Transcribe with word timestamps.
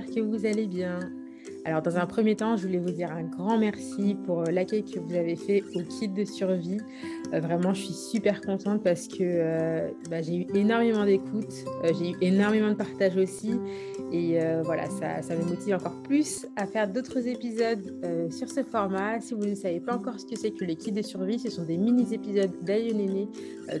que 0.00 0.20
vous 0.20 0.46
allez 0.46 0.66
bien. 0.66 1.00
Alors 1.64 1.82
dans 1.82 1.96
un 1.96 2.06
premier 2.06 2.34
temps, 2.34 2.56
je 2.56 2.66
voulais 2.66 2.78
vous 2.78 2.90
dire 2.90 3.12
un 3.12 3.22
grand 3.22 3.58
merci 3.58 4.16
pour 4.24 4.40
euh, 4.40 4.46
l'accueil 4.46 4.84
que 4.84 4.98
vous 4.98 5.14
avez 5.14 5.36
fait 5.36 5.62
au 5.74 5.82
kit 5.82 6.08
de 6.08 6.24
survie. 6.24 6.78
Euh, 7.32 7.40
vraiment, 7.40 7.72
je 7.72 7.82
suis 7.82 7.94
super 7.94 8.40
contente 8.40 8.82
parce 8.82 9.06
que 9.06 9.18
euh, 9.20 9.88
bah, 10.10 10.22
j'ai 10.22 10.38
eu 10.38 10.46
énormément 10.54 11.04
d'écoute, 11.04 11.52
j'ai 11.98 12.12
eu 12.12 12.16
énormément 12.20 12.70
de 12.70 12.74
partage 12.74 13.16
aussi. 13.16 13.52
Et 14.12 14.38
voilà, 14.64 14.84
ça, 15.22 15.34
me 15.34 15.44
motive 15.44 15.74
encore 15.74 16.02
plus 16.02 16.46
à 16.56 16.66
faire 16.66 16.86
d'autres 16.86 17.26
épisodes 17.26 17.80
sur 18.30 18.50
ce 18.50 18.62
format. 18.62 19.20
Si 19.20 19.32
vous 19.32 19.46
ne 19.46 19.54
savez 19.54 19.80
pas 19.80 19.94
encore 19.94 20.20
ce 20.20 20.26
que 20.26 20.36
c'est 20.36 20.50
que 20.50 20.66
les 20.66 20.76
kits 20.76 20.92
de 20.92 21.00
survie, 21.00 21.38
ce 21.38 21.48
sont 21.48 21.64
des 21.64 21.78
mini-épisodes 21.78 22.52
d'aïe 22.62 22.92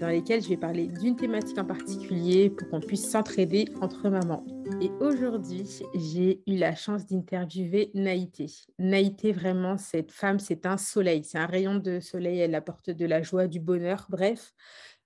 dans 0.00 0.08
lesquels 0.08 0.42
je 0.42 0.48
vais 0.48 0.56
parler 0.56 0.86
d'une 0.86 1.16
thématique 1.16 1.58
en 1.58 1.66
particulier 1.66 2.48
pour 2.48 2.66
qu'on 2.70 2.80
puisse 2.80 3.10
s'entraider 3.10 3.66
entre 3.82 4.08
mamans. 4.08 4.44
Et 4.80 4.90
aujourd'hui, 5.00 5.64
j'ai 5.94 6.42
eu 6.46 6.56
la 6.56 6.74
chance 6.74 7.06
d'interviewer 7.06 7.90
Naïté. 7.94 8.46
Naïté, 8.78 9.32
vraiment, 9.32 9.76
cette 9.76 10.12
femme, 10.12 10.38
c'est 10.38 10.66
un 10.66 10.76
soleil, 10.76 11.24
c'est 11.24 11.38
un 11.38 11.46
rayon 11.46 11.76
de 11.76 12.00
soleil, 12.00 12.40
elle 12.40 12.54
apporte 12.54 12.90
de 12.90 13.06
la 13.06 13.22
joie, 13.22 13.46
du 13.46 13.60
bonheur, 13.60 14.06
bref. 14.08 14.52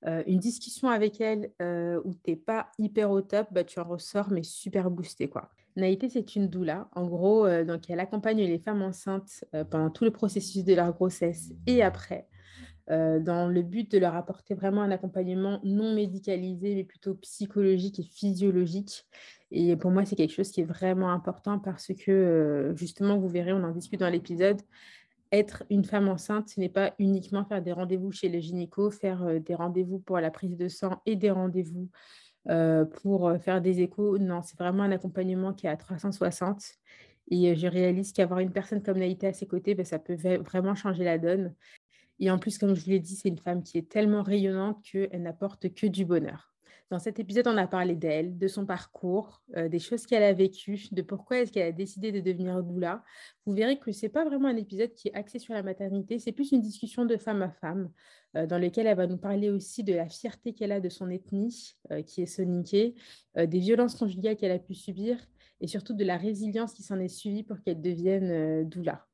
Euh, 0.07 0.23
une 0.27 0.39
discussion 0.39 0.89
avec 0.89 1.21
elle 1.21 1.51
euh, 1.63 2.01
où 2.05 2.15
tu 2.15 2.31
n'es 2.31 2.37
pas 2.37 2.71
hyper 2.79 3.11
au 3.11 3.23
top, 3.23 3.49
bah, 3.51 3.65
tu 3.65 3.81
en 3.81 3.85
ressors, 3.85 4.31
mais 4.31 4.43
super 4.43 4.91
boosté. 4.91 5.29
quoi. 5.29 5.49
Naïté, 5.75 6.09
c'est 6.09 6.37
une 6.37 6.49
doula. 6.49 6.89
En 6.95 7.07
gros, 7.07 7.47
euh, 7.47 7.65
donc 7.65 7.89
elle 7.91 8.01
accompagne 8.01 8.39
les 8.39 8.59
femmes 8.59 8.83
enceintes 8.83 9.45
pendant 9.71 9.91
tout 9.91 10.05
le 10.05 10.11
processus 10.11 10.65
de 10.65 10.75
leur 10.75 10.93
grossesse 10.93 11.53
et 11.67 11.83
après. 11.83 12.29
Dans 12.89 13.49
le 13.49 13.63
but 13.63 13.91
de 13.91 13.99
leur 13.99 14.15
apporter 14.15 14.55
vraiment 14.55 14.83
un 14.83 14.93
accompagnement 14.93 15.61
non 15.65 15.95
médicalisé, 15.95 16.75
mais 16.77 16.85
plutôt 16.85 17.15
psychologique 17.15 17.99
et 17.99 18.05
physiologique. 18.05 19.07
Et 19.51 19.77
pour 19.77 19.91
moi, 19.91 20.05
c'est 20.05 20.17
quelque 20.17 20.33
chose 20.33 20.51
qui 20.51 20.61
est 20.61 20.65
vraiment 20.65 21.11
important 21.11 21.59
parce 21.59 21.89
que, 21.89 22.11
euh, 22.11 22.77
justement, 22.77 23.19
vous 23.19 23.29
verrez, 23.29 23.53
on 23.53 23.63
en 23.63 23.71
discute 23.71 24.01
dans 24.01 24.09
l'épisode, 24.09 24.61
être 25.33 25.65
une 25.71 25.85
femme 25.85 26.09
enceinte, 26.09 26.49
ce 26.49 26.61
n'est 26.61 26.69
pas 26.69 26.95
uniquement 26.99 27.45
faire 27.45 27.63
des 27.63 27.73
rendez-vous 27.73 28.13
chez 28.13 28.29
le 28.29 28.41
gynéco, 28.41 28.91
faire 28.91 29.23
euh, 29.25 29.39
des 29.39 29.55
rendez-vous 29.55 29.99
pour 30.01 30.19
la 30.19 30.31
prise 30.31 30.57
de 30.57 30.69
sang 30.69 31.01
et 31.07 31.17
des 31.17 31.31
rendez-vous 31.31 31.89
euh, 32.49 32.85
pour 32.85 33.33
faire 33.41 33.61
des 33.61 33.81
échos. 33.81 34.19
Non, 34.19 34.43
c'est 34.43 34.59
vraiment 34.59 34.85
un 34.85 34.93
accompagnement 34.93 35.53
qui 35.53 35.67
est 35.67 35.71
à 35.71 35.77
360. 35.77 36.63
Et 37.29 37.57
je 37.57 37.67
réalise 37.67 38.13
qu'avoir 38.13 38.39
une 38.39 38.53
personne 38.53 38.83
comme 38.83 38.99
Naïta 38.99 39.29
à 39.29 39.33
ses 39.33 39.47
côtés, 39.47 39.75
ben, 39.75 39.85
ça 39.85 39.99
peut 39.99 40.17
vraiment 40.45 40.77
changer 40.77 41.03
la 41.03 41.19
donne. 41.19 41.55
Et 42.19 42.31
en 42.31 42.39
plus, 42.39 42.59
comme 42.59 42.75
je 42.75 42.85
vous 42.85 42.91
l'ai 42.91 43.01
dit, 43.01 43.15
c'est 43.17 43.29
une 43.29 43.39
femme 43.39 43.63
qui 43.63 43.79
est 43.79 43.89
tellement 43.89 44.23
rayonnante 44.23 44.83
qu'elle 44.83 45.23
n'apporte 45.23 45.73
que 45.75 45.87
du 45.87 46.05
bonheur. 46.05 46.53
Dans 46.89 47.01
cet 47.01 47.19
épisode, 47.19 47.49
on 47.49 47.57
a 47.57 47.67
parlé 47.67 47.97
d'elle, 47.97 48.39
de 48.39 48.47
son 48.47 48.65
parcours, 48.65 49.43
euh, 49.57 49.69
des 49.69 49.81
choses 49.81 50.07
qu'elle 50.07 50.23
a 50.23 50.33
vécues, 50.33 50.87
de 50.93 51.03
pourquoi 51.03 51.39
est-ce 51.39 51.51
qu'elle 51.51 51.67
a 51.67 51.73
décidé 51.73 52.13
de 52.13 52.21
devenir 52.21 52.63
doula. 52.63 53.03
Vous 53.45 53.55
verrez 53.55 53.81
que 53.81 53.91
ce 53.91 54.07
n'est 54.07 54.09
pas 54.09 54.25
vraiment 54.25 54.47
un 54.47 54.57
épisode 54.57 54.95
qui 54.95 55.09
est 55.09 55.15
axé 55.15 55.41
sur 55.41 55.53
la 55.53 55.65
maternité, 55.65 56.21
c'est 56.21 56.31
plus 56.31 56.53
une 56.53 56.61
discussion 56.61 57.05
de 57.05 57.17
femme 57.17 57.43
à 57.43 57.51
femme, 57.51 57.91
euh, 58.37 58.47
dans 58.47 58.59
lequel 58.59 58.87
elle 58.87 58.97
va 58.97 59.09
nous 59.09 59.19
parler 59.19 59.51
aussi 59.51 59.83
de 59.83 59.95
la 59.95 60.09
fierté 60.09 60.55
qu'elle 60.55 60.71
a 60.71 60.79
de 60.79 60.89
son 60.89 61.11
ethnie, 61.11 61.75
euh, 61.91 62.03
qui 62.03 62.23
est 62.23 62.27
soniquée, 62.27 62.95
des 63.35 63.59
violences 63.59 63.97
conjugales 63.97 64.37
qu'elle 64.37 64.53
a 64.53 64.59
pu 64.61 64.75
subir, 64.75 65.19
et 65.61 65.67
surtout 65.67 65.93
de 65.93 66.05
la 66.05 66.17
résilience 66.17 66.73
qui 66.73 66.85
s'en 66.85 67.01
est 67.01 67.09
suivie 67.09 67.43
pour 67.43 67.61
qu'elle 67.61 67.83
devienne 67.83 68.67
doula. 68.69 69.07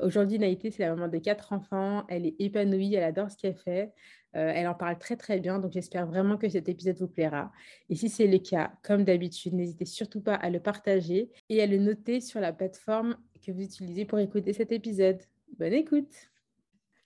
Aujourd'hui, 0.00 0.38
Naïté, 0.38 0.70
c'est 0.70 0.82
la 0.82 0.94
maman 0.94 1.08
de 1.08 1.18
quatre 1.18 1.52
enfants. 1.52 2.06
Elle 2.08 2.26
est 2.26 2.36
épanouie, 2.38 2.94
elle 2.94 3.04
adore 3.04 3.30
ce 3.30 3.36
qu'elle 3.36 3.54
fait. 3.56 3.92
Euh, 4.36 4.50
elle 4.52 4.66
en 4.66 4.74
parle 4.74 4.98
très 4.98 5.16
très 5.16 5.38
bien, 5.38 5.58
donc 5.58 5.72
j'espère 5.72 6.06
vraiment 6.06 6.36
que 6.36 6.48
cet 6.48 6.68
épisode 6.68 6.96
vous 6.96 7.06
plaira. 7.06 7.52
Et 7.88 7.94
si 7.94 8.08
c'est 8.08 8.26
le 8.26 8.38
cas, 8.38 8.72
comme 8.82 9.04
d'habitude, 9.04 9.52
n'hésitez 9.52 9.84
surtout 9.84 10.20
pas 10.20 10.34
à 10.34 10.50
le 10.50 10.58
partager 10.58 11.30
et 11.48 11.62
à 11.62 11.66
le 11.66 11.78
noter 11.78 12.20
sur 12.20 12.40
la 12.40 12.52
plateforme 12.52 13.16
que 13.44 13.52
vous 13.52 13.62
utilisez 13.62 14.04
pour 14.04 14.18
écouter 14.18 14.52
cet 14.52 14.72
épisode. 14.72 15.20
Bonne 15.58 15.74
écoute. 15.74 16.12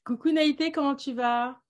Coucou 0.04 0.30
Naïté, 0.30 0.72
comment 0.72 0.94
tu 0.94 1.12
vas? 1.12 1.60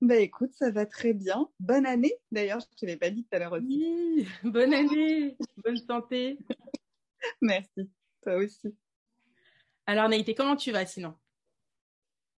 Bah 0.00 0.16
écoute, 0.16 0.52
ça 0.54 0.72
va 0.72 0.84
très 0.84 1.12
bien. 1.12 1.48
Bonne 1.60 1.86
année. 1.86 2.14
D'ailleurs, 2.32 2.58
je 2.58 2.66
ne 2.66 2.76
te 2.76 2.86
l'ai 2.86 2.96
pas 2.96 3.10
dit 3.10 3.22
tout 3.22 3.36
à 3.36 3.38
l'heure 3.38 3.52
aussi. 3.52 3.66
Oui, 3.68 4.26
bonne 4.50 4.74
année, 4.74 5.36
bonne 5.62 5.76
santé. 5.76 6.38
Merci, 7.40 7.88
toi 8.20 8.34
aussi. 8.34 8.74
Alors 9.86 10.08
Naïté, 10.08 10.34
comment 10.34 10.56
tu 10.56 10.70
vas 10.70 10.86
sinon? 10.86 11.14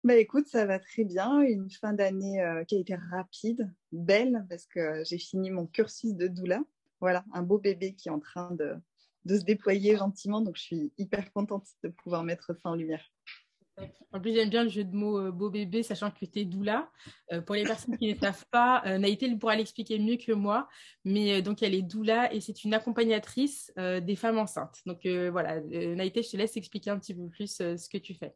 Bah 0.03 0.15
écoute, 0.15 0.47
ça 0.47 0.65
va 0.65 0.79
très 0.79 1.03
bien. 1.03 1.41
Une 1.41 1.69
fin 1.69 1.93
d'année 1.93 2.41
euh, 2.41 2.63
qui 2.63 2.75
a 2.75 2.79
été 2.79 2.95
rapide, 2.95 3.73
belle, 3.91 4.45
parce 4.49 4.65
que 4.65 5.03
j'ai 5.05 5.17
fini 5.17 5.49
mon 5.49 5.65
cursus 5.65 6.13
de 6.13 6.27
doula. 6.27 6.61
Voilà, 6.99 7.25
un 7.33 7.41
beau 7.41 7.57
bébé 7.57 7.95
qui 7.95 8.07
est 8.07 8.11
en 8.11 8.19
train 8.19 8.51
de, 8.51 8.75
se 9.27 9.43
déployer 9.43 9.97
gentiment. 9.97 10.41
Donc, 10.41 10.55
je 10.57 10.61
suis 10.61 10.93
hyper 10.97 11.31
contente 11.33 11.67
de 11.83 11.89
pouvoir 11.89 12.23
mettre 12.23 12.53
ça 12.53 12.69
en 12.69 12.75
lumière. 12.75 13.11
En 14.11 14.19
plus, 14.19 14.33
j'aime 14.33 14.49
bien 14.49 14.63
le 14.63 14.69
jeu 14.69 14.83
de 14.83 14.95
mots 14.95 15.19
euh, 15.19 15.31
beau 15.31 15.49
bébé, 15.49 15.81
sachant 15.81 16.11
que 16.11 16.25
tu 16.25 16.39
es 16.39 16.45
doula. 16.45 16.91
Euh, 17.31 17.41
pour 17.41 17.55
les 17.55 17.63
personnes 17.63 17.97
qui 17.97 18.13
ne 18.13 18.19
savent 18.19 18.45
pas, 18.51 18.83
Naïté 18.99 19.33
pourra 19.35 19.55
l'expliquer 19.55 19.97
mieux 19.99 20.17
que 20.17 20.31
moi. 20.31 20.69
Mais 21.03 21.41
donc, 21.41 21.63
elle 21.63 21.73
est 21.73 21.81
doula 21.81 22.33
et 22.33 22.39
c'est 22.39 22.63
une 22.63 22.73
accompagnatrice 22.73 23.71
des 23.75 24.15
femmes 24.15 24.37
enceintes. 24.37 24.79
Donc, 24.85 25.05
voilà, 25.05 25.59
Naïté, 25.61 26.21
je 26.21 26.29
te 26.29 26.37
laisse 26.37 26.55
expliquer 26.57 26.91
un 26.91 26.99
petit 26.99 27.15
peu 27.15 27.27
plus 27.27 27.57
ce 27.57 27.89
que 27.89 27.97
tu 27.97 28.13
fais. 28.13 28.35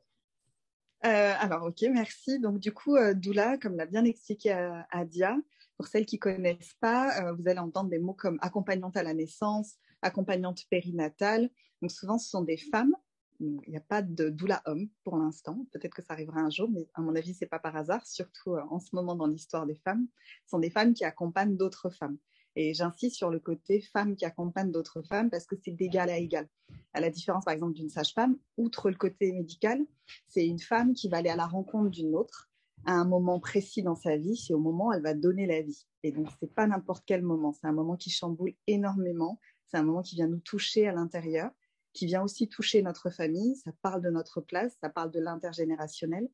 Euh, 1.06 1.34
alors, 1.40 1.64
ok, 1.64 1.84
merci. 1.92 2.40
Donc, 2.40 2.60
du 2.60 2.72
coup, 2.72 2.96
euh, 2.96 3.14
Doula, 3.14 3.58
comme 3.58 3.76
l'a 3.76 3.86
bien 3.86 4.04
expliqué 4.04 4.52
Adia, 4.92 5.38
pour 5.78 5.88
celles 5.88 6.06
qui 6.06 6.16
ne 6.16 6.22
connaissent 6.22 6.76
pas, 6.80 7.22
euh, 7.22 7.34
vous 7.34 7.48
allez 7.48 7.60
entendre 7.60 7.90
des 7.90 8.00
mots 8.00 8.16
comme 8.16 8.40
accompagnante 8.42 8.98
à 8.98 9.04
la 9.04 9.14
naissance, 9.14 9.76
accompagnante 10.02 10.64
périnatale. 10.70 11.50
Donc, 11.82 11.92
souvent, 11.92 12.18
ce 12.18 12.30
sont 12.30 12.42
des 12.42 12.58
femmes. 12.58 12.96
Il 13.40 13.60
n'y 13.68 13.78
a 13.78 13.82
pas 13.82 14.02
de 14.02 14.30
doula 14.30 14.62
homme 14.66 14.90
pour 15.04 15.18
l'instant. 15.18 15.66
Peut-être 15.72 15.94
que 15.94 16.02
ça 16.02 16.14
arrivera 16.14 16.40
un 16.40 16.50
jour, 16.50 16.70
mais 16.72 16.88
à 16.96 17.02
mon 17.02 17.16
avis, 17.16 17.34
ce 17.34 17.44
n'est 17.44 17.50
pas 17.50 17.60
par 17.60 17.76
hasard, 17.76 18.06
surtout 18.06 18.56
en 18.70 18.80
ce 18.80 18.96
moment 18.96 19.16
dans 19.16 19.28
l'histoire 19.28 19.66
des 19.66 19.76
femmes. 19.76 20.08
Ce 20.46 20.52
sont 20.52 20.60
des 20.60 20.70
femmes 20.70 20.94
qui 20.94 21.06
accompagnent 21.06 21.56
d'autres 21.56 21.90
femmes. 21.90 22.18
Et 22.56 22.74
j'insiste 22.74 23.16
sur 23.16 23.30
le 23.30 23.40
côté 23.40 23.82
femme 23.94 24.16
qui 24.16 24.26
accompagne 24.26 24.72
d'autres 24.72 25.04
femmes 25.04 25.30
parce 25.30 25.46
que 25.46 25.56
c'est 25.64 25.72
d'égal 25.72 26.10
à 26.10 26.18
égal. 26.18 26.48
À 26.94 27.00
la 27.00 27.12
différence, 27.12 27.46
par 27.46 27.54
exemple, 27.54 27.74
d'une 27.74 27.90
sage-femme, 27.90 28.36
outre 28.58 28.90
le 28.90 28.96
côté 28.96 29.32
médical, 29.32 29.80
c'est 30.28 30.48
une 30.48 30.58
femme 30.58 30.94
qui 30.94 31.08
va 31.08 31.18
aller 31.18 31.30
à 31.30 31.36
la 31.36 31.46
rencontre 31.46 31.92
d'une 31.92 32.16
autre 32.16 32.50
à 32.86 32.94
un 32.94 33.06
moment 33.06 33.40
précis 33.40 33.84
dans 33.84 33.96
sa 33.96 34.18
vie, 34.18 34.38
c'est 34.38 34.54
au 34.54 34.60
moment 34.60 34.88
où 34.88 34.94
elle 34.94 35.02
va 35.02 35.14
donner 35.14 35.46
la 35.46 35.62
vie. 35.62 35.86
Et 36.04 36.12
donc, 36.12 36.28
c'est 36.40 36.54
pas 36.54 36.68
n'importe 36.68 37.04
quel 37.06 37.22
moment, 37.22 37.52
c'est 37.54 37.68
un 37.68 37.74
moment 37.74 37.96
qui 37.96 38.10
chamboule 38.10 38.54
énormément, 38.66 39.40
c'est 39.68 39.78
un 39.78 39.84
moment 39.84 40.02
qui 40.02 40.16
vient 40.16 40.28
nous 40.28 40.40
toucher 40.40 40.88
à 40.88 40.94
l'intérieur, 40.94 41.52
qui 41.98 42.06
vient 42.06 42.22
aussi 42.22 42.48
toucher 42.48 42.84
notre 42.84 43.10
famille, 43.10 43.56
ça 43.56 43.72
parle 43.82 44.04
de 44.04 44.12
notre 44.12 44.40
place, 44.40 44.78
ça 44.80 44.88
parle 44.88 45.10
de 45.10 45.20
l'intergénérationnel. 45.20 46.30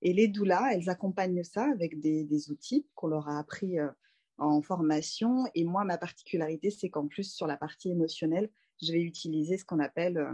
Et 0.00 0.14
les 0.14 0.26
doulas, 0.26 0.72
elles 0.72 0.88
accompagnent 0.88 1.44
ça 1.44 1.70
avec 1.70 2.00
des, 2.00 2.50
outils 2.50 2.86
qu'on 2.94 3.08
leur 3.08 3.28
a 3.28 3.38
appris 3.38 3.78
euh, 3.78 3.90
en 4.38 4.62
formation. 4.62 5.44
Et 5.54 5.64
moi, 5.64 5.84
ma 5.84 5.98
particularité, 5.98 6.70
c'est 6.70 6.88
qu'en 6.88 7.08
plus, 7.08 7.30
sur 7.30 7.46
la 7.46 7.58
partie 7.58 7.90
émotionnelle, 7.90 8.50
je 8.80 8.90
vais 8.90 9.02
utiliser 9.02 9.58
ce 9.58 9.66
qu'on 9.66 9.80
appelle 9.80 10.16
euh, 10.16 10.32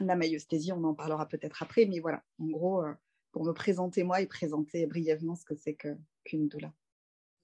la 0.00 0.16
maïosthésie. 0.16 0.72
On 0.72 0.82
en 0.84 0.94
parlera 0.94 1.28
peut-être 1.28 1.62
après, 1.62 1.84
mais 1.84 2.00
voilà, 2.00 2.24
en 2.38 2.46
gros, 2.46 2.82
euh, 2.82 2.94
pour 3.32 3.44
me 3.44 3.52
présenter 3.52 4.02
moi 4.02 4.22
et 4.22 4.26
présenter 4.26 4.86
brièvement 4.86 5.34
ce 5.34 5.44
que 5.44 5.54
c'est 5.54 5.76
qu'une 6.24 6.48
doula. 6.48 6.72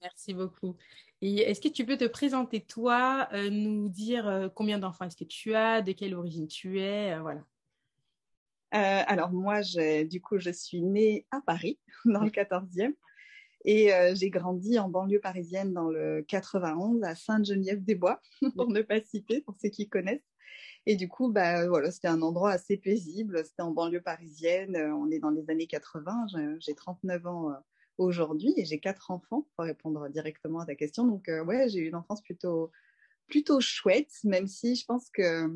Merci 0.00 0.32
beaucoup. 0.32 0.74
Et 1.22 1.40
est-ce 1.40 1.60
que 1.60 1.68
tu 1.68 1.84
peux 1.84 1.96
te 1.96 2.06
présenter 2.06 2.60
toi, 2.60 3.28
euh, 3.32 3.50
nous 3.50 3.88
dire 3.88 4.50
combien 4.54 4.78
d'enfants 4.78 5.04
est-ce 5.04 5.16
que 5.16 5.24
tu 5.24 5.54
as, 5.54 5.82
de 5.82 5.92
quelle 5.92 6.14
origine 6.14 6.48
tu 6.48 6.80
es, 6.80 7.18
voilà. 7.20 7.44
alors 8.72 9.30
moi, 9.32 9.60
du 10.08 10.20
coup, 10.20 10.38
je 10.38 10.50
suis 10.50 10.82
née 10.82 11.26
à 11.30 11.40
Paris, 11.40 11.78
dans 12.04 12.22
le 12.22 12.30
14e. 12.30 12.94
Et 13.64 13.92
euh, 13.92 14.14
j'ai 14.14 14.30
grandi 14.30 14.78
en 14.78 14.88
banlieue 14.88 15.20
parisienne 15.20 15.72
dans 15.74 15.88
le 15.88 16.24
91 16.26 17.02
à 17.02 17.14
Sainte-Geneviève-des-Bois, 17.14 18.20
pour 18.56 18.68
ne 18.68 18.82
pas 18.82 19.00
citer, 19.00 19.42
pour 19.42 19.54
ceux 19.60 19.68
qui 19.68 19.88
connaissent. 19.88 20.24
Et 20.86 20.96
du 20.96 21.08
coup, 21.08 21.30
bah, 21.30 21.68
voilà, 21.68 21.90
c'était 21.90 22.08
un 22.08 22.22
endroit 22.22 22.52
assez 22.52 22.78
paisible. 22.78 23.44
C'était 23.44 23.62
en 23.62 23.70
banlieue 23.70 24.00
parisienne. 24.00 24.76
Euh, 24.76 24.94
on 24.94 25.10
est 25.10 25.18
dans 25.18 25.30
les 25.30 25.48
années 25.50 25.66
80. 25.66 26.26
J'ai 26.58 26.74
39 26.74 27.26
ans 27.26 27.50
euh, 27.50 27.54
aujourd'hui 28.00 28.54
et 28.56 28.64
j'ai 28.64 28.80
quatre 28.80 29.10
enfants, 29.10 29.46
pour 29.54 29.64
répondre 29.64 30.08
directement 30.08 30.60
à 30.60 30.66
ta 30.66 30.74
question. 30.74 31.06
Donc, 31.06 31.28
ouais, 31.28 31.68
j'ai 31.68 31.80
eu 31.80 31.88
une 31.88 31.94
enfance 31.94 32.22
plutôt, 32.22 32.70
plutôt 33.26 33.60
chouette, 33.60 34.12
même 34.24 34.46
si 34.46 34.74
je 34.74 34.84
pense 34.86 35.10
que 35.10 35.48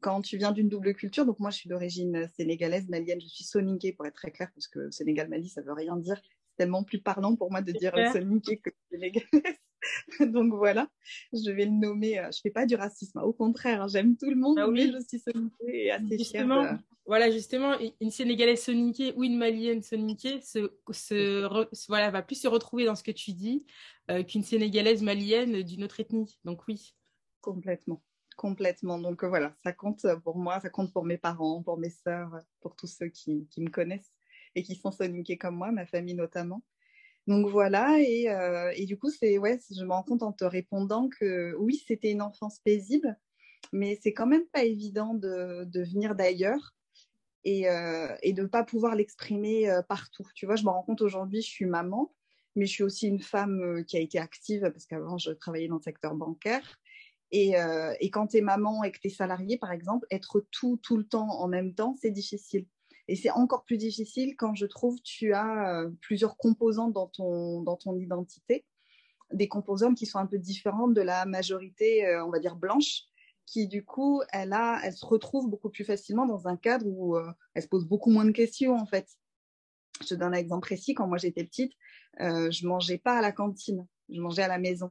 quand 0.00 0.22
tu 0.22 0.36
viens 0.38 0.52
d'une 0.52 0.68
double 0.68 0.94
culture, 0.94 1.26
donc 1.26 1.38
moi 1.38 1.50
je 1.50 1.58
suis 1.58 1.68
d'origine 1.68 2.28
sénégalaise, 2.36 2.88
malienne, 2.88 3.20
je 3.20 3.28
suis 3.28 3.44
soninké 3.44 3.92
pour 3.92 4.06
être 4.06 4.14
très 4.14 4.30
clair, 4.30 4.50
parce 4.54 4.68
que 4.68 4.90
Sénégal-Mali, 4.90 5.48
ça 5.48 5.62
veut 5.62 5.72
rien 5.72 5.96
dire 5.96 6.20
tellement 6.56 6.84
plus 6.84 7.00
parlant 7.00 7.36
pour 7.36 7.50
moi 7.50 7.60
de 7.60 7.72
dire 7.72 7.92
Sonic 8.12 8.62
que 8.62 8.70
sénégalaise. 8.90 9.56
Donc 10.20 10.52
voilà, 10.54 10.88
je 11.32 11.50
vais 11.50 11.64
le 11.64 11.72
nommer. 11.72 12.18
Euh, 12.18 12.30
je 12.32 12.40
fais 12.40 12.50
pas 12.50 12.66
du 12.66 12.74
racisme, 12.74 13.20
au 13.20 13.32
contraire, 13.32 13.82
hein, 13.82 13.88
j'aime 13.88 14.16
tout 14.16 14.30
le 14.30 14.36
monde, 14.36 14.58
ah 14.58 14.68
mais 14.68 14.90
je 14.90 14.98
suis 15.06 15.18
soniquée 15.18 15.86
et 15.86 15.90
assez 15.90 16.18
justement, 16.18 16.62
fière. 16.62 16.78
Voilà, 17.06 17.30
justement, 17.30 17.74
une 18.00 18.10
sénégalaise 18.10 18.62
soniquée 18.62 19.12
ou 19.16 19.24
une 19.24 19.36
malienne 19.36 19.82
soniquée 19.82 20.40
se, 20.40 20.72
se 20.90 21.86
voilà, 21.88 22.10
va 22.10 22.22
plus 22.22 22.40
se 22.40 22.48
retrouver 22.48 22.84
dans 22.84 22.96
ce 22.96 23.04
que 23.04 23.12
tu 23.12 23.32
dis 23.32 23.64
euh, 24.10 24.24
qu'une 24.24 24.42
sénégalaise 24.42 25.02
malienne 25.02 25.62
d'une 25.62 25.84
autre 25.84 26.00
ethnie. 26.00 26.38
Donc 26.44 26.66
oui. 26.66 26.94
Complètement. 27.40 28.02
Complètement. 28.36 28.98
Donc 28.98 29.24
voilà, 29.24 29.54
ça 29.62 29.72
compte 29.72 30.04
pour 30.24 30.36
moi, 30.36 30.60
ça 30.60 30.68
compte 30.68 30.92
pour 30.92 31.04
mes 31.04 31.16
parents, 31.16 31.62
pour 31.62 31.78
mes 31.78 31.90
sœurs, 31.90 32.32
pour 32.60 32.74
tous 32.74 32.88
ceux 32.88 33.08
qui, 33.08 33.46
qui 33.50 33.60
me 33.60 33.70
connaissent 33.70 34.12
et 34.56 34.62
qui 34.62 34.74
sont 34.74 34.90
soniqués 34.90 35.38
comme 35.38 35.56
moi, 35.56 35.70
ma 35.70 35.86
famille 35.86 36.14
notamment. 36.14 36.62
Donc 37.26 37.48
voilà, 37.48 37.98
et, 38.00 38.30
euh, 38.30 38.72
et 38.76 38.86
du 38.86 38.96
coup, 38.96 39.10
c'est 39.10 39.38
ouais, 39.38 39.58
je 39.70 39.84
me 39.84 39.90
rends 39.90 40.04
compte 40.04 40.22
en 40.22 40.32
te 40.32 40.44
répondant 40.44 41.08
que 41.08 41.54
oui, 41.58 41.82
c'était 41.86 42.12
une 42.12 42.22
enfance 42.22 42.60
paisible, 42.60 43.18
mais 43.72 43.98
c'est 44.00 44.12
quand 44.12 44.26
même 44.26 44.46
pas 44.52 44.62
évident 44.62 45.14
de, 45.14 45.68
venir 45.74 46.14
d'ailleurs 46.14 46.76
et, 47.42 47.68
euh, 47.68 48.08
de 48.24 48.42
ne 48.42 48.46
pas 48.46 48.62
pouvoir 48.62 48.94
l'exprimer 48.94 49.68
euh, 49.68 49.82
partout. 49.82 50.26
Tu 50.36 50.46
vois, 50.46 50.54
je 50.54 50.62
me 50.62 50.70
rends 50.70 50.84
compte 50.84 51.00
aujourd'hui, 51.00 51.42
je 51.42 51.48
suis 51.48 51.66
maman, 51.66 52.14
mais 52.54 52.66
je 52.66 52.72
suis 52.72 52.84
aussi 52.84 53.08
une 53.08 53.22
femme 53.22 53.84
qui 53.86 53.96
a 53.96 54.00
été 54.00 54.20
active 54.20 54.70
parce 54.70 54.86
qu'avant, 54.86 55.18
je 55.18 55.32
travaillais 55.32 55.68
dans 55.68 55.76
le 55.76 55.82
secteur 55.82 56.14
bancaire. 56.14 56.78
Et, 57.32 57.54
et 58.00 58.10
quand 58.10 58.28
tu 58.28 58.36
es 58.38 58.40
maman 58.40 58.84
et 58.84 58.92
que 58.92 59.00
tu 59.00 59.08
es 59.08 59.10
salariée, 59.10 59.58
par 59.58 59.72
exemple, 59.72 60.06
être 60.12 60.46
tout, 60.52 60.78
tout 60.80 60.96
le 60.96 61.04
temps 61.04 61.28
en 61.28 61.48
même 61.48 61.74
temps, 61.74 61.96
c'est 62.00 62.12
difficile. 62.12 62.66
Et 63.08 63.16
c'est 63.16 63.30
encore 63.30 63.64
plus 63.64 63.76
difficile 63.76 64.34
quand 64.36 64.54
je 64.54 64.66
trouve 64.66 65.00
tu 65.02 65.32
as 65.32 65.80
euh, 65.80 65.90
plusieurs 66.00 66.36
composantes 66.36 66.92
dans 66.92 67.06
ton, 67.06 67.62
dans 67.62 67.76
ton 67.76 67.96
identité, 67.96 68.64
des 69.32 69.48
composantes 69.48 69.96
qui 69.96 70.06
sont 70.06 70.18
un 70.18 70.26
peu 70.26 70.38
différentes 70.38 70.94
de 70.94 71.02
la 71.02 71.26
majorité, 71.26 72.06
euh, 72.06 72.24
on 72.24 72.30
va 72.30 72.38
dire, 72.38 72.56
blanche, 72.56 73.02
qui 73.46 73.68
du 73.68 73.84
coup, 73.84 74.22
elle, 74.32 74.52
a, 74.52 74.80
elle 74.82 74.92
se 74.92 75.06
retrouve 75.06 75.48
beaucoup 75.48 75.70
plus 75.70 75.84
facilement 75.84 76.26
dans 76.26 76.48
un 76.48 76.56
cadre 76.56 76.86
où 76.86 77.16
euh, 77.16 77.32
elle 77.54 77.62
se 77.62 77.68
pose 77.68 77.86
beaucoup 77.86 78.10
moins 78.10 78.24
de 78.24 78.32
questions, 78.32 78.76
en 78.76 78.86
fait. 78.86 79.08
Je 80.02 80.08
te 80.08 80.14
donne 80.14 80.34
un 80.34 80.38
exemple 80.38 80.66
précis. 80.66 80.94
Quand 80.94 81.06
moi 81.06 81.16
j'étais 81.16 81.44
petite, 81.44 81.72
euh, 82.20 82.50
je 82.50 82.66
mangeais 82.66 82.98
pas 82.98 83.18
à 83.18 83.22
la 83.22 83.32
cantine, 83.32 83.86
je 84.10 84.20
mangeais 84.20 84.42
à 84.42 84.48
la 84.48 84.58
maison. 84.58 84.90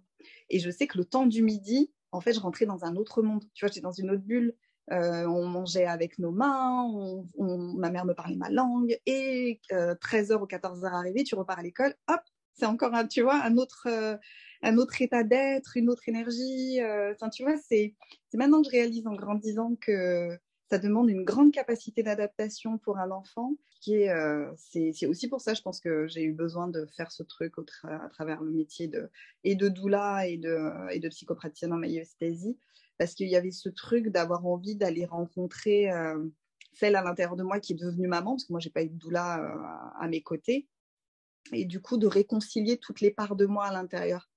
Et 0.50 0.60
je 0.60 0.70
sais 0.72 0.88
que 0.88 0.98
le 0.98 1.06
temps 1.06 1.26
du 1.26 1.44
midi, 1.44 1.92
en 2.12 2.22
fait, 2.22 2.34
je 2.34 2.40
rentrais 2.40 2.66
dans 2.66 2.86
un 2.86 2.96
autre 2.96 3.22
monde. 3.22 3.44
Tu 3.54 3.66
vois, 3.66 3.68
j'étais 3.68 3.82
dans 3.82 3.92
une 3.92 4.10
autre 4.10 4.24
bulle. 4.24 4.56
Euh, 4.92 5.26
on 5.26 5.48
mangeait 5.48 5.86
avec 5.88 6.20
nos 6.20 6.32
mains, 6.32 6.88
ma 7.38 7.90
mère 7.90 8.06
me 8.06 8.14
parlait 8.14 8.36
ma 8.36 8.50
langue, 8.50 9.00
et 9.08 9.60
euh, 9.72 9.96
13h 9.96 10.42
ou 10.42 10.46
14h 10.46 10.86
arrivé, 10.86 11.24
tu 11.24 11.36
repars 11.36 11.58
à 11.58 11.64
l'école, 11.64 11.96
hop, 12.08 12.22
c'est 12.56 12.66
encore 12.66 12.94
un, 12.94 13.06
tu 13.06 13.22
vois, 13.22 13.44
un 13.44 13.58
autre, 13.58 13.88
euh, 13.90 14.18
un 14.62 14.78
autre 14.78 15.02
état 15.02 15.24
d'être, 15.24 15.78
une 15.78 15.90
autre 15.90 16.08
énergie. 16.08 16.80
Euh, 16.82 17.14
tu 17.34 17.44
vois, 17.44 17.58
c'est 17.58 17.96
maintenant 18.34 18.62
que 18.62 18.68
je 18.68 18.72
réalise 18.72 19.06
en 19.08 19.14
grandissant 19.14 19.76
que 19.76 20.38
ça 20.70 20.80
demande 20.80 21.10
une 21.10 21.24
grande 21.24 21.52
capacité 21.52 22.02
d'adaptation 22.02 22.78
pour 22.78 22.98
un 22.98 23.12
enfant. 23.12 23.54
Qui 23.82 23.96
est, 23.96 24.10
euh, 24.10 24.52
c'est 24.56 25.06
aussi 25.06 25.28
pour 25.28 25.42
ça, 25.42 25.54
je 25.54 25.62
pense 25.62 25.80
que 25.80 26.08
j'ai 26.08 26.24
eu 26.24 26.32
besoin 26.32 26.68
de 26.68 26.88
faire 26.98 27.12
ce 27.12 27.22
truc 27.22 27.54
à 27.84 28.10
travers 28.10 28.42
le 28.42 28.52
métier 28.52 28.88
de, 28.88 29.12
et 29.44 29.56
de 29.56 29.68
doula 29.68 30.26
et 30.28 30.38
de, 30.38 30.72
et 30.92 31.00
de 31.00 31.10
psychopraticienne 31.10 31.74
en 31.74 31.82
parce 32.98 33.14
qu'il 33.14 33.28
y 33.28 33.36
avait 33.36 33.52
ce 33.52 33.70
truc 33.70 34.10
d'avoir 34.10 34.46
envie 34.46 34.76
d'aller 34.76 35.06
rencontrer 35.06 35.92
euh, 35.92 36.24
celle 36.74 36.96
à 36.96 37.02
l'intérieur 37.02 37.36
de 37.36 37.44
moi 37.44 37.60
qui 37.60 37.74
est 37.74 37.78
devenue 37.78 38.08
maman, 38.08 38.32
parce 38.32 38.46
que 38.46 38.54
moi, 38.54 38.60
j'ai 38.60 38.70
pas 38.70 38.84
eu 38.84 38.90
de 38.90 38.98
doula 38.98 39.40
euh, 39.40 40.02
à 40.02 40.08
mes 40.08 40.22
côtés, 40.22 40.68
et 41.52 41.66
du 41.66 41.82
coup, 41.82 41.98
de 41.98 42.08
réconcilier 42.08 42.78
toutes 42.78 43.02
les 43.02 43.12
parts 43.12 43.36
de 43.36 43.46
moi 43.46 43.66
à 43.66 43.74
l'intérieur. 43.74 44.30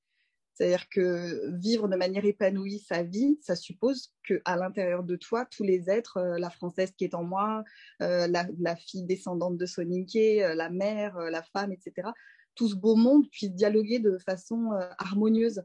C'est-à-dire 0.54 0.88
que 0.88 1.56
vivre 1.56 1.86
de 1.86 1.94
manière 1.94 2.24
épanouie 2.24 2.80
sa 2.80 3.04
vie, 3.04 3.38
ça 3.40 3.54
suppose 3.54 4.12
qu'à 4.24 4.56
l'intérieur 4.56 5.04
de 5.04 5.14
toi, 5.14 5.46
tous 5.46 5.62
les 5.62 5.88
êtres, 5.88 6.16
euh, 6.16 6.38
la 6.38 6.50
française 6.50 6.90
qui 6.96 7.04
est 7.04 7.14
en 7.14 7.22
moi, 7.22 7.62
la, 8.00 8.76
fille 8.76 9.04
descendante 9.04 9.56
de 9.56 9.66
Soninké, 9.66 10.54
la 10.56 10.68
mère, 10.68 11.16
la 11.18 11.42
femme, 11.42 11.72
etc., 11.72 12.08
tout 12.56 12.68
ce 12.68 12.74
beau 12.74 12.96
monde 12.96 13.30
puisse 13.30 13.52
dialoguer 13.52 14.00
de 14.00 14.18
façon 14.18 14.72
harmonieuse. 14.98 15.62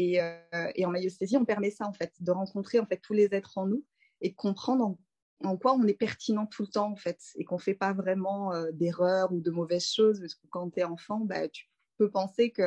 Et, 0.00 0.22
euh, 0.22 0.70
et 0.76 0.86
en 0.86 0.90
maïosthésie, 0.90 1.36
on 1.36 1.44
permet 1.44 1.72
ça, 1.72 1.84
en 1.84 1.92
fait, 1.92 2.12
de 2.20 2.30
rencontrer 2.30 2.78
en 2.78 2.86
fait, 2.86 2.98
tous 2.98 3.14
les 3.14 3.34
êtres 3.34 3.58
en 3.58 3.66
nous 3.66 3.84
et 4.20 4.30
de 4.30 4.34
comprendre 4.36 4.84
en, 4.84 4.98
en 5.42 5.56
quoi 5.56 5.74
on 5.74 5.84
est 5.88 5.94
pertinent 5.94 6.46
tout 6.46 6.62
le 6.62 6.68
temps, 6.68 6.92
en 6.92 6.96
fait, 6.96 7.18
et 7.34 7.44
qu'on 7.44 7.56
ne 7.56 7.60
fait 7.60 7.74
pas 7.74 7.92
vraiment 7.92 8.54
euh, 8.54 8.70
d'erreurs 8.72 9.32
ou 9.32 9.40
de 9.40 9.50
mauvaises 9.50 9.90
choses, 9.90 10.20
parce 10.20 10.36
que 10.36 10.46
quand 10.50 10.70
tu 10.70 10.78
es 10.78 10.84
enfant, 10.84 11.18
bah, 11.18 11.48
tu 11.48 11.66
peux 11.96 12.08
penser 12.10 12.52
que 12.52 12.62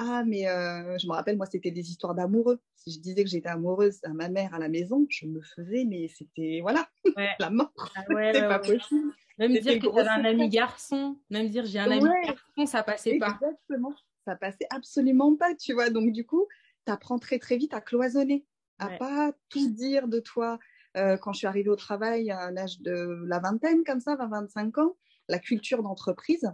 ah, 0.00 0.22
mais 0.26 0.46
euh, 0.46 0.96
je 0.98 1.06
me 1.08 1.12
rappelle, 1.12 1.38
moi, 1.38 1.46
c'était 1.46 1.72
des 1.72 1.90
histoires 1.90 2.14
d'amoureux. 2.14 2.60
Si 2.76 2.92
je 2.92 3.00
disais 3.00 3.24
que 3.24 3.30
j'étais 3.30 3.48
amoureuse 3.48 3.98
à 4.04 4.10
ma 4.10 4.28
mère 4.28 4.54
à 4.54 4.58
la 4.58 4.68
maison, 4.68 5.04
je 5.08 5.26
me 5.26 5.40
faisais, 5.40 5.84
mais 5.86 6.06
c'était, 6.06 6.60
voilà, 6.62 6.88
ouais. 7.16 7.30
la 7.40 7.50
mort. 7.50 7.72
Ah 7.96 8.04
ouais, 8.10 8.32
c'était 8.32 8.42
ouais, 8.42 8.48
pas 8.48 8.58
possible. 8.60 9.12
Même 9.38 9.58
dire 9.58 9.80
que 9.80 9.88
j'avais 9.92 10.08
un 10.08 10.24
ami 10.24 10.48
garçon, 10.50 11.16
même 11.30 11.48
dire 11.48 11.64
j'ai 11.64 11.78
un 11.78 11.90
ami 11.90 12.10
garçon, 12.24 12.66
ça 12.66 12.82
passait 12.82 13.14
Exactement. 13.14 13.38
pas. 13.40 13.46
Exactement, 13.46 13.94
ça 14.24 14.36
passait 14.36 14.66
absolument 14.70 15.34
pas, 15.36 15.54
tu 15.54 15.72
vois. 15.72 15.90
Donc, 15.90 16.12
du 16.12 16.24
coup, 16.24 16.46
tu 16.88 16.92
apprends 16.92 17.18
très, 17.18 17.38
très 17.38 17.58
vite 17.58 17.74
à 17.74 17.82
cloisonner, 17.82 18.46
à 18.78 18.88
pas 18.88 19.32
tout 19.50 19.68
dire 19.70 20.08
de 20.08 20.20
toi. 20.20 20.58
Euh, 20.96 21.18
quand 21.18 21.34
je 21.34 21.38
suis 21.38 21.46
arrivée 21.46 21.68
au 21.68 21.76
travail 21.76 22.30
à 22.30 22.50
l'âge 22.50 22.80
de 22.80 23.22
la 23.26 23.40
vingtaine, 23.40 23.84
comme 23.84 24.00
ça, 24.00 24.16
20-25 24.16 24.80
ans, 24.80 24.96
la 25.28 25.38
culture 25.38 25.82
d'entreprise, 25.82 26.50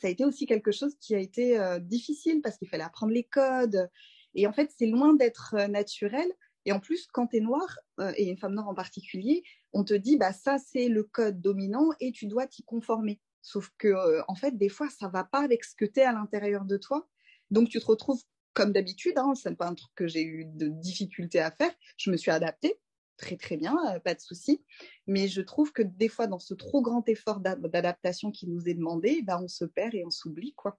ça 0.00 0.06
a 0.06 0.10
été 0.10 0.24
aussi 0.24 0.46
quelque 0.46 0.72
chose 0.72 0.96
qui 0.98 1.14
a 1.14 1.18
été 1.18 1.60
euh, 1.60 1.78
difficile 1.78 2.40
parce 2.40 2.56
qu'il 2.56 2.68
fallait 2.68 2.84
apprendre 2.84 3.12
les 3.12 3.24
codes. 3.24 3.90
Et 4.34 4.46
en 4.46 4.52
fait, 4.54 4.72
c'est 4.76 4.86
loin 4.86 5.12
d'être 5.12 5.54
euh, 5.58 5.68
naturel. 5.68 6.26
Et 6.64 6.72
en 6.72 6.80
plus, 6.80 7.06
quand 7.12 7.26
tu 7.26 7.36
es 7.36 7.40
noire, 7.40 7.78
et 8.16 8.30
une 8.30 8.38
femme 8.38 8.54
noire 8.54 8.68
en 8.68 8.74
particulier, 8.74 9.42
on 9.74 9.84
te 9.84 9.92
dit, 9.92 10.16
bah, 10.16 10.32
ça, 10.32 10.56
c'est 10.56 10.88
le 10.88 11.04
code 11.04 11.42
dominant 11.42 11.90
et 12.00 12.10
tu 12.10 12.26
dois 12.26 12.46
t'y 12.46 12.62
conformer. 12.62 13.20
Sauf 13.42 13.70
que, 13.76 14.22
en 14.28 14.34
fait, 14.34 14.56
des 14.56 14.70
fois, 14.70 14.88
ça 14.88 15.08
va 15.08 15.24
pas 15.24 15.40
avec 15.40 15.62
ce 15.62 15.74
que 15.76 15.84
tu 15.84 16.00
es 16.00 16.04
à 16.04 16.12
l'intérieur 16.12 16.64
de 16.64 16.78
toi. 16.78 17.06
Donc, 17.50 17.68
tu 17.68 17.78
te 17.78 17.84
retrouves 17.84 18.22
comme 18.54 18.72
d'habitude, 18.72 19.18
hein, 19.18 19.34
ce 19.34 19.48
n'est 19.48 19.56
pas 19.56 19.68
un 19.68 19.74
truc 19.74 19.92
que 19.94 20.06
j'ai 20.06 20.22
eu 20.22 20.44
de 20.46 20.68
difficulté 20.68 21.40
à 21.40 21.50
faire. 21.50 21.72
Je 21.98 22.10
me 22.10 22.16
suis 22.16 22.30
adaptée 22.30 22.78
très 23.16 23.36
très 23.36 23.56
bien, 23.56 23.76
euh, 23.90 24.00
pas 24.00 24.14
de 24.14 24.20
souci. 24.20 24.64
Mais 25.06 25.28
je 25.28 25.40
trouve 25.40 25.72
que 25.72 25.82
des 25.82 26.08
fois, 26.08 26.26
dans 26.26 26.38
ce 26.38 26.54
trop 26.54 26.82
grand 26.82 27.08
effort 27.08 27.40
d'adaptation 27.40 28.30
qui 28.30 28.48
nous 28.48 28.68
est 28.68 28.74
demandé, 28.74 29.22
bah, 29.22 29.38
on 29.42 29.48
se 29.48 29.64
perd 29.64 29.94
et 29.94 30.04
on 30.04 30.10
s'oublie, 30.10 30.52
quoi. 30.54 30.78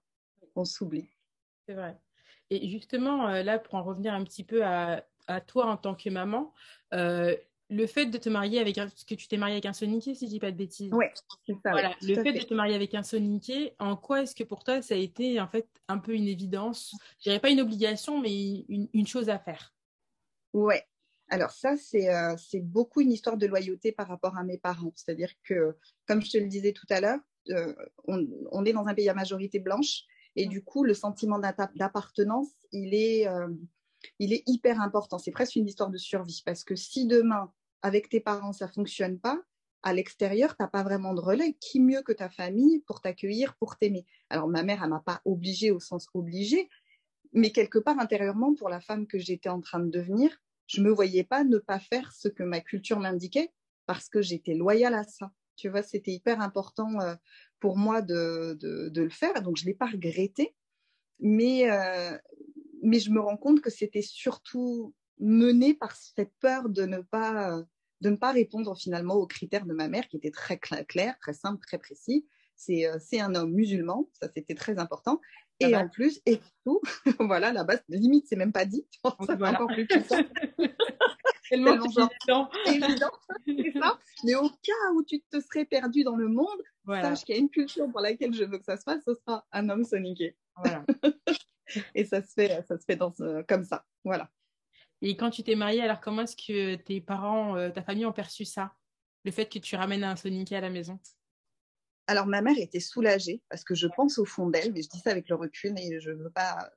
On 0.54 0.64
s'oublie. 0.64 1.08
C'est 1.66 1.74
vrai. 1.74 1.98
Et 2.50 2.68
justement, 2.68 3.28
euh, 3.28 3.42
là, 3.42 3.58
pour 3.58 3.74
en 3.74 3.82
revenir 3.82 4.14
un 4.14 4.24
petit 4.24 4.44
peu 4.44 4.64
à, 4.64 5.04
à 5.26 5.40
toi 5.40 5.66
en 5.66 5.76
tant 5.76 5.94
que 5.94 6.08
maman, 6.08 6.52
euh, 6.94 7.36
le 7.68 7.86
fait 7.86 8.06
de 8.06 8.18
te 8.18 8.28
marier 8.28 8.60
avec 8.60 8.78
un... 8.78 8.88
Parce 8.88 9.04
que 9.04 9.14
tu 9.14 9.28
t'es 9.28 9.36
mariée 9.36 9.54
avec 9.54 9.66
un 9.66 9.72
soninké, 9.72 10.14
si 10.14 10.26
je 10.26 10.30
dis 10.30 10.40
pas 10.40 10.50
de 10.50 10.56
bêtises. 10.56 10.92
Oui, 10.92 11.06
c'est 11.46 11.54
ça. 11.54 11.70
Voilà. 11.72 11.88
Ouais, 11.90 11.96
le 12.02 12.14
fait, 12.14 12.32
fait, 12.32 12.32
de 12.32 12.44
te 12.44 12.54
marier 12.54 12.74
avec 12.74 12.94
un 12.94 13.02
soninké, 13.02 13.74
en 13.78 13.96
quoi 13.96 14.22
est-ce 14.22 14.34
que 14.34 14.44
pour 14.44 14.64
toi, 14.64 14.82
ça 14.82 14.94
a 14.94 14.98
été 14.98 15.40
en 15.40 15.48
fait 15.48 15.68
un 15.88 15.98
peu 15.98 16.14
une 16.14 16.28
évidence? 16.28 16.94
Je 17.18 17.24
dirais 17.24 17.40
pas 17.40 17.50
une 17.50 17.60
obligation, 17.60 18.20
mais 18.20 18.64
une, 18.68 18.88
une 18.92 19.06
chose 19.06 19.28
à 19.28 19.38
faire. 19.38 19.74
Ouais, 20.52 20.86
alors 21.28 21.50
ça, 21.50 21.76
c'est 21.76 22.08
euh, 22.14 22.36
beaucoup 22.62 23.00
une 23.00 23.12
histoire 23.12 23.36
de 23.36 23.46
loyauté 23.46 23.92
par 23.92 24.08
rapport 24.08 24.36
à 24.36 24.44
mes 24.44 24.58
parents. 24.58 24.92
C'est-à-dire 24.94 25.32
que, 25.42 25.76
comme 26.06 26.22
je 26.22 26.30
te 26.30 26.38
le 26.38 26.46
disais 26.46 26.72
tout 26.72 26.86
à 26.90 27.00
l'heure, 27.00 27.18
euh, 27.50 27.74
on, 28.06 28.26
on, 28.52 28.64
est 28.64 28.72
dans 28.72 28.86
un 28.86 28.94
pays 28.94 29.08
à 29.08 29.14
majorité 29.14 29.58
blanche 29.58 30.02
et 30.36 30.46
du 30.46 30.62
coup, 30.62 30.84
le 30.84 30.94
sentiment 30.94 31.38
d'appartenance, 31.38 32.48
il, 32.70 32.94
est, 32.94 33.26
euh, 33.26 33.48
il 34.18 34.32
est 34.32 34.42
hyper 34.46 34.80
important. 34.80 35.18
C'est 35.18 35.30
presque 35.30 35.56
une 35.56 35.66
histoire 35.66 35.90
de 35.90 35.98
survie 35.98 36.42
parce 36.44 36.62
que 36.62 36.76
si 36.76 37.06
demain, 37.06 37.52
avec 37.82 38.08
tes 38.08 38.20
parents, 38.20 38.52
ça 38.52 38.68
fonctionne 38.68 39.18
pas, 39.18 39.40
à 39.82 39.92
l'extérieur, 39.92 40.56
tu 40.56 40.62
n'as 40.62 40.68
pas 40.68 40.82
vraiment 40.82 41.14
de 41.14 41.20
relais. 41.20 41.54
Qui 41.60 41.78
mieux 41.78 42.02
que 42.02 42.12
ta 42.12 42.28
famille 42.28 42.80
pour 42.80 43.00
t'accueillir, 43.00 43.56
pour 43.56 43.76
t'aimer? 43.76 44.04
Alors, 44.30 44.48
ma 44.48 44.64
mère, 44.64 44.82
elle 44.82 44.90
m'a 44.90 45.00
pas 45.00 45.20
obligée 45.24 45.70
au 45.70 45.78
sens 45.78 46.08
obligé, 46.12 46.68
mais 47.32 47.52
quelque 47.52 47.78
part 47.78 47.98
intérieurement, 48.00 48.54
pour 48.54 48.68
la 48.68 48.80
femme 48.80 49.06
que 49.06 49.18
j'étais 49.18 49.48
en 49.48 49.60
train 49.60 49.78
de 49.78 49.90
devenir, 49.90 50.36
je 50.66 50.80
me 50.80 50.90
voyais 50.90 51.22
pas 51.22 51.44
ne 51.44 51.58
pas 51.58 51.78
faire 51.78 52.12
ce 52.12 52.28
que 52.28 52.42
ma 52.42 52.60
culture 52.60 52.98
m'indiquait 52.98 53.52
parce 53.86 54.08
que 54.08 54.20
j'étais 54.20 54.54
loyale 54.54 54.94
à 54.94 55.04
ça. 55.04 55.30
Tu 55.54 55.68
vois, 55.68 55.82
c'était 55.82 56.10
hyper 56.10 56.40
important 56.40 57.00
euh, 57.00 57.14
pour 57.60 57.76
moi 57.76 58.02
de, 58.02 58.58
de, 58.60 59.02
le 59.02 59.10
faire. 59.10 59.40
Donc, 59.42 59.56
je 59.56 59.64
l'ai 59.64 59.74
pas 59.74 59.86
regretté. 59.86 60.56
Mais, 61.20 61.70
euh, 61.70 62.18
mais 62.82 62.98
je 62.98 63.10
me 63.10 63.20
rends 63.20 63.36
compte 63.36 63.60
que 63.60 63.70
c'était 63.70 64.02
surtout 64.02 64.94
mené 65.18 65.74
par 65.74 65.94
cette 65.94 66.32
peur 66.40 66.68
de 66.68 66.82
ne 66.82 66.98
pas, 66.98 67.62
de 68.00 68.10
ne 68.10 68.16
pas 68.16 68.32
répondre 68.32 68.76
finalement 68.76 69.14
aux 69.14 69.26
critères 69.26 69.66
de 69.66 69.72
ma 69.72 69.88
mère 69.88 70.08
qui 70.08 70.16
étaient 70.16 70.30
très 70.30 70.58
clairs, 70.58 71.18
très 71.20 71.34
simples, 71.34 71.64
très 71.66 71.78
précis. 71.78 72.26
C'est 72.54 72.86
euh, 72.86 72.98
un 73.20 73.34
homme 73.34 73.52
musulman, 73.52 74.08
ça 74.12 74.28
c'était 74.34 74.54
très 74.54 74.78
important. 74.78 75.20
Et 75.60 75.74
en 75.74 75.88
plus, 75.88 76.20
et 76.26 76.40
tout, 76.64 76.80
voilà, 77.20 77.52
la 77.52 77.64
base, 77.64 77.82
limite, 77.88 78.26
c'est 78.28 78.36
même 78.36 78.52
pas 78.52 78.64
dit. 78.64 78.86
Ça 79.02 79.16
voilà. 79.36 79.62
encore 79.62 79.68
plus 79.68 79.86
ça. 80.06 80.22
Tellement 81.48 81.74
évident, 81.74 82.08
c'est 83.46 83.72
ça. 83.78 83.98
Mais 84.24 84.34
au 84.34 84.48
cas 84.48 84.92
où 84.94 85.04
tu 85.04 85.22
te 85.22 85.40
serais 85.40 85.64
perdu 85.64 86.02
dans 86.02 86.16
le 86.16 86.28
monde, 86.28 86.60
voilà. 86.84 87.14
sache 87.14 87.24
qu'il 87.24 87.36
y 87.36 87.38
a 87.38 87.40
une 87.40 87.50
culture 87.50 87.88
pour 87.90 88.00
laquelle 88.00 88.34
je 88.34 88.44
veux 88.44 88.58
que 88.58 88.64
ça 88.64 88.76
se 88.76 88.82
fasse, 88.82 89.04
ce 89.04 89.14
sera 89.14 89.46
un 89.52 89.68
homme 89.68 89.84
soniqué. 89.84 90.36
Voilà. 90.56 90.84
et 91.94 92.04
ça 92.04 92.20
se 92.20 92.32
fait, 92.32 92.64
ça 92.66 92.78
se 92.78 92.84
fait 92.84 92.96
dans 92.96 93.12
ce, 93.12 93.42
comme 93.42 93.64
ça. 93.64 93.84
Voilà. 94.04 94.28
Et 95.08 95.16
quand 95.16 95.30
tu 95.30 95.44
t'es 95.44 95.54
mariée, 95.54 95.82
alors 95.82 96.00
comment 96.00 96.22
est-ce 96.22 96.34
que 96.34 96.74
tes 96.74 97.00
parents, 97.00 97.54
euh, 97.54 97.70
ta 97.70 97.80
famille 97.80 98.04
ont 98.06 98.12
perçu 98.12 98.44
ça 98.44 98.74
Le 99.24 99.30
fait 99.30 99.46
que 99.46 99.60
tu 99.60 99.76
ramènes 99.76 100.02
un 100.02 100.16
soniqué 100.16 100.56
à 100.56 100.60
la 100.60 100.68
maison? 100.68 100.98
Alors, 102.08 102.26
ma 102.26 102.42
mère 102.42 102.58
était 102.58 102.80
soulagée 102.80 103.40
parce 103.48 103.62
que 103.62 103.76
je 103.76 103.86
pense 103.86 104.18
au 104.18 104.24
fond 104.24 104.50
d'elle, 104.50 104.72
mais 104.72 104.82
je 104.82 104.88
dis 104.88 104.98
ça 104.98 105.12
avec 105.12 105.28
le 105.28 105.36
recul 105.36 105.78
et 105.78 106.00
je 106.00 106.10
ne 106.10 106.24
veux 106.24 106.30
pas 106.30 106.72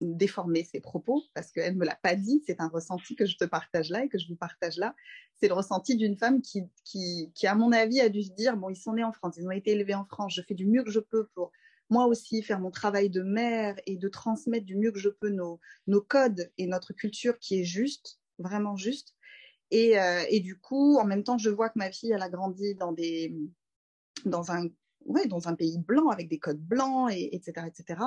déformer 0.00 0.62
ses 0.62 0.80
propos 0.80 1.24
parce 1.34 1.50
qu'elle 1.50 1.74
ne 1.74 1.80
me 1.80 1.84
l'a 1.84 1.98
pas 2.00 2.14
dit. 2.14 2.44
C'est 2.46 2.60
un 2.60 2.68
ressenti 2.68 3.16
que 3.16 3.26
je 3.26 3.36
te 3.36 3.44
partage 3.44 3.90
là 3.90 4.04
et 4.04 4.08
que 4.08 4.18
je 4.18 4.28
vous 4.28 4.36
partage 4.36 4.76
là. 4.76 4.94
C'est 5.34 5.48
le 5.48 5.54
ressenti 5.54 5.96
d'une 5.96 6.16
femme 6.16 6.42
qui, 6.42 6.62
qui, 6.84 7.32
qui, 7.34 7.48
à 7.48 7.56
mon 7.56 7.72
avis, 7.72 8.00
a 8.00 8.08
dû 8.08 8.22
se 8.22 8.30
dire, 8.34 8.56
bon, 8.56 8.68
ils 8.68 8.76
sont 8.76 8.92
nés 8.92 9.02
en 9.02 9.12
France, 9.12 9.34
ils 9.36 9.48
ont 9.48 9.50
été 9.50 9.72
élevés 9.72 9.96
en 9.96 10.04
France, 10.04 10.32
je 10.32 10.42
fais 10.42 10.54
du 10.54 10.66
mieux 10.66 10.84
que 10.84 10.92
je 10.92 11.00
peux 11.00 11.26
pour 11.34 11.50
moi 11.90 12.06
aussi 12.06 12.42
faire 12.42 12.60
mon 12.60 12.70
travail 12.70 13.10
de 13.10 13.22
mère 13.22 13.76
et 13.86 13.96
de 13.96 14.08
transmettre 14.08 14.66
du 14.66 14.76
mieux 14.76 14.92
que 14.92 14.98
je 14.98 15.08
peux 15.08 15.30
nos, 15.30 15.60
nos 15.86 16.00
codes 16.00 16.50
et 16.58 16.66
notre 16.66 16.92
culture 16.92 17.38
qui 17.38 17.60
est 17.60 17.64
juste, 17.64 18.20
vraiment 18.38 18.76
juste. 18.76 19.14
Et, 19.70 19.98
euh, 19.98 20.24
et, 20.30 20.40
du 20.40 20.58
coup, 20.58 20.96
en 20.96 21.04
même 21.04 21.24
temps, 21.24 21.38
je 21.38 21.50
vois 21.50 21.68
que 21.68 21.78
ma 21.78 21.90
fille, 21.90 22.12
elle 22.12 22.22
a 22.22 22.30
grandi 22.30 22.74
dans, 22.74 22.92
des, 22.92 23.34
dans, 24.24 24.50
un, 24.50 24.68
ouais, 25.04 25.26
dans 25.26 25.48
un 25.48 25.54
pays 25.54 25.78
blanc, 25.78 26.08
avec 26.08 26.28
des 26.28 26.38
codes 26.38 26.60
blancs, 26.60 27.10
et, 27.12 27.34
etc. 27.34 27.66
etc. 27.66 28.00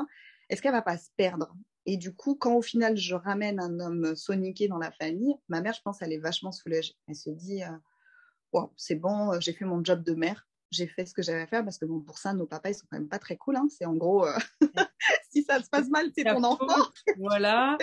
Est-ce 0.49 0.61
qu'elle 0.61 0.71
va 0.71 0.81
pas 0.81 0.97
se 0.97 1.09
perdre? 1.17 1.55
Et 1.85 1.97
du 1.97 2.13
coup, 2.15 2.35
quand 2.35 2.55
au 2.55 2.61
final, 2.61 2.97
je 2.97 3.15
ramène 3.15 3.59
un 3.59 3.79
homme 3.79 4.15
soniqué 4.15 4.67
dans 4.67 4.77
la 4.77 4.91
famille, 4.91 5.35
ma 5.49 5.61
mère, 5.61 5.73
je 5.73 5.81
pense, 5.81 6.01
elle 6.01 6.13
est 6.13 6.19
vachement 6.19 6.51
soulagée. 6.51 6.95
Elle 7.07 7.15
se 7.15 7.29
dit, 7.29 7.63
euh, 7.63 8.61
c'est 8.75 8.95
bon, 8.95 9.39
j'ai 9.39 9.53
fait 9.53 9.65
mon 9.65 9.83
job 9.83 10.03
de 10.03 10.13
mère 10.13 10.47
j'ai 10.71 10.87
fait 10.87 11.05
ce 11.05 11.13
que 11.13 11.21
j'avais 11.21 11.41
à 11.41 11.47
faire 11.47 11.63
parce 11.63 11.77
que 11.77 11.85
bon, 11.85 11.99
pour 11.99 12.17
ça, 12.17 12.33
nos 12.33 12.45
papas, 12.45 12.69
ils 12.69 12.75
sont 12.75 12.87
quand 12.89 12.97
même 12.97 13.09
pas 13.09 13.19
très 13.19 13.37
cool. 13.37 13.57
Hein. 13.57 13.67
C'est 13.69 13.85
en 13.85 13.95
gros, 13.95 14.25
euh, 14.25 14.37
si 15.29 15.43
ça 15.43 15.61
se 15.61 15.69
passe 15.69 15.89
mal, 15.89 16.09
c'est 16.15 16.23
ton 16.23 16.43
enfant. 16.43 16.65
Voilà. 17.17 17.77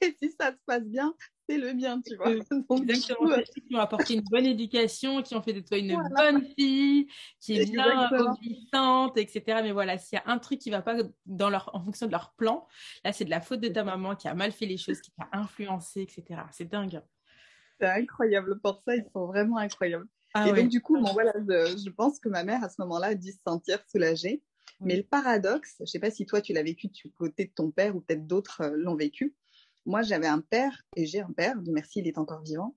Et 0.00 0.16
si 0.22 0.30
ça 0.38 0.52
se 0.52 0.58
passe 0.66 0.84
bien, 0.84 1.14
c'est 1.48 1.58
le 1.58 1.72
bien, 1.72 2.00
tu 2.00 2.16
vois. 2.16 2.26
Donc, 2.68 2.88
Exactement. 2.88 3.30
Euh, 3.30 3.42
qui 3.42 3.74
ont 3.74 3.78
apporté 3.78 4.14
une 4.14 4.22
bonne 4.22 4.46
éducation, 4.46 5.22
qui 5.22 5.34
ont 5.34 5.42
fait 5.42 5.52
de 5.52 5.60
toi 5.60 5.78
une 5.78 6.00
bonne 6.16 6.44
fille, 6.58 7.08
qui 7.40 7.58
est 7.58 7.70
bien 7.70 8.08
obéissante, 8.12 9.16
etc. 9.16 9.60
Mais 9.62 9.72
voilà, 9.72 9.98
s'il 9.98 10.18
y 10.18 10.22
a 10.22 10.30
un 10.30 10.38
truc 10.38 10.60
qui 10.60 10.70
va 10.70 10.82
pas 10.82 10.96
dans 11.26 11.50
leur, 11.50 11.70
en 11.74 11.82
fonction 11.82 12.06
de 12.06 12.12
leur 12.12 12.34
plan, 12.34 12.66
là, 13.04 13.12
c'est 13.12 13.24
de 13.24 13.30
la 13.30 13.40
faute 13.40 13.60
de 13.60 13.68
ta 13.68 13.84
maman 13.84 14.14
qui 14.14 14.28
a 14.28 14.34
mal 14.34 14.52
fait 14.52 14.66
les 14.66 14.76
choses, 14.76 15.00
qui 15.00 15.10
t'a 15.12 15.28
influencé, 15.32 16.02
etc. 16.02 16.42
C'est 16.52 16.68
dingue. 16.68 17.02
C'est 17.80 17.88
incroyable. 17.88 18.60
Pour 18.60 18.82
ça, 18.86 18.94
ils 18.94 19.06
sont 19.12 19.26
vraiment 19.26 19.58
incroyables. 19.58 20.06
Ah 20.34 20.48
et 20.48 20.52
donc, 20.52 20.68
du 20.68 20.80
coup, 20.80 21.00
bon, 21.00 21.12
voilà, 21.12 21.32
je, 21.32 21.90
pense 21.90 22.18
que 22.18 22.28
ma 22.28 22.42
mère, 22.42 22.62
à 22.64 22.68
ce 22.68 22.76
moment-là, 22.80 23.08
a 23.08 23.14
dû 23.14 23.30
se 23.30 23.38
sentir 23.46 23.78
soulagée. 23.88 24.42
Mais 24.80 24.96
le 24.96 25.04
paradoxe, 25.04 25.76
je 25.78 25.84
ne 25.84 25.86
sais 25.86 26.00
pas 26.00 26.10
si 26.10 26.26
toi, 26.26 26.40
tu 26.40 26.52
l'as 26.52 26.64
vécu 26.64 26.88
du 26.88 27.10
côté 27.12 27.44
de 27.44 27.52
ton 27.54 27.70
père 27.70 27.94
ou 27.94 28.00
peut-être 28.00 28.26
d'autres 28.26 28.62
euh, 28.62 28.74
l'ont 28.76 28.96
vécu. 28.96 29.34
Moi, 29.86 30.02
j'avais 30.02 30.26
un 30.26 30.40
père, 30.40 30.82
et 30.96 31.06
j'ai 31.06 31.20
un 31.20 31.30
père, 31.30 31.60
Dieu 31.60 31.72
merci, 31.72 32.00
il 32.00 32.08
est 32.08 32.18
encore 32.18 32.42
vivant, 32.42 32.74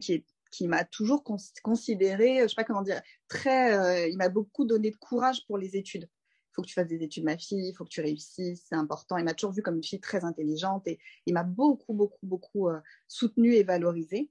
qui, 0.00 0.24
qui 0.50 0.66
m'a 0.66 0.84
toujours 0.84 1.22
considéré, 1.62 2.38
je 2.38 2.42
ne 2.42 2.48
sais 2.48 2.54
pas 2.54 2.64
comment 2.64 2.82
dire, 2.82 3.00
très, 3.28 3.78
euh, 3.78 4.08
il 4.08 4.16
m'a 4.16 4.28
beaucoup 4.28 4.64
donné 4.64 4.90
de 4.90 4.96
courage 4.96 5.46
pour 5.46 5.58
les 5.58 5.76
études. 5.76 6.08
Il 6.10 6.54
faut 6.54 6.62
que 6.62 6.68
tu 6.68 6.74
fasses 6.74 6.88
des 6.88 7.02
études, 7.02 7.24
ma 7.24 7.36
fille, 7.36 7.68
il 7.68 7.74
faut 7.74 7.84
que 7.84 7.90
tu 7.90 8.00
réussisses, 8.00 8.64
c'est 8.68 8.76
important. 8.76 9.16
Il 9.18 9.24
m'a 9.24 9.34
toujours 9.34 9.52
vu 9.52 9.62
comme 9.62 9.76
une 9.76 9.84
fille 9.84 10.00
très 10.00 10.24
intelligente 10.24 10.86
et 10.86 10.98
il 11.26 11.34
m'a 11.34 11.42
beaucoup, 11.42 11.92
beaucoup, 11.92 12.24
beaucoup 12.24 12.68
euh, 12.68 12.80
soutenue 13.08 13.54
et 13.54 13.64
valorisée. 13.64 14.30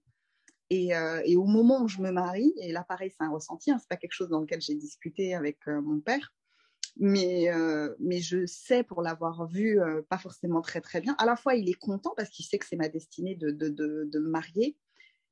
Euh, 0.73 1.21
et, 1.25 1.35
au 1.35 1.45
moment 1.45 1.81
où 1.83 1.87
je 1.87 2.01
me 2.01 2.11
marie, 2.11 2.53
et 2.57 2.71
là 2.71 2.83
pareil, 2.83 3.11
c'est 3.11 3.23
un 3.23 3.29
ressenti, 3.29 3.71
hein, 3.71 3.77
c'est 3.79 3.89
pas 3.89 3.97
quelque 3.97 4.13
chose 4.13 4.29
dans 4.29 4.39
lequel 4.39 4.61
j'ai 4.61 4.75
discuté 4.75 5.35
avec 5.35 5.57
euh, 5.67 5.81
mon 5.81 5.99
père, 5.99 6.33
mais, 6.97 7.51
euh, 7.51 7.93
mais 7.99 8.19
je 8.19 8.45
sais 8.45 8.83
pour 8.83 9.01
l'avoir 9.01 9.47
vu 9.47 9.79
pas 10.09 10.17
forcément 10.17 10.61
très 10.61 10.81
très 10.81 11.01
bien. 11.01 11.15
À 11.17 11.25
la 11.25 11.35
fois, 11.35 11.55
il 11.55 11.69
est 11.69 11.79
content 11.79 12.13
parce 12.15 12.29
qu'il 12.29 12.45
sait 12.45 12.57
que 12.57 12.65
c'est 12.65 12.75
ma 12.75 12.89
destinée 12.89 13.35
de, 13.35 13.49
de, 13.49 13.69
de, 13.69 14.19
me 14.19 14.29
marier, 14.29 14.77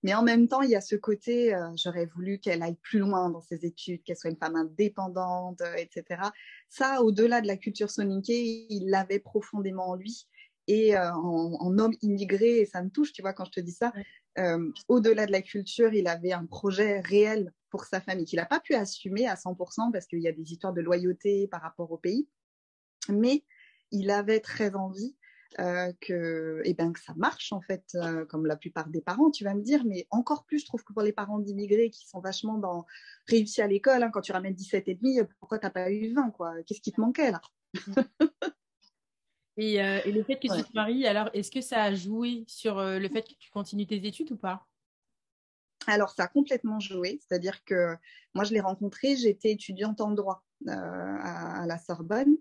mais 0.03 0.15
en 0.15 0.23
même 0.23 0.47
temps, 0.47 0.63
il 0.63 0.71
y 0.71 0.75
a 0.75 0.81
ce 0.81 0.95
côté, 0.95 1.55
j'aurais 1.75 2.07
voulu 2.07 2.39
qu'elle 2.39 2.63
aille 2.63 2.77
plus 2.81 2.99
loin 2.99 3.29
dans 3.29 3.41
ses 3.41 3.65
études, 3.65 4.01
qu'elle 4.03 4.17
soit 4.17 4.31
une 4.31 4.37
femme 4.37 4.55
indépendante, 4.55 5.61
etc. 5.77 6.23
Ça, 6.69 7.03
au-delà 7.03 7.41
de 7.41 7.47
la 7.47 7.57
culture 7.57 7.91
soninké, 7.91 8.65
il 8.69 8.89
l'avait 8.89 9.19
profondément 9.19 9.89
en 9.89 9.95
lui 9.95 10.27
et 10.67 10.97
en, 10.97 11.57
en, 11.59 11.77
homme 11.77 11.93
immigré, 12.01 12.61
et 12.61 12.65
ça 12.65 12.81
me 12.81 12.89
touche, 12.89 13.13
tu 13.13 13.21
vois, 13.21 13.33
quand 13.33 13.45
je 13.45 13.51
te 13.51 13.59
dis 13.59 13.71
ça, 13.71 13.93
euh, 14.37 14.71
au-delà 14.87 15.25
de 15.25 15.31
la 15.31 15.41
culture, 15.41 15.93
il 15.93 16.07
avait 16.07 16.31
un 16.31 16.45
projet 16.45 16.99
réel 17.01 17.53
pour 17.69 17.85
sa 17.85 18.01
famille 18.01 18.25
qu'il 18.25 18.37
n'a 18.37 18.45
pas 18.45 18.59
pu 18.59 18.75
assumer 18.75 19.27
à 19.27 19.35
100% 19.35 19.91
parce 19.91 20.05
qu'il 20.05 20.21
y 20.21 20.27
a 20.27 20.31
des 20.31 20.51
histoires 20.51 20.73
de 20.73 20.81
loyauté 20.81 21.47
par 21.47 21.61
rapport 21.61 21.91
au 21.91 21.97
pays. 21.97 22.27
Mais 23.09 23.43
il 23.91 24.09
avait 24.09 24.39
très 24.39 24.75
envie 24.75 25.15
euh, 25.59 25.91
que, 25.99 26.61
eh 26.63 26.73
ben, 26.73 26.93
que 26.93 26.99
ça 27.01 27.13
marche, 27.15 27.51
en 27.51 27.61
fait, 27.61 27.83
euh, 27.95 28.25
comme 28.25 28.45
la 28.45 28.55
plupart 28.55 28.87
des 28.87 29.01
parents, 29.01 29.31
tu 29.31 29.43
vas 29.43 29.53
me 29.53 29.61
dire, 29.61 29.83
mais 29.85 30.07
encore 30.09 30.45
plus, 30.45 30.59
je 30.59 30.65
trouve 30.65 30.83
que 30.83 30.93
pour 30.93 31.01
les 31.01 31.11
parents 31.11 31.39
d'immigrés 31.39 31.89
qui 31.89 32.07
sont 32.07 32.21
vachement 32.21 32.57
dans 32.57 32.85
réussi 33.27 33.61
à 33.61 33.67
l'école, 33.67 34.03
hein, 34.03 34.11
quand 34.11 34.21
tu 34.21 34.31
ramènes 34.31 34.53
17 34.53 34.87
et 34.87 34.95
demi, 34.95 35.19
pourquoi 35.39 35.59
tu 35.59 35.65
n'as 35.65 35.71
pas 35.71 35.91
eu 35.91 36.13
20, 36.13 36.31
quoi? 36.31 36.53
Qu'est-ce 36.63 36.81
qui 36.81 36.93
te 36.93 37.01
manquait 37.01 37.31
là? 37.31 37.41
Euh, 39.59 39.99
et, 40.05 40.11
le 40.11 40.23
fait 40.23 40.35
que 40.35 40.47
tu 40.55 40.63
te 40.63 40.73
maries, 40.73 41.05
alors 41.05 41.29
est-ce 41.33 41.51
que 41.51 41.61
ça 41.61 41.83
a 41.83 41.93
joué 41.93 42.43
sur 42.47 42.79
euh, 42.79 42.99
le 42.99 43.09
fait 43.09 43.23
que 43.23 43.33
tu 43.37 43.51
continues 43.51 43.85
tes 43.85 44.05
études 44.05 44.31
ou 44.31 44.37
pas? 44.37 44.65
Alors, 45.87 46.11
ça 46.11 46.23
a 46.23 46.27
complètement 46.27 46.79
joué. 46.79 47.19
C'est-à-dire 47.21 47.63
que 47.65 47.95
moi, 48.33 48.43
je 48.43 48.53
l'ai 48.53 48.59
rencontré, 48.59 49.15
j'étais 49.17 49.51
étudiante 49.51 49.99
en 49.99 50.11
droit 50.11 50.43
euh, 50.67 50.71
à, 50.71 51.65
la 51.67 51.77
Sorbonne. 51.77 52.37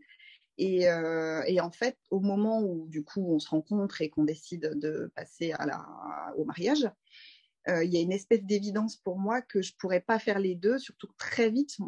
Et, 0.58 0.90
en 0.90 1.70
fait, 1.70 1.96
au 2.10 2.20
moment 2.20 2.60
où, 2.60 2.86
du 2.86 3.02
coup, 3.02 3.34
on 3.34 3.38
se 3.38 3.48
rencontre 3.48 4.02
et 4.02 4.10
qu'on 4.10 4.24
décide 4.24 4.78
de 4.78 5.10
passer 5.16 5.52
à 5.52 5.64
la, 5.64 6.34
au 6.36 6.44
mariage, 6.44 6.86
il 7.66 7.90
y 7.90 7.96
a 7.96 8.00
une 8.00 8.12
espèce 8.12 8.42
d'évidence 8.42 8.96
pour 8.96 9.18
moi 9.18 9.40
que 9.40 9.62
je 9.62 9.72
ne 9.72 9.76
pourrais 9.78 10.00
pas 10.00 10.18
faire 10.18 10.38
les 10.38 10.54
deux, 10.54 10.78
surtout 10.78 11.08
très 11.16 11.48
vite 11.48 11.78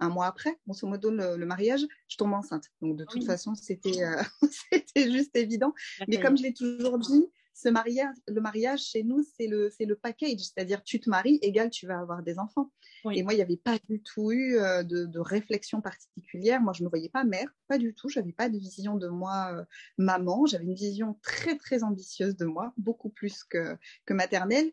un 0.00 0.08
mois 0.08 0.26
après, 0.26 0.58
grosso 0.66 0.86
modo, 0.86 1.10
le, 1.10 1.36
le, 1.36 1.46
mariage, 1.46 1.86
je 2.08 2.16
tombe 2.16 2.32
enceinte. 2.32 2.64
Donc, 2.80 2.96
de 2.96 3.04
toute 3.04 3.24
façon, 3.24 3.54
c'était 3.54 4.04
euh, 4.04 4.22
c'était 4.70 5.10
juste 5.10 5.36
évident. 5.36 5.74
Mais 6.06 6.20
comme 6.20 6.36
je 6.36 6.42
l'ai 6.42 6.54
toujours 6.54 6.98
dit, 6.98 7.26
ce 7.58 7.68
mariage, 7.68 8.14
le 8.28 8.40
mariage 8.40 8.82
chez 8.82 9.02
nous, 9.02 9.24
c'est 9.36 9.48
le, 9.48 9.70
le 9.80 9.96
package. 9.96 10.38
C'est-à-dire, 10.38 10.84
tu 10.84 11.00
te 11.00 11.10
maries, 11.10 11.40
égal, 11.42 11.70
tu 11.70 11.88
vas 11.88 11.98
avoir 11.98 12.22
des 12.22 12.38
enfants. 12.38 12.70
Et 13.12 13.24
moi, 13.24 13.32
il 13.32 13.36
n'y 13.36 13.42
avait 13.42 13.56
pas 13.56 13.78
du 13.88 14.00
tout 14.00 14.30
eu 14.30 14.56
euh, 14.58 14.84
de, 14.84 15.06
de, 15.06 15.18
réflexion 15.18 15.80
particulière. 15.80 16.60
Moi, 16.60 16.72
je 16.72 16.82
ne 16.82 16.84
me 16.84 16.90
voyais 16.90 17.08
pas 17.08 17.24
mère, 17.24 17.48
pas 17.66 17.78
du 17.78 17.94
tout. 17.94 18.08
Je 18.08 18.20
n'avais 18.20 18.32
pas 18.32 18.48
de 18.48 18.56
vision 18.56 18.96
de 18.96 19.08
moi 19.08 19.52
euh, 19.52 19.64
maman. 19.96 20.46
J'avais 20.46 20.64
une 20.64 20.74
vision 20.74 21.18
très, 21.22 21.56
très 21.56 21.82
ambitieuse 21.82 22.36
de 22.36 22.44
moi, 22.44 22.72
beaucoup 22.76 23.10
plus 23.10 23.42
que, 23.42 23.76
que 24.06 24.14
maternelle. 24.14 24.70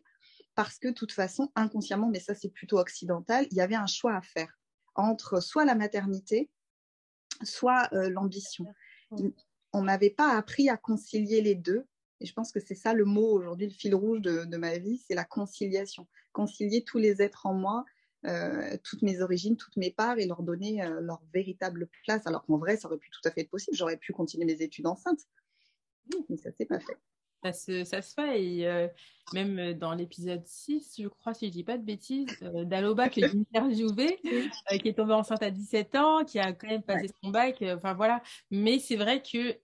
Parce 0.54 0.78
que, 0.78 0.88
de 0.88 0.94
toute 0.94 1.12
façon, 1.12 1.50
inconsciemment, 1.56 2.08
mais 2.08 2.20
ça, 2.20 2.34
c'est 2.36 2.50
plutôt 2.50 2.78
occidental, 2.78 3.46
il 3.50 3.56
y 3.56 3.60
avait 3.60 3.74
un 3.74 3.86
choix 3.86 4.14
à 4.14 4.22
faire 4.22 4.56
entre 4.96 5.40
soit 5.40 5.64
la 5.64 5.74
maternité, 5.74 6.50
soit 7.42 7.88
euh, 7.92 8.08
l'ambition. 8.08 8.66
On 9.72 9.82
m'avait 9.82 10.10
pas 10.10 10.36
appris 10.36 10.68
à 10.68 10.76
concilier 10.76 11.40
les 11.40 11.54
deux. 11.54 11.86
Et 12.20 12.26
je 12.26 12.32
pense 12.32 12.50
que 12.50 12.60
c'est 12.60 12.74
ça 12.74 12.94
le 12.94 13.04
mot 13.04 13.30
aujourd'hui, 13.30 13.66
le 13.66 13.72
fil 13.72 13.94
rouge 13.94 14.22
de, 14.22 14.56
ma 14.56 14.78
vie, 14.78 15.02
c'est 15.06 15.14
la 15.14 15.24
conciliation. 15.24 16.06
Concilier 16.32 16.82
tous 16.82 16.98
les 16.98 17.20
êtres 17.20 17.44
en 17.44 17.52
moi, 17.52 17.84
euh, 18.24 18.76
toutes 18.84 19.02
mes 19.02 19.20
origines, 19.20 19.56
toutes 19.56 19.76
mes 19.76 19.90
parts 19.90 20.18
et 20.18 20.26
leur 20.26 20.42
donner 20.42 20.82
euh, 20.82 21.00
leur 21.00 21.22
véritable 21.34 21.88
place. 22.04 22.26
Alors 22.26 22.46
qu'en 22.46 22.56
vrai, 22.56 22.78
ça 22.78 22.88
aurait 22.88 22.96
pu 22.96 23.10
tout 23.10 23.20
à 23.28 23.30
fait 23.30 23.42
être 23.42 23.50
possible. 23.50 23.76
J'aurais 23.76 23.98
pu 23.98 24.14
continuer 24.14 24.46
mes 24.46 24.62
études 24.62 24.86
enceintes. 24.86 25.26
Mais 26.30 26.38
ça 26.38 26.50
s'est 26.52 26.64
pas 26.64 26.80
fait 26.80 26.96
ça 27.46 27.52
se, 27.52 27.84
ça 27.84 28.02
se 28.02 28.14
fait. 28.14 28.42
Et 28.42 28.66
euh, 28.66 28.88
même 29.32 29.58
euh, 29.58 29.74
dans 29.74 29.94
l'épisode 29.94 30.44
6, 30.46 30.96
je 31.00 31.08
crois, 31.08 31.34
si 31.34 31.46
je 31.46 31.52
dis 31.52 31.64
pas 31.64 31.78
de 31.78 31.84
bêtises, 31.84 32.28
euh, 32.42 32.64
Daloba 32.64 33.08
qui 33.08 33.20
est 33.20 33.34
interviewée, 33.34 34.18
qui 34.82 34.88
est 34.88 34.96
tombée 34.96 35.14
enceinte 35.14 35.42
à 35.42 35.50
17 35.50 35.94
ans, 35.96 36.24
qui 36.24 36.38
a 36.38 36.52
quand 36.52 36.68
même 36.68 36.82
passé 36.82 37.08
son 37.22 37.30
bac. 37.30 37.62
Enfin 37.62 37.94
voilà. 37.94 38.22
Mais 38.50 38.78
c'est 38.78 38.96
vrai 38.96 39.22
que 39.22 39.58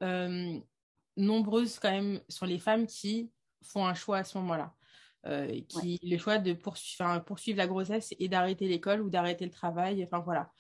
nombreuses 1.17 1.79
quand 1.79 1.91
même 1.91 2.21
sont 2.29 2.47
les 2.47 2.59
femmes 2.59 2.87
qui 2.87 3.31
font 3.63 3.87
un 3.87 3.95
choix 3.95 4.19
à 4.19 4.25
ce 4.25 4.39
moment-là. 4.39 4.75
qui 5.69 6.01
le 6.03 6.19
choix 6.19 6.39
de 6.39 6.53
poursuivre, 6.53 7.23
poursuivre 7.25 7.59
la 7.59 7.67
grossesse 7.67 8.15
et 8.19 8.29
d'arrêter 8.29 8.67
l'école 8.67 9.03
ou 9.03 9.11
d'arrêter 9.11 9.45
le 9.45 9.51
travail. 9.51 10.03
Enfin 10.05 10.21
voilà 10.21 10.53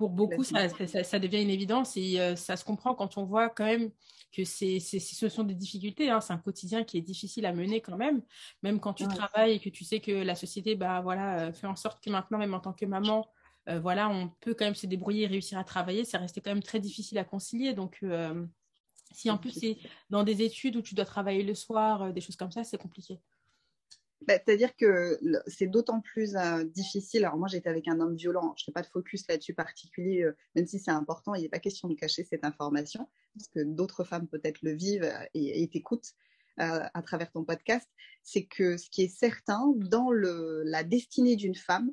pour 0.00 0.08
beaucoup, 0.08 0.44
ça, 0.44 0.66
ça, 1.04 1.18
devient 1.18 1.42
une 1.42 1.50
évidence 1.50 1.94
et 1.98 2.18
euh, 2.18 2.34
ça 2.34 2.56
se 2.56 2.64
comprend 2.64 2.94
quand 2.94 3.18
on 3.18 3.26
voit 3.26 3.50
quand 3.50 3.66
même 3.66 3.90
que 4.32 4.44
c'est, 4.44 4.80
ce 4.80 5.28
sont 5.28 5.44
des 5.44 5.54
difficultés. 5.54 6.08
Hein, 6.08 6.22
c'est 6.22 6.32
un 6.32 6.38
quotidien 6.38 6.84
qui 6.84 6.96
est 6.96 7.02
difficile 7.02 7.44
à 7.44 7.52
mener 7.52 7.82
quand 7.82 7.98
même, 7.98 8.22
même 8.62 8.80
quand 8.80 8.94
tu 8.94 9.06
travailles 9.06 9.56
et 9.56 9.60
que 9.60 9.68
tu 9.68 9.84
sais 9.84 10.00
que 10.00 10.10
la 10.10 10.34
société 10.34 10.74
bah, 10.74 11.02
voilà, 11.02 11.40
euh, 11.40 11.52
fait 11.52 11.66
en 11.66 11.76
sorte 11.76 12.02
que 12.02 12.08
maintenant, 12.08 12.38
même 12.38 12.54
en 12.54 12.60
tant 12.60 12.72
que 12.72 12.86
maman, 12.86 13.28
euh, 13.68 13.78
voilà, 13.78 14.08
on 14.08 14.30
peut 14.40 14.54
quand 14.54 14.64
même 14.64 14.74
se 14.74 14.86
débrouiller 14.86 15.24
et 15.24 15.26
réussir 15.26 15.58
à 15.58 15.64
travailler. 15.64 16.06
Ça 16.06 16.16
restait 16.16 16.40
quand 16.40 16.52
même 16.52 16.62
très 16.62 16.80
difficile 16.80 17.18
à 17.18 17.24
concilier. 17.24 17.74
Donc, 17.74 18.02
si 19.12 19.30
en 19.30 19.36
plus 19.36 19.50
c'est 19.50 19.76
dans 20.08 20.24
des 20.24 20.40
études 20.40 20.76
où 20.76 20.80
tu 20.80 20.94
dois 20.94 21.04
travailler 21.04 21.42
le 21.42 21.54
soir, 21.54 22.10
des 22.14 22.22
choses 22.22 22.36
comme 22.36 22.52
ça, 22.52 22.64
c'est 22.64 22.78
compliqué. 22.78 23.20
Bah, 24.26 24.34
c'est-à-dire 24.34 24.76
que 24.76 25.18
c'est 25.46 25.66
d'autant 25.66 26.00
plus 26.00 26.36
euh, 26.36 26.64
difficile. 26.64 27.24
Alors 27.24 27.38
moi, 27.38 27.48
j'étais 27.48 27.70
avec 27.70 27.88
un 27.88 28.00
homme 28.00 28.16
violent. 28.16 28.54
Je 28.58 28.64
n'ai 28.68 28.72
pas 28.72 28.82
de 28.82 28.86
focus 28.86 29.26
là-dessus 29.28 29.54
particulier, 29.54 30.22
euh, 30.22 30.36
même 30.54 30.66
si 30.66 30.78
c'est 30.78 30.90
important. 30.90 31.34
Il 31.34 31.42
n'est 31.42 31.48
pas 31.48 31.58
question 31.58 31.88
de 31.88 31.94
cacher 31.94 32.24
cette 32.24 32.44
information, 32.44 33.08
parce 33.34 33.48
que 33.48 33.60
d'autres 33.60 34.04
femmes 34.04 34.28
peut-être 34.28 34.60
le 34.62 34.72
vivent 34.72 35.04
euh, 35.04 35.24
et, 35.34 35.68
t'écoutent 35.68 36.12
à 36.58 37.00
travers 37.00 37.32
ton 37.32 37.42
podcast. 37.42 37.88
C'est 38.22 38.44
que 38.44 38.76
ce 38.76 38.90
qui 38.90 39.04
est 39.04 39.08
certain, 39.08 39.72
dans 39.76 40.10
le, 40.10 40.62
la 40.66 40.84
destinée 40.84 41.34
d'une 41.34 41.54
femme, 41.54 41.90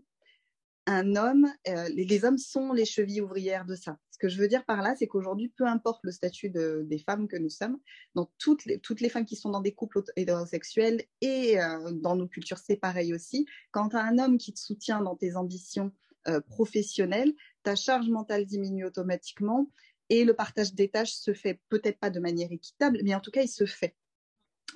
un 0.87 1.17
homme, 1.17 1.51
euh, 1.67 1.89
les, 1.89 2.25
hommes 2.25 2.37
sont 2.37 2.71
les 2.71 2.85
chevilles 2.85 3.21
ouvrières 3.21 3.65
de 3.65 3.75
ça. 3.75 3.97
Ce 4.09 4.17
que 4.17 4.29
je 4.29 4.39
veux 4.39 4.47
dire 4.47 4.65
par 4.65 4.81
là, 4.81 4.95
c'est 4.97 5.05
qu'aujourd'hui, 5.05 5.49
peu 5.49 5.67
importe 5.67 5.99
le 6.03 6.11
statut 6.11 6.49
des 6.49 6.97
femmes 7.05 7.27
que 7.27 7.35
nous 7.35 7.49
sommes, 7.49 7.77
dans 8.15 8.31
toutes 8.39 8.65
les, 8.65 9.09
femmes 9.09 9.25
qui 9.25 9.35
sont 9.35 9.49
dans 9.49 9.61
des 9.61 9.73
couples 9.73 10.01
hétérosexuels 10.15 11.03
et 11.21 11.59
euh, 11.61 11.91
dans 11.91 12.15
nos 12.15 12.27
cultures, 12.27 12.57
c'est 12.57 12.77
pareil 12.77 13.13
aussi. 13.13 13.45
Quand 13.71 13.89
tu 13.89 13.97
as 13.97 14.03
un 14.03 14.17
homme 14.17 14.37
qui 14.37 14.53
te 14.53 14.59
soutient 14.59 15.01
dans 15.01 15.15
tes 15.15 15.35
ambitions 15.35 15.91
euh, 16.29 16.39
professionnelles, 16.39 17.33
ta 17.63 17.75
charge 17.75 18.09
mentale 18.09 18.45
diminue 18.45 18.85
automatiquement 18.85 19.69
et 20.09 20.23
le 20.23 20.33
partage 20.33 20.73
des 20.73 20.89
tâches 20.89 21.11
se 21.11 21.33
fait 21.33 21.59
peut-être 21.67 21.99
pas 21.99 22.09
de 22.09 22.21
manière 22.21 22.51
équitable, 22.51 23.01
mais 23.03 23.13
en 23.13 23.19
tout 23.19 23.31
cas, 23.31 23.41
il 23.41 23.49
se 23.49 23.65
fait. 23.65 23.93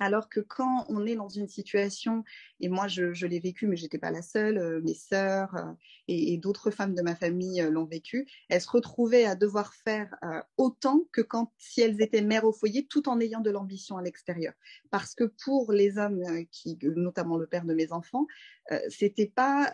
Alors 0.02 0.28
que 0.28 0.40
quand 0.40 0.84
on 0.88 1.06
est 1.06 1.14
dans 1.14 1.28
une 1.28 1.46
situation, 1.46 2.24
et 2.58 2.68
moi 2.68 2.88
je, 2.88 3.24
l'ai 3.24 3.38
vécu, 3.38 3.68
mais 3.68 3.76
j'étais 3.76 3.98
pas 3.98 4.10
la 4.10 4.20
seule, 4.20 4.58
euh, 4.58 4.80
mes 4.82 4.94
sœurs 4.94 5.54
euh, 5.54 5.72
et, 6.08 6.38
d'autres 6.38 6.72
femmes 6.72 6.96
de 6.96 7.02
ma 7.02 7.14
famille 7.14 7.62
euh, 7.62 7.70
l'ont 7.70 7.84
vécu, 7.84 8.26
elles 8.48 8.60
se 8.60 8.68
retrouvaient 8.68 9.26
à 9.26 9.36
devoir 9.36 9.74
faire 9.74 10.12
autant 10.56 11.02
que 11.12 11.20
quand 11.20 11.52
si 11.56 11.82
elles 11.82 12.02
étaient 12.02 12.20
mères 12.20 12.44
au 12.44 12.52
foyer, 12.52 12.84
tout 12.84 13.08
en 13.08 13.20
ayant 13.20 13.38
de 13.38 13.50
l'ambition 13.50 13.96
à 13.96 14.02
l'extérieur. 14.02 14.54
Parce 14.90 15.14
que 15.14 15.32
pour 15.44 15.70
les 15.70 15.98
hommes, 15.98 16.24
qui, 16.50 16.76
notamment 16.82 17.36
le 17.36 17.46
père 17.46 17.64
de 17.64 17.72
mes 17.72 17.92
enfants, 17.92 18.26
c'était 18.88 19.30
pas 19.32 19.70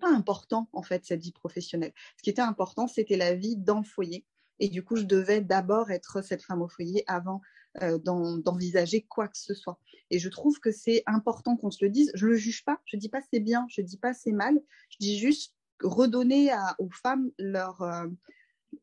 pas 0.00 0.10
important 0.10 0.68
en 0.72 0.82
fait 0.82 1.04
cette 1.04 1.22
vie 1.22 1.32
professionnelle. 1.32 1.92
Ce 2.16 2.22
qui 2.24 2.30
était 2.30 2.42
important, 2.42 2.88
c'était 2.88 3.16
la 3.16 3.34
vie 3.34 3.56
dans 3.56 3.78
le 3.78 3.84
foyer. 3.84 4.24
Et 4.58 4.68
du 4.68 4.82
coup, 4.82 4.96
je 4.96 5.04
devais 5.04 5.40
d'abord 5.40 5.90
être 5.90 6.22
cette 6.22 6.42
femme 6.42 6.62
au 6.62 6.68
foyer 6.68 7.04
avant 7.06 7.40
euh, 7.82 7.98
d'envisager 7.98 9.02
quoi 9.02 9.28
que 9.28 9.36
ce 9.36 9.52
soit. 9.52 9.78
Et 10.10 10.18
je 10.18 10.28
trouve 10.28 10.58
que 10.60 10.70
c'est 10.70 11.02
important 11.06 11.56
qu'on 11.56 11.70
se 11.70 11.84
le 11.84 11.90
dise. 11.90 12.10
Je 12.14 12.26
le 12.26 12.34
juge 12.34 12.64
pas. 12.64 12.80
Je 12.86 12.96
dis 12.96 13.08
pas 13.08 13.20
c'est 13.30 13.40
bien. 13.40 13.66
Je 13.68 13.82
dis 13.82 13.98
pas 13.98 14.14
c'est 14.14 14.32
mal. 14.32 14.58
Je 14.88 14.96
dis 14.98 15.18
juste 15.18 15.54
redonner 15.82 16.50
aux 16.78 16.90
femmes 16.90 17.30
leur 17.38 17.82
euh, 17.82 18.06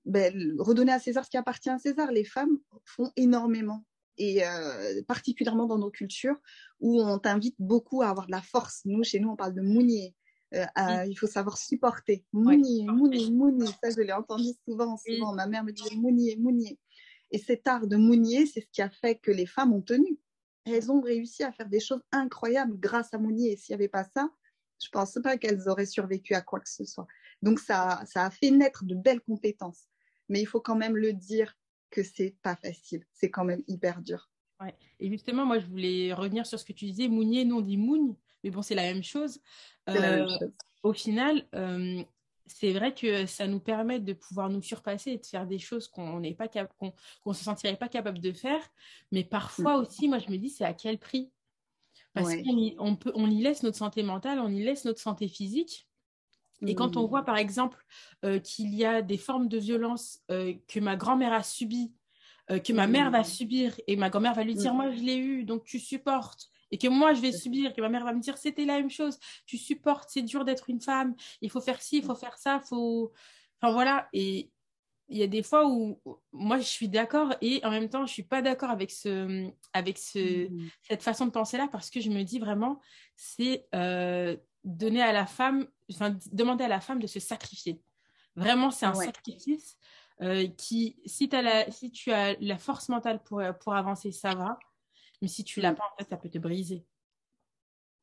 ben, 0.05 0.55
redonner 0.59 0.91
à 0.91 1.00
César 1.00 1.25
ce 1.25 1.29
qui 1.29 1.38
appartient 1.38 1.69
à 1.69 1.79
César. 1.79 2.12
Les 2.12 2.23
femmes 2.23 2.59
font 2.85 3.12
énormément 3.15 3.83
et 4.17 4.45
euh, 4.45 5.01
particulièrement 5.07 5.65
dans 5.65 5.79
nos 5.79 5.89
cultures 5.89 6.38
où 6.79 7.01
on 7.01 7.17
t'invite 7.17 7.55
beaucoup 7.57 8.03
à 8.03 8.09
avoir 8.09 8.27
de 8.27 8.31
la 8.31 8.41
force. 8.41 8.81
Nous, 8.85 9.03
chez 9.03 9.19
nous, 9.19 9.29
on 9.29 9.35
parle 9.35 9.55
de 9.55 9.62
mounier. 9.62 10.15
il 10.51 11.15
faut 11.17 11.25
savoir 11.25 11.57
supporter. 11.57 12.25
Mounier, 12.31 12.85
mounier, 12.85 13.31
mounier. 13.31 13.71
Ça, 13.81 13.89
je 13.89 14.01
l'ai 14.01 14.13
entendu 14.13 14.50
souvent, 14.67 14.97
souvent. 14.97 15.33
Ma 15.33 15.47
mère 15.47 15.63
me 15.63 15.71
disait 15.71 15.95
mounier, 15.95 16.35
mounier. 16.38 16.77
Et 17.34 17.40
cet 17.40 17.68
art 17.68 17.88
de 17.88 17.98
Mounier, 17.98 18.46
c'est 18.46 18.62
ce 18.62 18.68
qui 18.72 18.82
a 18.82 18.90
fait 18.90 19.16
que 19.16 19.32
les 19.32 19.48
femmes 19.48 19.74
ont 19.74 19.82
tenu. 19.82 20.20
Elles 20.66 20.92
ont 20.92 21.02
réussi 21.02 21.44
à 21.44 21.52
faire 21.52 21.68
des 21.68 21.80
choses 21.80 22.02
incroyables 22.12 22.80
grâce 22.80 23.13
à 23.13 23.18
Mounier. 23.18 23.54
Et 23.54 23.58
s'il 23.58 23.74
n'y 23.74 23.82
avait 23.82 23.90
pas 23.90 24.06
ça, 24.06 24.30
je 24.82 24.88
ne 24.88 24.92
pense 24.92 25.18
pas 25.22 25.38
qu'elles 25.38 25.68
auraient 25.68 25.88
survécu 25.88 26.36
à 26.36 26.42
quoi 26.42 26.60
que 26.60 26.70
ce 26.70 26.86
soit. 26.86 27.08
Donc 27.42 27.60
ça, 27.60 28.04
ça 28.06 28.25
a 28.25 28.30
fait 28.30 28.52
naître 28.52 28.86
de 28.86 28.96
belles 28.96 29.22
compétences. 29.22 29.88
Mais 30.30 30.42
il 30.42 30.46
faut 30.46 30.62
quand 30.62 30.75
même 30.75 30.96
le 30.96 31.12
dire 31.12 31.58
que 31.90 32.04
c'est 32.04 32.36
pas 32.44 32.56
facile. 32.56 33.04
C'est 33.12 33.32
quand 33.32 33.44
même 33.44 33.63
hyper 33.68 34.02
dur. 34.02 34.30
Ouais. 34.62 34.75
Et 35.00 35.10
justement, 35.10 35.46
moi, 35.46 35.60
je 35.60 35.66
voulais 35.66 36.13
revenir 36.13 36.46
sur 36.46 36.60
ce 36.60 36.66
que 36.66 36.74
tu 36.74 36.86
disais. 36.86 37.08
Mounier, 37.08 37.46
nous, 37.46 37.58
on 37.58 37.62
dit 37.62 37.78
Mougne, 37.78 38.16
mais 38.44 38.52
bon, 38.52 38.62
c'est 38.62 38.75
la 38.75 38.84
même 38.84 39.04
chose. 39.04 39.42
la 39.88 39.94
même 40.00 40.22
euh, 40.22 40.28
chose. 40.40 40.54
Au 40.84 40.94
final, 40.94 41.48
euh, 41.56 42.04
c'est 42.45 42.73
vrai 42.73 42.93
que 42.93 43.25
ça 43.25 43.47
nous 43.47 43.59
permet 43.59 44.00
de 44.00 44.13
pouvoir 44.13 44.50
nous 44.50 44.62
surpasser 44.62 45.12
et 45.12 45.17
de 45.17 45.25
faire 45.25 45.47
des 45.47 45.59
choses 45.59 45.88
qu'on 45.88 46.19
n'est 46.19 46.33
pas 46.33 46.47
qu'on 46.47 46.93
ne 47.25 47.33
se 47.33 47.43
sentirait 47.43 47.77
pas 47.77 47.88
capable 47.88 48.19
de 48.19 48.31
faire. 48.31 48.62
Mais 49.12 49.23
parfois 49.23 49.77
mm. 49.77 49.82
aussi, 49.82 50.08
moi, 50.08 50.19
je 50.19 50.29
me 50.29 50.38
dis, 50.38 50.49
c'est 50.49 50.65
à 50.65 50.73
quel 50.73 50.97
prix? 50.97 51.32
Parce 52.13 52.36
qu'on 52.36 52.58
y, 52.58 52.75
on 52.79 52.95
peut, 52.95 53.12
on 53.15 53.29
y 53.29 53.41
laisse 53.41 53.63
notre 53.63 53.77
santé 53.77 54.03
mentale, 54.03 54.39
on 54.39 54.49
y 54.49 54.63
laisse 54.63 54.86
notre 54.86 54.99
santé 54.99 55.27
physique. 55.27 55.88
Et 56.65 56.75
quand 56.75 56.95
on 56.97 57.03
mm. 57.03 57.10
voit, 57.10 57.23
par 57.23 57.38
exemple, 57.38 57.84
euh, 58.23 58.39
qu'il 58.39 58.73
y 58.73 58.86
a 58.86 59.01
des 59.01 59.17
formes 59.17 59.47
de 59.47 59.58
violence 59.58 60.19
euh, 60.32 60.53
que 60.67 60.79
ma 60.79 60.95
grand-mère 60.95 61.34
a 61.34 61.43
subies, 61.43 61.93
euh, 62.51 62.60
que 62.60 62.73
ma 62.73 62.88
mère 62.88 63.10
va 63.10 63.21
mm. 63.21 63.25
subir, 63.25 63.82
et 63.88 63.95
ma 63.95 64.10
grand-mère 64.10 64.34
va 64.34 64.43
lui 64.43 64.56
dire, 64.56 64.73
moi, 64.73 64.91
je 64.91 64.99
l'ai 64.99 65.17
eu, 65.17 65.43
donc 65.43 65.63
tu 65.63 65.79
supportes 65.79 66.49
et 66.73 66.77
que 66.79 66.88
moi 66.88 67.13
je 67.13 67.21
vais 67.21 67.31
subir, 67.31 67.71
que 67.71 67.81
ma 67.81 67.88
mère 67.88 68.03
va 68.03 68.13
me 68.13 68.19
dire 68.19 68.36
c'était 68.36 68.65
la 68.65 68.77
même 68.77 68.89
chose, 68.89 69.19
tu 69.45 69.59
supportes, 69.59 70.09
c'est 70.09 70.23
dur 70.23 70.43
d'être 70.43 70.71
une 70.71 70.81
femme, 70.81 71.13
il 71.39 71.51
faut 71.51 71.62
faire 71.62 71.79
ci, 71.79 71.97
il 71.97 72.03
faut 72.03 72.15
faire 72.15 72.36
ça, 72.39 72.59
faut. 72.59 73.13
Enfin 73.62 73.71
voilà, 73.71 74.09
et 74.12 74.51
il 75.07 75.17
y 75.17 75.21
a 75.21 75.27
des 75.27 75.43
fois 75.43 75.67
où 75.67 76.01
moi 76.31 76.57
je 76.57 76.63
suis 76.63 76.89
d'accord 76.89 77.36
et 77.41 77.63
en 77.63 77.69
même 77.69 77.89
temps 77.89 78.07
je 78.07 78.12
suis 78.12 78.23
pas 78.23 78.41
d'accord 78.41 78.71
avec 78.71 78.89
ce 78.89 79.51
avec 79.73 79.99
ce 79.99 80.49
mmh. 80.49 80.69
cette 80.81 81.03
façon 81.03 81.27
de 81.27 81.31
penser 81.31 81.57
là 81.57 81.67
parce 81.71 81.91
que 81.91 82.01
je 82.01 82.09
me 82.09 82.23
dis 82.23 82.39
vraiment 82.39 82.79
c'est 83.15 83.67
euh, 83.75 84.36
donner 84.63 85.03
à 85.03 85.12
la 85.12 85.27
femme 85.27 85.67
enfin 85.91 86.17
demander 86.31 86.63
à 86.63 86.69
la 86.69 86.81
femme 86.81 86.99
de 86.99 87.07
se 87.07 87.19
sacrifier. 87.19 87.79
Vraiment 88.36 88.71
c'est 88.71 88.88
un 88.88 88.95
sacrifice 88.95 89.77
euh, 90.23 90.47
qui 90.57 90.95
si, 91.05 91.29
as 91.33 91.43
la, 91.43 91.69
si 91.69 91.91
tu 91.91 92.12
as 92.12 92.36
la 92.39 92.57
force 92.57 92.89
mentale 92.89 93.21
pour 93.21 93.43
pour 93.59 93.75
avancer 93.75 94.12
ça 94.12 94.33
va 94.33 94.57
mais 95.23 95.29
si 95.29 95.45
tu 95.45 95.62
l'as 95.62 95.71
mm. 95.71 95.75
pas, 95.75 95.86
en 95.93 95.97
fait, 95.97 96.09
ça 96.09 96.17
peut 96.17 96.29
te 96.29 96.38
briser. 96.38 96.86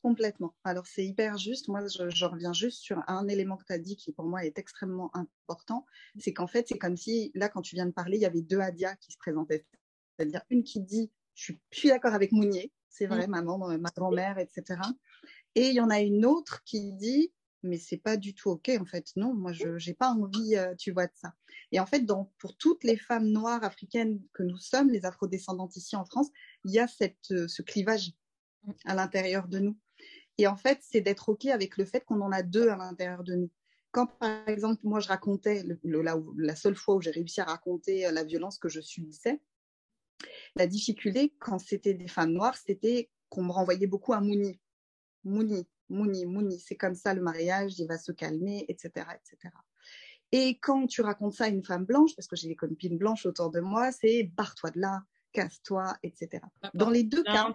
Complètement. 0.01 0.55
Alors, 0.65 0.87
c'est 0.87 1.05
hyper 1.05 1.37
juste. 1.37 1.69
Moi, 1.69 1.83
je, 1.87 2.25
reviens 2.25 2.55
juste 2.55 2.79
sur 2.79 3.03
un 3.09 3.29
élément 3.29 3.59
que 3.59 3.65
tu 3.65 3.75
as 3.75 3.79
dit 3.79 3.97
qui, 3.97 4.11
pour 4.13 4.25
moi, 4.25 4.43
est 4.47 4.59
extrêmement 4.59 5.15
important. 5.15 5.85
C'est 6.19 6.33
qu'en 6.33 6.47
fait, 6.47 6.67
c'est 6.67 6.79
comme 6.79 6.97
si, 6.97 7.31
là, 7.35 7.51
quand 7.51 7.61
tu 7.61 7.75
viens 7.75 7.85
de 7.85 7.91
parler, 7.93 8.17
il 8.17 8.23
y 8.23 8.27
avait 8.27 8.41
deux 8.41 8.61
Adia 8.61 8.97
qui 8.97 9.13
se 9.13 9.19
présentaient. 9.19 9.67
C'est-à-dire 10.17 10.41
une 10.49 10.65
qui 10.65 10.81
dit 10.81 11.13
Je 11.35 11.53
suis, 11.71 11.89
d'accord 11.91 12.15
avec 12.15 12.33
Mounier, 12.33 12.73
c'est 12.89 13.07
vrai, 13.07 13.27
mm. 13.27 13.31
maman, 13.31 13.79
ma 13.79 13.91
grand-mère, 13.91 14.39
etc. 14.39 14.81
Et 15.57 15.69
il 15.69 15.75
y 15.75 15.81
en 15.83 15.91
a 15.91 16.01
une 16.01 16.25
autre 16.25 16.65
qui 16.65 16.91
dit 16.95 17.31
mais 17.63 17.79
c'est 17.79 17.99
pas 17.99 18.17
du 18.17 18.35
tout 18.35 18.51
ok 18.51 18.71
en 18.81 18.85
fait 18.85 19.13
non 19.17 19.35
moi 19.35 19.53
je 19.53 19.69
n'ai 19.87 19.95
pas 19.95 20.11
envie 20.11 20.57
euh, 20.57 20.75
tu 20.77 20.93
vois 20.93 21.07
de 21.07 21.13
ça 21.15 21.35
et 21.73 21.81
en 21.81 21.87
fait 21.87 22.05
pour 22.39 22.57
toutes 22.57 22.85
les 22.85 22.97
femmes 22.97 23.27
noires 23.27 23.63
africaines 23.65 24.21
que 24.33 24.43
nous 24.43 24.57
sommes 24.57 24.91
les 24.91 25.05
afrodescendantes 25.05 25.77
ici 25.77 25.97
en 25.97 26.05
France 26.05 26.31
il 26.65 26.73
y 26.73 26.79
a 26.79 26.87
cette, 26.87 27.31
euh, 27.31 27.49
ce 27.49 27.63
clivage 27.63 28.13
à 28.85 28.95
l'intérieur 28.95 29.49
de 29.49 29.59
nous 29.59 29.79
et 30.39 30.47
en 30.47 30.57
fait 30.57 30.79
c'est 30.83 31.01
d'être 31.01 31.29
ok 31.31 31.47
avec 31.47 31.77
le 31.77 31.85
fait 31.85 32.05
qu'on 32.05 32.21
en 32.21 32.33
a 32.33 32.43
deux 32.43 32.69
à 32.69 32.77
l'intérieur 32.77 33.25
de 33.25 33.35
nous 33.35 33.51
quand 33.91 34.07
par 34.07 34.49
exemple 34.49 34.81
moi 34.85 35.01
je 35.01 35.09
racontais 35.09 35.65
le, 35.83 36.03
la, 36.03 36.17
la, 36.37 36.55
seule 36.55 36.77
fois 36.77 36.97
où 36.97 37.01
j'ai 37.01 37.11
réussi 37.11 37.41
à 37.41 37.45
raconter 37.45 38.07
euh, 38.07 38.13
la 38.13 38.25
violence 38.25 38.59
que 38.59 38.69
je 38.69 38.81
subissais 38.81 39.41
la 40.57 40.67
difficulté 40.67 41.35
quand 41.39 41.59
c'était 41.59 41.95
des 41.95 42.09
femmes 42.09 42.33
noires 42.33 42.57
c'était 42.57 43.11
qu'on 43.31 43.45
me 43.45 43.53
renvoyait 43.53 43.87
beaucoup 43.87 44.13
à 44.13 44.21
Mouni 44.21 44.61
Mouni 45.25 45.67
Mouni, 45.91 46.25
Mouni, 46.25 46.59
c'est 46.61 46.77
comme 46.77 46.95
ça 46.95 47.13
le 47.15 47.21
mariage, 47.21 47.79
il 47.79 47.87
va 47.87 47.99
se 47.99 48.13
calmer, 48.13 48.65
etc., 48.69 48.91
etc. 48.95 49.53
Et 50.33 50.59
quand 50.61 50.87
tu 50.87 51.03
racontes 51.03 51.35
ça 51.35 51.45
à 51.45 51.49
une 51.49 51.65
femme 51.65 51.85
blanche, 51.85 52.15
parce 52.15 52.29
que 52.29 52.37
j'ai 52.37 52.49
des 52.49 52.57
copines 52.57 52.97
blanches 52.97 53.27
autour 53.27 53.51
de 53.51 53.61
moi, 53.61 53.91
c'est 53.91 54.23
barre-toi 54.23 54.71
de 54.71 54.81
là, 54.81 55.03
casse-toi, 55.33 55.97
etc. 56.03 56.43
Dans 56.75 56.91
les 56.91 57.05
deux 57.05 57.23
cas, 57.23 57.55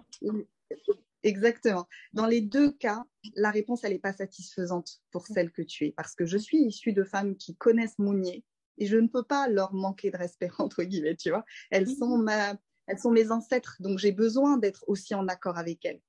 exactement. 1.23 1.87
Dans 2.13 2.27
les 2.27 2.41
deux 2.41 2.71
cas, 2.71 3.03
la 3.35 3.51
réponse, 3.51 3.83
elle 3.83 3.93
n'est 3.93 3.99
pas 3.99 4.13
satisfaisante 4.13 5.01
pour 5.11 5.27
celle 5.27 5.51
que 5.51 5.61
tu 5.61 5.87
es, 5.87 5.91
parce 5.91 6.15
que 6.15 6.25
je 6.25 6.37
suis 6.37 6.57
issue 6.57 6.93
de 6.93 7.03
femmes 7.03 7.35
qui 7.35 7.55
connaissent 7.55 7.99
Mounier 7.99 8.43
et 8.77 8.87
je 8.87 8.97
ne 8.97 9.07
peux 9.07 9.23
pas 9.23 9.47
leur 9.47 9.73
manquer 9.73 10.11
de 10.11 10.17
respect, 10.17 10.49
entre 10.59 10.83
guillemets, 10.83 11.15
tu 11.15 11.29
vois. 11.29 11.45
Elles 11.71 11.89
sont 11.89 12.17
ma, 12.17 12.55
elles 12.87 12.99
sont 12.99 13.11
mes 13.11 13.31
ancêtres, 13.31 13.77
donc 13.79 13.99
j'ai 13.99 14.11
besoin 14.11 14.57
d'être 14.57 14.83
aussi 14.87 15.15
en 15.15 15.27
accord 15.27 15.57
avec 15.57 15.85
elles. 15.85 16.01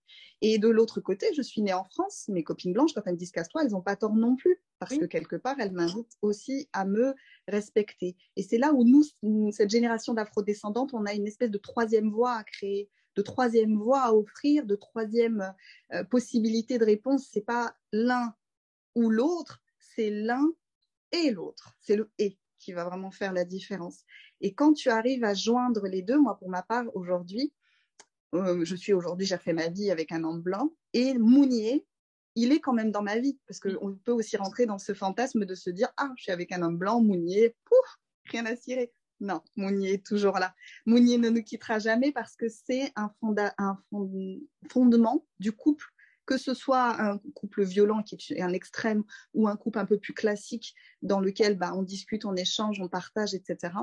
Et 0.43 0.59
de 0.59 0.69
l'autre 0.69 1.01
côté, 1.01 1.33
je 1.35 1.43
suis 1.43 1.63
née 1.63 1.73
en 1.73 1.85
France, 1.85 2.27
mes 2.29 2.45
copines 2.45 2.73
blanches, 2.73 2.93
quand 2.95 3.03
elles 3.07 3.15
me 3.15 3.19
disent 3.19 3.33
casse-toi, 3.33 3.63
elles 3.65 3.73
n'ont 3.73 3.83
pas 3.83 3.97
tort 3.97 4.15
non 4.15 4.37
plus, 4.37 4.61
parce 4.79 4.97
que 4.97 5.07
quelque 5.07 5.37
part, 5.37 5.57
elles 5.59 5.73
m'invitent 5.73 6.19
aussi 6.21 6.69
à 6.73 6.85
me 6.85 7.15
respecter. 7.49 8.17
Et 8.37 8.43
c'est 8.43 8.59
là 8.59 8.73
où 8.73 8.85
nous, 8.85 9.03
cette 9.53 9.71
génération 9.71 10.13
d'afrodescendantes, 10.13 10.93
on 10.93 11.07
a 11.07 11.15
une 11.15 11.27
espèce 11.27 11.51
de 11.51 11.59
troisième 11.59 12.11
voie 12.11 12.35
à 12.35 12.45
créer, 12.45 12.91
de 13.15 13.23
troisième 13.23 13.77
voie 13.79 14.03
à 14.03 14.13
offrir, 14.13 14.67
de 14.67 14.77
troisième 14.77 15.55
euh, 15.95 16.05
possibilité 16.05 16.79
de 16.79 16.85
réponse. 16.85 17.27
C'est 17.33 17.41
pas 17.41 17.75
l'un 17.93 18.35
ou 18.95 19.09
l'autre, 19.09 19.63
c'est 19.79 20.11
l'un 20.11 20.47
et 21.13 21.31
l'autre. 21.31 21.75
C'est 21.81 21.97
le 21.97 22.11
et 22.19 22.37
qui 22.67 22.73
va 22.73 22.83
vraiment 22.83 23.13
faire 23.13 23.33
la 23.33 23.45
différence. 23.45 24.03
Et 24.41 24.53
quand 24.53 24.73
tu 24.73 24.89
arrives 24.89 25.23
à 25.23 25.35
joindre 25.35 25.87
les 25.87 26.03
deux, 26.03 26.19
moi 26.19 26.37
pour 26.37 26.49
ma 26.49 26.63
part 26.63 26.85
aujourd'hui, 26.95 27.53
euh, 28.35 28.65
je 28.65 28.75
suis 28.75 28.93
aujourd'hui, 28.93 29.25
j'ai 29.25 29.39
fait 29.39 29.53
ma 29.53 29.69
vie 29.69 29.93
avec 29.93 30.11
un 30.11 30.25
homme 30.25 30.43
blanc 30.43 30.73
et 30.93 31.17
Mounier, 31.17 31.87
il 32.35 32.51
est 32.51 32.59
quand 32.59 32.73
même 32.73 32.91
dans 32.91 33.03
ma 33.03 33.19
vie 33.21 33.39
parce 33.47 33.61
qu'on 33.61 33.95
peut 34.05 34.11
aussi 34.11 34.37
rentrer 34.37 34.67
dans 34.67 34.79
ce 34.79 34.95
fantasme 34.95 35.45
de 35.45 35.55
se 35.55 35.71
dire 35.71 35.93
ah 35.97 36.11
je 36.17 36.25
suis 36.25 36.33
avec 36.33 36.51
un 36.51 36.61
homme 36.63 36.77
blanc, 36.77 37.01
Mounier, 37.01 37.55
pouf, 37.67 38.01
rien 38.33 38.47
à 38.47 38.57
cirer. 38.57 38.93
Non, 39.21 39.43
Mounier 39.55 39.93
est 39.93 40.05
toujours 40.05 40.41
là. 40.41 40.53
Mounier 40.87 41.19
ne 41.19 41.31
nous 41.31 41.45
quittera 41.45 41.79
jamais 41.79 42.11
parce 42.11 42.35
que 42.35 42.49
c'est 42.49 42.91
un, 42.97 43.13
un 43.59 43.79
fondement 44.69 45.25
du 45.39 45.53
couple 45.53 45.87
que 46.27 46.37
ce 46.37 46.55
soit 46.55 47.01
un 47.01 47.19
couple 47.35 47.65
violent 47.65 48.03
qui 48.03 48.17
est 48.35 48.43
un 48.43 48.53
extrême 48.53 49.05
ou 49.33 49.49
un 49.49 49.57
couple 49.57 49.79
un 49.79 49.87
peu 49.87 49.99
plus 49.99 50.13
classique 50.13 50.75
dans 51.03 51.21
lequel 51.21 51.57
bah, 51.57 51.73
on 51.75 51.83
discute, 51.83 52.25
on 52.25 52.35
échange, 52.35 52.81
on 52.81 52.89
partage, 52.89 53.35
etc. 53.35 53.75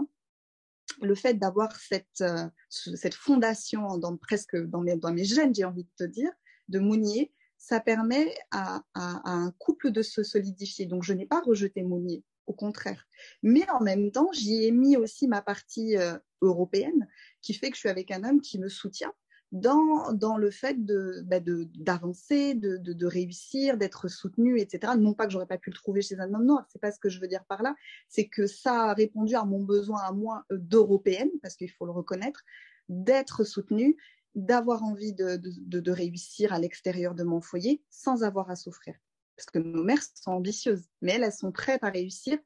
Le 1.01 1.15
fait 1.15 1.35
d'avoir 1.35 1.75
cette, 1.77 2.21
euh, 2.21 2.47
cette 2.69 3.13
fondation 3.13 3.97
dans, 3.97 4.15
presque 4.17 4.57
dans 4.57 4.81
mes, 4.81 4.97
dans 4.97 5.13
mes 5.13 5.23
gènes, 5.23 5.55
j'ai 5.55 5.63
envie 5.63 5.85
de 5.85 5.91
te 5.97 6.03
dire, 6.03 6.31
de 6.67 6.79
Mounier, 6.79 7.33
ça 7.57 7.79
permet 7.79 8.35
à, 8.51 8.83
un 8.93 9.51
couple 9.57 9.91
de 9.91 10.01
se 10.01 10.21
solidifier. 10.21 10.85
Donc, 10.85 11.03
je 11.03 11.13
n'ai 11.13 11.25
pas 11.25 11.39
rejeté 11.39 11.81
Mounier, 11.81 12.23
au 12.45 12.53
contraire. 12.53 13.07
Mais 13.41 13.67
en 13.69 13.79
même 13.79 14.11
temps, 14.11 14.29
j'y 14.33 14.65
ai 14.65 14.71
mis 14.71 14.97
aussi 14.97 15.29
ma 15.29 15.41
partie 15.41 15.95
euh, 15.95 16.17
européenne 16.41 17.07
qui 17.41 17.53
fait 17.53 17.69
que 17.69 17.75
je 17.75 17.79
suis 17.79 17.89
avec 17.89 18.11
un 18.11 18.25
homme 18.25 18.41
qui 18.41 18.59
me 18.59 18.67
soutient 18.67 19.13
dans, 19.53 20.37
le 20.37 20.49
fait 20.49 20.75
bah, 21.23 21.39
d'avancer, 21.39 22.55
de, 22.55 22.77
de, 22.77 22.91
de, 22.91 23.05
réussir, 23.05 23.77
d'être 23.77 24.07
soutenu, 24.07 24.59
etc. 24.59 24.93
Non 24.97 25.13
pas 25.13 25.27
que 25.27 25.31
j'aurais 25.31 25.45
pas 25.45 25.59
pu 25.59 25.69
le 25.69 25.75
trouver 25.75 26.01
chez 26.01 26.19
un 26.19 26.33
homme 26.33 26.45
noir, 26.45 26.65
c'est 26.69 26.81
pas 26.81 26.91
ce 26.91 26.99
que 26.99 27.07
je 27.07 27.19
veux 27.19 27.27
dire 27.27 27.45
par 27.45 27.61
là, 27.61 27.75
c'est 28.09 28.27
que 28.27 28.47
ça 28.47 28.85
a 28.85 28.93
répondu 28.95 29.35
à 29.35 29.45
mon 29.45 29.63
besoin 29.63 30.01
à 30.01 30.11
moi 30.11 30.43
euh, 30.51 30.57
d'européenne, 30.57 31.29
parce 31.43 31.55
qu'il 31.55 31.69
faut 31.69 31.85
le 31.85 31.91
reconnaître, 31.91 32.41
d'être 32.89 33.43
soutenue, 33.43 33.95
d'avoir 34.33 34.83
envie 34.83 35.13
de, 35.13 35.39
de, 35.39 35.91
réussir 35.91 36.51
à 36.51 36.59
l'extérieur 36.59 37.13
de 37.13 37.23
mon 37.23 37.39
foyer 37.39 37.83
sans 37.91 38.23
avoir 38.23 38.49
à 38.49 38.55
souffrir. 38.55 38.95
Parce 39.37 39.45
que 39.45 39.59
nos 39.59 39.83
mères 39.83 40.01
sont 40.15 40.31
ambitieuses, 40.31 40.89
mais 41.01 41.13
elles, 41.13 41.23
elles 41.23 41.31
sont 41.31 41.51
prêtes 41.51 41.83
à 41.83 41.91
réussir 41.91 42.39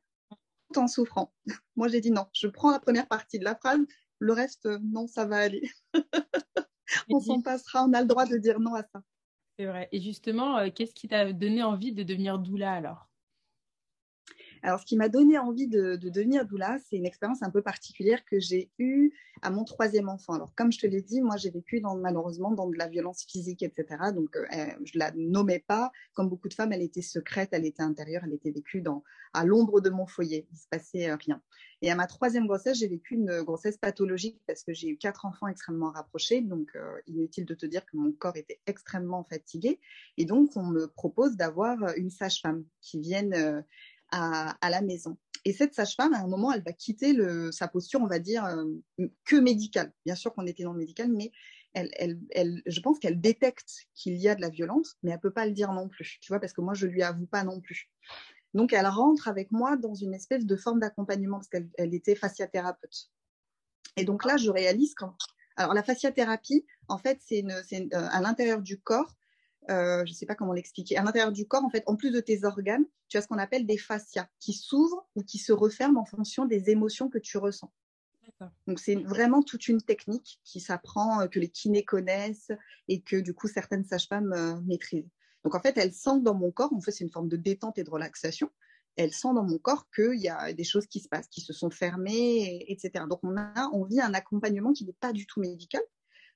tout 0.73 0.79
en 0.81 0.87
souffrant. 0.87 1.33
Moi, 1.77 1.87
j'ai 1.87 2.01
dit 2.01 2.11
non, 2.11 2.25
je 2.33 2.47
prends 2.47 2.71
la 2.71 2.79
première 2.79 3.07
partie 3.07 3.39
de 3.39 3.45
la 3.45 3.55
phrase, 3.55 3.79
le 4.19 4.33
reste, 4.33 4.65
euh, 4.65 4.79
non, 4.83 5.07
ça 5.07 5.25
va 5.25 5.37
aller. 5.37 5.71
on 7.09 7.19
s'en 7.19 7.41
passera, 7.41 7.83
on 7.85 7.93
a 7.93 8.01
le 8.01 8.07
droit 8.07 8.25
de 8.25 8.37
dire 8.37 8.59
non 8.59 8.73
à 8.75 8.83
ça. 8.83 9.01
C'est 9.59 9.65
vrai. 9.67 9.87
Et 9.91 10.01
justement, 10.01 10.57
euh, 10.57 10.69
qu'est-ce 10.71 10.95
qui 10.95 11.07
t'a 11.07 11.31
donné 11.31 11.61
envie 11.61 11.91
de 11.93 12.01
devenir 12.03 12.39
doula 12.39 12.73
alors? 12.73 13.06
Alors, 14.63 14.79
ce 14.79 14.85
qui 14.85 14.97
m'a 14.97 15.09
donné 15.09 15.37
envie 15.37 15.67
de, 15.67 15.95
devenir 15.95 16.45
doula, 16.45 16.77
c'est 16.89 16.97
une 16.97 17.05
expérience 17.05 17.43
un 17.43 17.49
peu 17.49 17.61
particulière 17.61 18.23
que 18.25 18.39
j'ai 18.39 18.71
eue 18.79 19.11
à 19.41 19.51
mon 19.51 19.63
troisième 19.63 20.09
enfant. 20.09 20.33
Alors, 20.33 20.53
comme 20.55 20.71
je 20.71 20.79
te 20.79 20.87
l'ai 20.87 21.01
dit, 21.01 21.21
moi, 21.21 21.37
j'ai 21.37 21.51
vécu 21.51 21.81
malheureusement 21.99 22.51
dans 22.51 22.67
de 22.67 22.77
la 22.77 22.87
violence 22.87 23.23
physique, 23.23 23.63
etc. 23.63 24.11
Donc, 24.13 24.35
euh, 24.35 24.43
je 24.83 24.97
la 24.97 25.11
nommais 25.15 25.63
pas. 25.67 25.91
Comme 26.13 26.29
beaucoup 26.29 26.49
de 26.49 26.53
femmes, 26.53 26.73
elle 26.73 26.81
était 26.81 27.01
secrète, 27.01 27.49
elle 27.51 27.65
était 27.65 27.83
intérieure, 27.83 28.23
elle 28.25 28.33
était 28.33 28.51
vécue 28.51 28.81
dans, 28.81 29.03
à 29.33 29.45
l'ombre 29.45 29.79
de 29.81 29.89
mon 29.89 30.07
foyer. 30.07 30.47
Il 30.51 30.57
se 30.57 30.67
passait 30.67 31.09
euh, 31.09 31.15
rien. 31.15 31.41
Et 31.83 31.91
à 31.91 31.95
ma 31.95 32.07
troisième 32.07 32.47
grossesse, 32.47 32.79
j'ai 32.79 32.87
vécu 32.87 33.13
une 33.13 33.43
grossesse 33.43 33.77
pathologique 33.77 34.41
parce 34.47 34.63
que 34.63 34.73
j'ai 34.73 34.89
eu 34.89 34.97
quatre 34.97 35.25
enfants 35.25 35.47
extrêmement 35.47 35.91
rapprochés. 35.91 36.41
Donc, 36.41 36.71
euh, 36.75 36.97
inutile 37.05 37.45
de 37.45 37.53
te 37.53 37.65
dire 37.67 37.85
que 37.85 37.95
mon 37.95 38.11
corps 38.11 38.37
était 38.37 38.59
extrêmement 38.65 39.23
fatigué. 39.23 39.79
Et 40.17 40.25
donc, 40.25 40.49
on 40.55 40.65
me 40.65 40.87
propose 40.87 41.37
d'avoir 41.37 41.77
une 41.95 42.09
sage-femme 42.09 42.63
qui 42.81 42.99
vienne 42.99 43.63
à, 44.11 44.69
la 44.69 44.81
maison. 44.81 45.17
Et 45.45 45.53
cette 45.53 45.73
sage-femme, 45.73 46.13
à 46.13 46.19
un 46.19 46.27
moment, 46.27 46.51
elle 46.51 46.63
va 46.63 46.73
quitter 46.73 47.15
sa 47.51 47.67
posture, 47.67 48.01
on 48.01 48.07
va 48.07 48.19
dire, 48.19 48.45
euh, 48.45 48.65
que 49.25 49.35
médicale. 49.35 49.93
Bien 50.05 50.15
sûr 50.15 50.33
qu'on 50.33 50.45
était 50.45 50.63
dans 50.63 50.73
le 50.73 50.79
médical, 50.79 51.11
mais 51.11 51.31
je 51.75 52.79
pense 52.81 52.99
qu'elle 52.99 53.21
détecte 53.21 53.87
qu'il 53.93 54.15
y 54.15 54.27
a 54.27 54.35
de 54.35 54.41
la 54.41 54.49
violence, 54.49 54.95
mais 55.03 55.11
elle 55.11 55.19
peut 55.19 55.33
pas 55.33 55.45
le 55.45 55.53
dire 55.53 55.71
non 55.73 55.87
plus, 55.87 56.17
tu 56.21 56.29
vois, 56.29 56.39
parce 56.39 56.53
que 56.53 56.61
moi, 56.61 56.73
je 56.73 56.87
lui 56.87 57.03
avoue 57.03 57.27
pas 57.27 57.43
non 57.43 57.61
plus. 57.61 57.89
Donc, 58.53 58.73
elle 58.73 58.87
rentre 58.87 59.27
avec 59.27 59.51
moi 59.51 59.77
dans 59.77 59.93
une 59.93 60.13
espèce 60.13 60.45
de 60.45 60.55
forme 60.55 60.79
d'accompagnement, 60.79 61.37
parce 61.37 61.49
qu'elle 61.49 61.69
elle 61.77 61.93
était 61.93 62.15
fasciathérapeute. 62.15 63.11
Et 63.97 64.05
donc 64.05 64.25
là, 64.25 64.37
je 64.37 64.49
réalise 64.49 64.93
quand... 64.95 65.15
Alors, 65.55 65.73
la 65.73 65.83
fasciathérapie, 65.83 66.65
en 66.87 66.97
fait, 66.97 67.19
c'est 67.25 67.43
euh, 67.43 67.61
à 67.91 68.21
l'intérieur 68.21 68.61
du 68.61 68.79
corps, 68.79 69.11
euh, 69.69 70.05
je 70.05 70.11
ne 70.11 70.15
sais 70.15 70.25
pas 70.25 70.35
comment 70.35 70.53
l'expliquer, 70.53 70.97
à 70.97 71.03
l'intérieur 71.03 71.31
du 71.31 71.47
corps, 71.47 71.63
en 71.63 71.69
fait, 71.69 71.83
en 71.87 71.95
plus 71.95 72.11
de 72.11 72.19
tes 72.19 72.43
organes, 72.43 72.85
tu 73.07 73.17
as 73.17 73.21
ce 73.21 73.27
qu'on 73.27 73.37
appelle 73.37 73.65
des 73.65 73.77
fascias 73.77 74.27
qui 74.39 74.53
s'ouvrent 74.53 75.07
ou 75.15 75.23
qui 75.23 75.37
se 75.37 75.51
referment 75.51 76.01
en 76.01 76.05
fonction 76.05 76.45
des 76.45 76.69
émotions 76.69 77.09
que 77.09 77.17
tu 77.17 77.37
ressens. 77.37 77.71
Donc 78.67 78.79
c'est 78.79 78.95
vraiment 78.95 79.41
toute 79.41 79.67
une 79.67 79.81
technique 79.81 80.39
qui 80.43 80.59
s'apprend, 80.59 81.21
euh, 81.21 81.27
que 81.27 81.39
les 81.39 81.49
kinés 81.49 81.83
connaissent 81.83 82.51
et 82.87 83.01
que 83.01 83.15
du 83.15 83.33
coup 83.33 83.47
certaines 83.47 83.83
sages-femmes 83.83 84.33
euh, 84.33 84.59
maîtrisent. 84.61 85.09
Donc 85.43 85.55
en 85.55 85.59
fait, 85.59 85.77
elles 85.77 85.93
sentent 85.93 86.23
dans 86.23 86.35
mon 86.35 86.51
corps, 86.51 86.73
en 86.73 86.81
fait 86.81 86.91
c'est 86.91 87.03
une 87.03 87.11
forme 87.11 87.29
de 87.29 87.37
détente 87.37 87.77
et 87.77 87.83
de 87.83 87.89
relaxation, 87.89 88.51
elles 88.95 89.13
sentent 89.13 89.35
dans 89.35 89.43
mon 89.43 89.57
corps 89.57 89.89
qu'il 89.91 90.19
y 90.19 90.29
a 90.29 90.53
des 90.53 90.63
choses 90.63 90.87
qui 90.87 90.99
se 90.99 91.07
passent, 91.07 91.27
qui 91.27 91.41
se 91.41 91.53
sont 91.53 91.69
fermées, 91.69 92.65
etc. 92.67 93.05
Donc 93.09 93.19
on 93.23 93.37
a, 93.37 93.69
on 93.71 93.85
vit 93.85 94.01
un 94.01 94.13
accompagnement 94.13 94.73
qui 94.73 94.85
n'est 94.85 94.93
pas 94.93 95.13
du 95.13 95.25
tout 95.25 95.39
médical, 95.39 95.81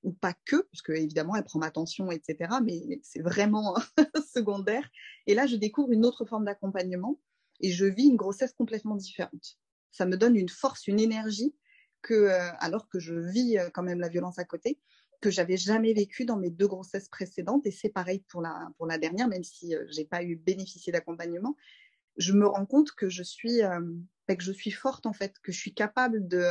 ou 0.03 0.11
pas 0.13 0.33
que, 0.45 0.67
parce 0.71 0.81
que 0.81 0.93
évidemment 0.93 1.35
elle 1.35 1.43
prend 1.43 1.59
ma 1.59 1.71
tension, 1.71 2.11
etc. 2.11 2.55
Mais 2.63 2.99
c'est 3.03 3.21
vraiment 3.21 3.75
secondaire. 4.33 4.89
Et 5.27 5.33
là, 5.33 5.47
je 5.47 5.55
découvre 5.55 5.91
une 5.91 6.05
autre 6.05 6.25
forme 6.25 6.45
d'accompagnement 6.45 7.19
et 7.59 7.71
je 7.71 7.85
vis 7.85 8.07
une 8.07 8.15
grossesse 8.15 8.53
complètement 8.53 8.95
différente. 8.95 9.57
Ça 9.91 10.05
me 10.05 10.17
donne 10.17 10.35
une 10.35 10.49
force, 10.49 10.87
une 10.87 10.99
énergie 10.99 11.55
que, 12.01 12.13
euh, 12.13 12.51
alors 12.59 12.89
que 12.89 12.99
je 12.99 13.13
vis 13.13 13.57
euh, 13.57 13.69
quand 13.73 13.83
même 13.83 13.99
la 13.99 14.09
violence 14.09 14.39
à 14.39 14.45
côté, 14.45 14.79
que 15.21 15.29
j'avais 15.29 15.57
jamais 15.57 15.93
vécu 15.93 16.25
dans 16.25 16.37
mes 16.37 16.49
deux 16.49 16.67
grossesses 16.67 17.09
précédentes. 17.09 17.65
Et 17.67 17.71
c'est 17.71 17.89
pareil 17.89 18.23
pour 18.29 18.41
la, 18.41 18.69
pour 18.77 18.87
la 18.87 18.97
dernière, 18.97 19.27
même 19.27 19.43
si 19.43 19.75
euh, 19.75 19.85
j'ai 19.89 20.05
pas 20.05 20.23
eu 20.23 20.35
bénéficié 20.35 20.91
d'accompagnement. 20.91 21.55
Je 22.17 22.33
me 22.33 22.47
rends 22.47 22.65
compte 22.65 22.91
que 22.91 23.07
je 23.07 23.23
suis, 23.23 23.61
bah, 24.27 24.35
que 24.35 24.43
je 24.43 24.51
suis 24.51 24.71
forte 24.71 25.05
en 25.05 25.13
fait, 25.13 25.39
que 25.41 25.53
je 25.53 25.57
suis 25.57 25.73
capable 25.73 26.27
de 26.27 26.45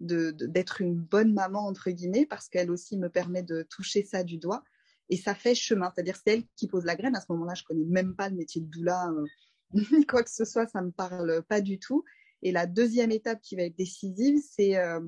d'être 0.00 0.80
une 0.80 0.96
bonne 0.96 1.32
maman, 1.32 1.66
entre 1.66 1.90
guillemets, 1.90 2.26
parce 2.26 2.48
qu'elle 2.48 2.70
aussi 2.70 2.96
me 2.96 3.08
permet 3.08 3.42
de 3.42 3.62
toucher 3.62 4.04
ça 4.04 4.24
du 4.24 4.38
doigt. 4.38 4.64
Et 5.10 5.16
ça 5.16 5.34
fait 5.34 5.54
chemin, 5.54 5.92
c'est-à-dire 5.94 6.16
c'est 6.16 6.34
elle 6.34 6.44
qui 6.56 6.68
pose 6.68 6.84
la 6.84 6.96
graine. 6.96 7.16
À 7.16 7.20
ce 7.20 7.26
moment-là, 7.30 7.54
je 7.54 7.64
connais 7.64 7.84
même 7.84 8.14
pas 8.14 8.28
le 8.28 8.36
métier 8.36 8.60
de 8.60 8.66
doula, 8.66 9.10
euh, 9.10 9.26
quoi 10.08 10.22
que 10.22 10.30
ce 10.30 10.44
soit, 10.44 10.66
ça 10.66 10.82
me 10.82 10.90
parle 10.90 11.42
pas 11.48 11.60
du 11.60 11.78
tout. 11.78 12.04
Et 12.42 12.52
la 12.52 12.66
deuxième 12.66 13.10
étape 13.10 13.40
qui 13.42 13.56
va 13.56 13.62
être 13.62 13.76
décisive, 13.76 14.40
c'est 14.42 14.76
euh, 14.76 15.00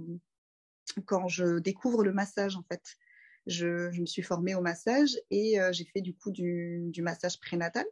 quand 1.06 1.28
je 1.28 1.58
découvre 1.58 2.04
le 2.04 2.12
massage, 2.12 2.56
en 2.56 2.64
fait. 2.64 2.82
Je, 3.46 3.98
me 3.98 4.06
suis 4.06 4.22
formée 4.22 4.54
au 4.54 4.60
massage 4.60 5.18
et 5.30 5.60
euh, 5.60 5.72
j'ai 5.72 5.84
fait 5.84 6.00
du 6.00 6.14
coup 6.14 6.30
du 6.30 6.92
massage 7.02 7.40
prénatal 7.40 7.84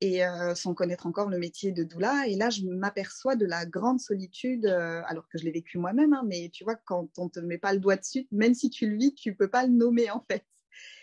et 0.00 0.24
euh, 0.24 0.54
sans 0.54 0.74
connaître 0.74 1.06
encore 1.06 1.28
le 1.28 1.38
métier 1.38 1.72
de 1.72 1.84
doula. 1.84 2.26
Et 2.26 2.36
là, 2.36 2.50
je 2.50 2.62
m'aperçois 2.64 3.36
de 3.36 3.46
la 3.46 3.64
grande 3.66 4.00
solitude, 4.00 4.66
euh, 4.66 5.02
alors 5.06 5.28
que 5.28 5.38
je 5.38 5.44
l'ai 5.44 5.52
vécu 5.52 5.78
moi-même, 5.78 6.12
hein, 6.12 6.24
mais 6.26 6.50
tu 6.52 6.64
vois, 6.64 6.76
quand 6.76 7.08
on 7.18 7.28
te 7.28 7.40
met 7.40 7.58
pas 7.58 7.72
le 7.72 7.80
doigt 7.80 7.96
dessus, 7.96 8.26
même 8.30 8.54
si 8.54 8.70
tu 8.70 8.88
le 8.88 8.96
vis, 8.96 9.14
tu 9.14 9.34
peux 9.34 9.48
pas 9.48 9.66
le 9.66 9.72
nommer 9.72 10.10
en 10.10 10.24
fait. 10.30 10.44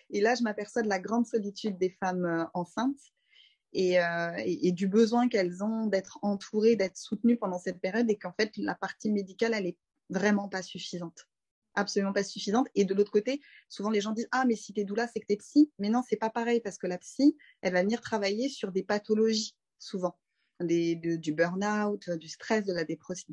Et 0.10 0.22
là, 0.22 0.36
je 0.36 0.44
m'aperçois 0.44 0.82
de 0.82 0.90
la 0.90 1.00
grande 1.00 1.26
solitude 1.26 1.78
des 1.78 1.90
femmes 1.90 2.26
euh, 2.26 2.46
enceintes 2.54 3.00
et, 3.74 4.00
et, 4.40 4.74
du 4.74 4.90
besoin 4.90 5.30
qu'elles 5.30 5.64
ont 5.64 5.86
d'être 5.86 6.20
entourées, 6.24 6.76
d'être 6.76 6.98
soutenues 6.98 7.38
pendant 7.38 7.58
cette 7.58 7.80
période, 7.80 8.10
et 8.12 8.18
qu'en 8.18 8.34
fait, 8.34 8.52
la 8.58 8.76
partie 8.76 9.10
médicale, 9.10 9.54
elle 9.54 9.66
est 9.66 9.78
vraiment 10.10 10.50
pas 10.50 10.62
suffisante 10.62 11.31
absolument 11.76 12.14
pas 12.14 12.24
suffisante. 12.24 12.68
Et 12.76 12.86
de 12.86 12.94
l'autre 12.94 13.12
côté, 13.12 13.42
souvent 13.70 13.90
les 13.90 14.02
gens 14.02 14.12
disent 14.12 14.28
Ah, 14.32 14.46
mais 14.48 14.56
si 14.56 14.74
t'es 14.74 14.84
doula, 14.84 15.08
c'est 15.08 15.20
que 15.20 15.26
t'es 15.26 15.38
psy. 15.38 15.72
Mais 15.80 15.90
non, 15.90 16.02
c'est 16.08 16.18
pas 16.18 16.30
pareil 16.30 16.62
parce 16.62 16.78
que 16.78 16.88
la 16.88 16.98
psy, 16.98 17.38
elle 17.62 17.74
va 17.74 17.82
venir 17.82 18.02
travailler 18.02 18.50
sur 18.50 18.72
des 18.72 18.84
pathologies, 18.84 19.56
souvent. 19.80 20.18
Des, 20.60 20.96
du 20.96 21.34
burn-out, 21.34 22.12
du 22.12 22.28
stress, 22.28 22.66
de 22.66 22.74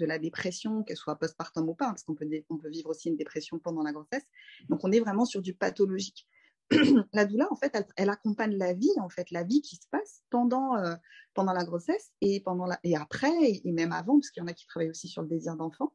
la, 0.06 0.18
dépression, 0.18 0.82
qu'elle 0.82 0.96
soit 0.96 1.16
postpartum 1.16 1.68
ou 1.68 1.74
pas, 1.74 1.88
parce 1.88 2.02
qu'on 2.02 2.14
peut, 2.14 2.26
on 2.48 2.56
peut 2.56 2.70
vivre 2.70 2.88
aussi 2.88 3.10
une 3.10 3.16
dépression 3.16 3.58
pendant 3.58 3.82
la 3.82 3.92
grossesse. 3.92 4.24
Donc, 4.70 4.80
on 4.82 4.90
est 4.92 5.00
vraiment 5.00 5.26
sur 5.26 5.42
du 5.42 5.52
pathologique. 5.52 6.26
la 7.12 7.26
doula, 7.26 7.46
en 7.50 7.56
fait, 7.56 7.76
elle, 7.96 8.08
accompagne 8.08 8.56
la 8.56 8.72
vie, 8.72 8.88
en 8.98 9.10
fait, 9.10 9.30
la 9.30 9.42
vie 9.42 9.60
qui 9.60 9.76
se 9.76 9.86
passe 9.90 10.22
pendant, 10.30 10.76
euh, 10.76 10.94
pendant 11.34 11.52
la 11.52 11.64
grossesse 11.64 12.12
et, 12.22 12.40
pendant 12.40 12.64
la, 12.64 12.80
et 12.82 12.96
après, 12.96 13.34
et, 13.42 13.68
et 13.68 13.72
même 13.72 13.92
avant, 13.92 14.18
parce 14.18 14.30
qu'il 14.30 14.42
y 14.42 14.44
en 14.44 14.48
a 14.48 14.54
qui 14.54 14.66
travaillent 14.66 14.88
aussi 14.88 15.08
sur 15.08 15.20
le 15.20 15.28
désir 15.28 15.54
d'enfant. 15.54 15.92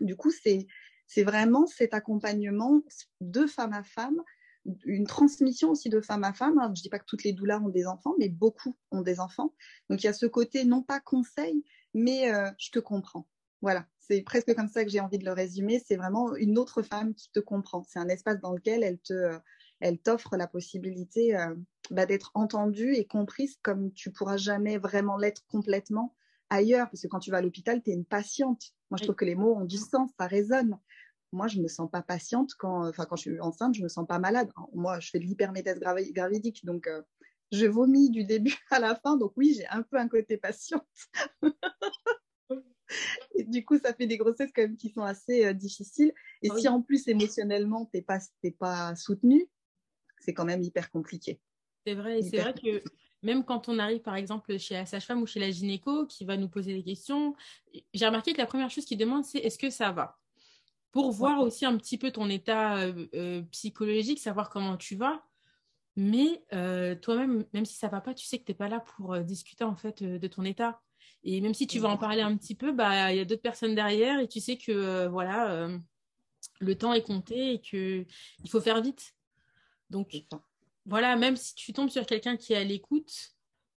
Du 0.00 0.16
coup, 0.16 0.30
c'est 0.30 0.66
c'est 1.10 1.24
vraiment 1.24 1.66
cet 1.66 1.92
accompagnement 1.92 2.82
de 3.20 3.44
femme 3.46 3.72
à 3.72 3.82
femme, 3.82 4.22
une 4.84 5.08
transmission 5.08 5.70
aussi 5.70 5.88
de 5.88 6.00
femme 6.00 6.22
à 6.22 6.32
femme. 6.32 6.60
je 6.62 6.68
ne 6.68 6.74
dis 6.74 6.88
pas 6.88 7.00
que 7.00 7.04
toutes 7.04 7.24
les 7.24 7.32
doulas 7.32 7.58
ont 7.58 7.68
des 7.68 7.88
enfants, 7.88 8.14
mais 8.20 8.28
beaucoup 8.28 8.76
ont 8.92 9.02
des 9.02 9.18
enfants. 9.18 9.52
Donc 9.88 10.04
il 10.04 10.06
y 10.06 10.08
a 10.08 10.12
ce 10.12 10.26
côté, 10.26 10.64
non 10.64 10.82
pas 10.82 11.00
conseil, 11.00 11.64
mais 11.94 12.32
euh, 12.32 12.48
je 12.58 12.70
te 12.70 12.78
comprends. 12.78 13.26
Voilà, 13.60 13.88
c'est 13.98 14.22
presque 14.22 14.54
comme 14.54 14.68
ça 14.68 14.84
que 14.84 14.90
j'ai 14.90 15.00
envie 15.00 15.18
de 15.18 15.24
le 15.24 15.32
résumer. 15.32 15.82
C'est 15.84 15.96
vraiment 15.96 16.36
une 16.36 16.56
autre 16.58 16.80
femme 16.80 17.12
qui 17.14 17.28
te 17.32 17.40
comprend. 17.40 17.82
C'est 17.88 17.98
un 17.98 18.08
espace 18.08 18.38
dans 18.40 18.52
lequel 18.52 18.84
elle 18.84 19.00
te, 19.00 19.36
elle 19.80 19.98
t'offre 19.98 20.36
la 20.36 20.46
possibilité 20.46 21.36
euh, 21.36 21.56
bah, 21.90 22.06
d'être 22.06 22.30
entendue 22.34 22.94
et 22.94 23.04
comprise 23.04 23.58
comme 23.62 23.92
tu 23.94 24.12
pourras 24.12 24.36
jamais 24.36 24.78
vraiment 24.78 25.16
l'être 25.16 25.44
complètement 25.48 26.14
ailleurs. 26.50 26.88
Parce 26.88 27.02
que 27.02 27.08
quand 27.08 27.18
tu 27.18 27.32
vas 27.32 27.38
à 27.38 27.42
l'hôpital, 27.42 27.82
tu 27.82 27.90
es 27.90 27.94
une 27.94 28.04
patiente. 28.04 28.74
Moi, 28.90 28.98
je 28.98 29.04
trouve 29.04 29.16
que 29.16 29.24
les 29.24 29.34
mots 29.34 29.56
ont 29.56 29.64
du 29.64 29.76
sens, 29.76 30.10
ça 30.16 30.28
résonne 30.28 30.78
moi, 31.32 31.46
je 31.46 31.60
me 31.60 31.68
sens 31.68 31.90
pas 31.90 32.02
patiente 32.02 32.54
quand, 32.58 32.88
enfin, 32.88 33.06
quand 33.06 33.16
je 33.16 33.22
suis 33.22 33.40
enceinte, 33.40 33.74
je 33.74 33.82
me 33.82 33.88
sens 33.88 34.06
pas 34.06 34.18
malade. 34.18 34.50
Moi, 34.72 35.00
je 35.00 35.10
fais 35.10 35.18
de 35.18 35.24
l'hyperméthèse 35.24 35.80
gravidique, 35.80 36.64
donc 36.64 36.86
euh, 36.86 37.02
je 37.52 37.66
vomis 37.66 38.10
du 38.10 38.24
début 38.24 38.56
à 38.70 38.78
la 38.78 38.94
fin. 38.94 39.16
Donc 39.16 39.32
oui, 39.36 39.54
j'ai 39.56 39.66
un 39.68 39.82
peu 39.82 39.96
un 39.96 40.08
côté 40.08 40.36
patiente. 40.36 40.86
Et 43.36 43.44
du 43.44 43.64
coup, 43.64 43.78
ça 43.78 43.94
fait 43.94 44.08
des 44.08 44.16
grossesses 44.16 44.50
quand 44.54 44.62
même 44.62 44.76
qui 44.76 44.90
sont 44.90 45.02
assez 45.02 45.46
euh, 45.46 45.52
difficiles. 45.52 46.12
Et 46.42 46.50
si 46.50 46.66
en 46.66 46.82
plus 46.82 47.06
émotionnellement 47.06 47.86
t'es 47.86 48.02
pas 48.02 48.18
t'es 48.42 48.50
pas 48.50 48.96
soutenu, 48.96 49.48
c'est 50.18 50.34
quand 50.34 50.44
même 50.44 50.62
hyper 50.62 50.90
compliqué. 50.90 51.40
C'est 51.86 51.94
vrai. 51.94 52.20
C'est 52.22 52.38
vrai 52.38 52.52
que 52.52 52.82
même 53.22 53.44
quand 53.44 53.68
on 53.68 53.78
arrive 53.78 54.00
par 54.00 54.16
exemple 54.16 54.58
chez 54.58 54.74
la 54.74 54.86
sage-femme 54.86 55.22
ou 55.22 55.26
chez 55.26 55.40
la 55.40 55.50
gynéco 55.50 56.06
qui 56.06 56.24
va 56.24 56.36
nous 56.36 56.48
poser 56.48 56.74
des 56.74 56.82
questions, 56.82 57.36
j'ai 57.94 58.06
remarqué 58.06 58.32
que 58.32 58.38
la 58.38 58.46
première 58.46 58.70
chose 58.70 58.84
qu'ils 58.84 58.98
demandent 58.98 59.24
c'est 59.24 59.38
est-ce 59.38 59.58
que 59.58 59.70
ça 59.70 59.92
va? 59.92 60.19
Pour 60.92 61.12
voir 61.12 61.40
aussi 61.40 61.64
un 61.64 61.76
petit 61.76 61.98
peu 61.98 62.10
ton 62.10 62.28
état 62.28 62.78
euh, 62.78 63.06
euh, 63.14 63.42
psychologique, 63.52 64.18
savoir 64.18 64.50
comment 64.50 64.76
tu 64.76 64.96
vas. 64.96 65.22
Mais 65.96 66.42
toi-même, 67.02 67.44
même 67.52 67.66
si 67.66 67.74
ça 67.74 67.88
va 67.88 68.00
pas, 68.00 68.14
tu 68.14 68.24
sais 68.24 68.38
que 68.38 68.44
tu 68.44 68.52
n'es 68.52 68.56
pas 68.56 68.68
là 68.68 68.80
pour 68.80 69.18
discuter 69.18 69.64
en 69.64 69.76
fait 69.76 70.02
de 70.02 70.26
ton 70.28 70.44
état. 70.44 70.80
Et 71.24 71.40
même 71.42 71.52
si 71.52 71.66
tu 71.66 71.78
veux 71.78 71.86
en 71.86 71.98
parler 71.98 72.22
un 72.22 72.36
petit 72.36 72.54
peu, 72.54 72.72
bah 72.72 73.12
il 73.12 73.18
y 73.18 73.20
a 73.20 73.24
d'autres 73.24 73.42
personnes 73.42 73.74
derrière 73.74 74.18
et 74.20 74.28
tu 74.28 74.40
sais 74.40 74.56
que 74.56 75.08
voilà, 75.08 75.68
le 76.60 76.74
temps 76.78 76.94
est 76.94 77.02
compté 77.02 77.54
et 77.54 77.60
que 77.60 78.06
il 78.44 78.50
faut 78.50 78.60
faire 78.60 78.80
vite. 78.80 79.14
Donc 79.90 80.16
voilà, 80.86 81.16
même 81.16 81.36
si 81.36 81.54
tu 81.54 81.72
tombes 81.72 81.90
sur 81.90 82.06
quelqu'un 82.06 82.36
qui 82.36 82.54
est 82.54 82.56
à 82.56 82.64
l'écoute, 82.64 83.34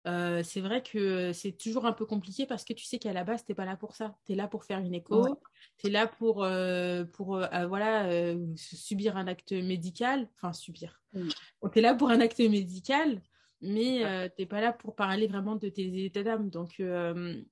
euh, 0.07 0.41
c'est 0.43 0.61
vrai 0.61 0.81
que 0.81 1.31
c'est 1.31 1.51
toujours 1.51 1.85
un 1.85 1.93
peu 1.93 2.05
compliqué 2.05 2.45
parce 2.45 2.63
que 2.63 2.73
tu 2.73 2.85
sais 2.85 2.97
qu'à 2.97 3.13
la 3.13 3.23
base, 3.23 3.45
tu 3.45 3.51
n'es 3.51 3.55
pas 3.55 3.65
là 3.65 3.75
pour 3.75 3.95
ça. 3.95 4.15
Tu 4.25 4.33
es 4.33 4.35
là 4.35 4.47
pour 4.47 4.63
faire 4.63 4.79
une 4.79 4.95
écho, 4.95 5.39
tu 5.77 5.87
es 5.87 5.89
là 5.89 6.07
pour, 6.07 6.43
euh, 6.43 7.03
pour 7.05 7.37
euh, 7.37 7.67
voilà, 7.67 8.09
subir 8.55 9.17
un 9.17 9.27
acte 9.27 9.51
médical, 9.51 10.27
enfin 10.35 10.53
subir. 10.53 11.01
Tu 11.13 11.79
es 11.79 11.81
là 11.81 11.93
pour 11.93 12.09
un 12.09 12.19
acte 12.19 12.39
médical, 12.39 13.21
mais 13.61 14.29
tu 14.35 14.41
n'es 14.41 14.47
pas 14.47 14.61
là 14.61 14.73
pour 14.73 14.95
parler 14.95 15.27
vraiment 15.27 15.55
de 15.55 15.69
tes 15.69 16.05
états 16.05 16.23
d'âme. 16.23 16.49
Donc 16.49 16.81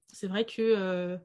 c'est 0.08 0.28
vrai 0.28 0.46
que 0.46 1.20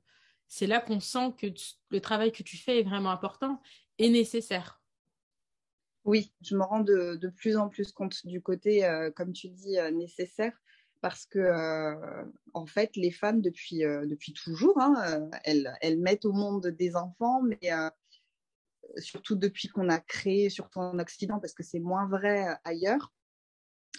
c'est 0.47 0.67
là 0.67 0.81
qu'on 0.81 1.01
sent 1.01 1.33
que 1.39 1.47
le 1.91 2.01
travail 2.01 2.33
que 2.33 2.43
tu 2.43 2.59
fais 2.59 2.81
est 2.81 2.85
vraiment 2.85 3.11
important 3.11 3.63
et 3.97 4.11
nécessaire. 4.11 4.83
Oui, 6.05 6.35
je 6.43 6.55
me 6.55 6.63
rends 6.63 6.81
de, 6.81 7.17
de 7.17 7.29
plus 7.31 7.57
en 7.57 7.71
plus 7.71 7.93
compte 7.93 8.27
du 8.27 8.43
côté, 8.43 8.87
comme 9.17 9.33
tu 9.33 9.49
dis, 9.49 9.79
nécessaire 9.95 10.61
parce 11.05 11.27
que 11.27 11.39
euh, 11.39 12.25
en 12.55 12.65
fait 12.65 12.97
les 12.97 13.11
femmes 13.11 13.43
depuis, 13.43 13.85
euh, 13.85 14.07
depuis 14.07 14.33
toujours 14.33 14.81
hein, 14.81 14.95
euh, 15.07 15.39
elles, 15.45 15.71
elles, 15.83 16.01
mettent 16.01 16.25
au 16.25 16.33
monde 16.33 16.69
des 16.69 16.97
enfants 16.97 17.43
mais 17.43 17.71
surtout 18.97 19.37
depuis 19.37 19.69
qu'on 19.69 19.91
a 19.91 19.99
créé 19.99 20.49
surtout 20.49 20.79
en 20.79 20.99
Occident 20.99 21.41
parce 21.41 21.53
que 21.53 21.63
c'est 21.63 21.79
moins 21.79 22.09
vrai 22.09 22.47
ailleurs. 22.65 23.13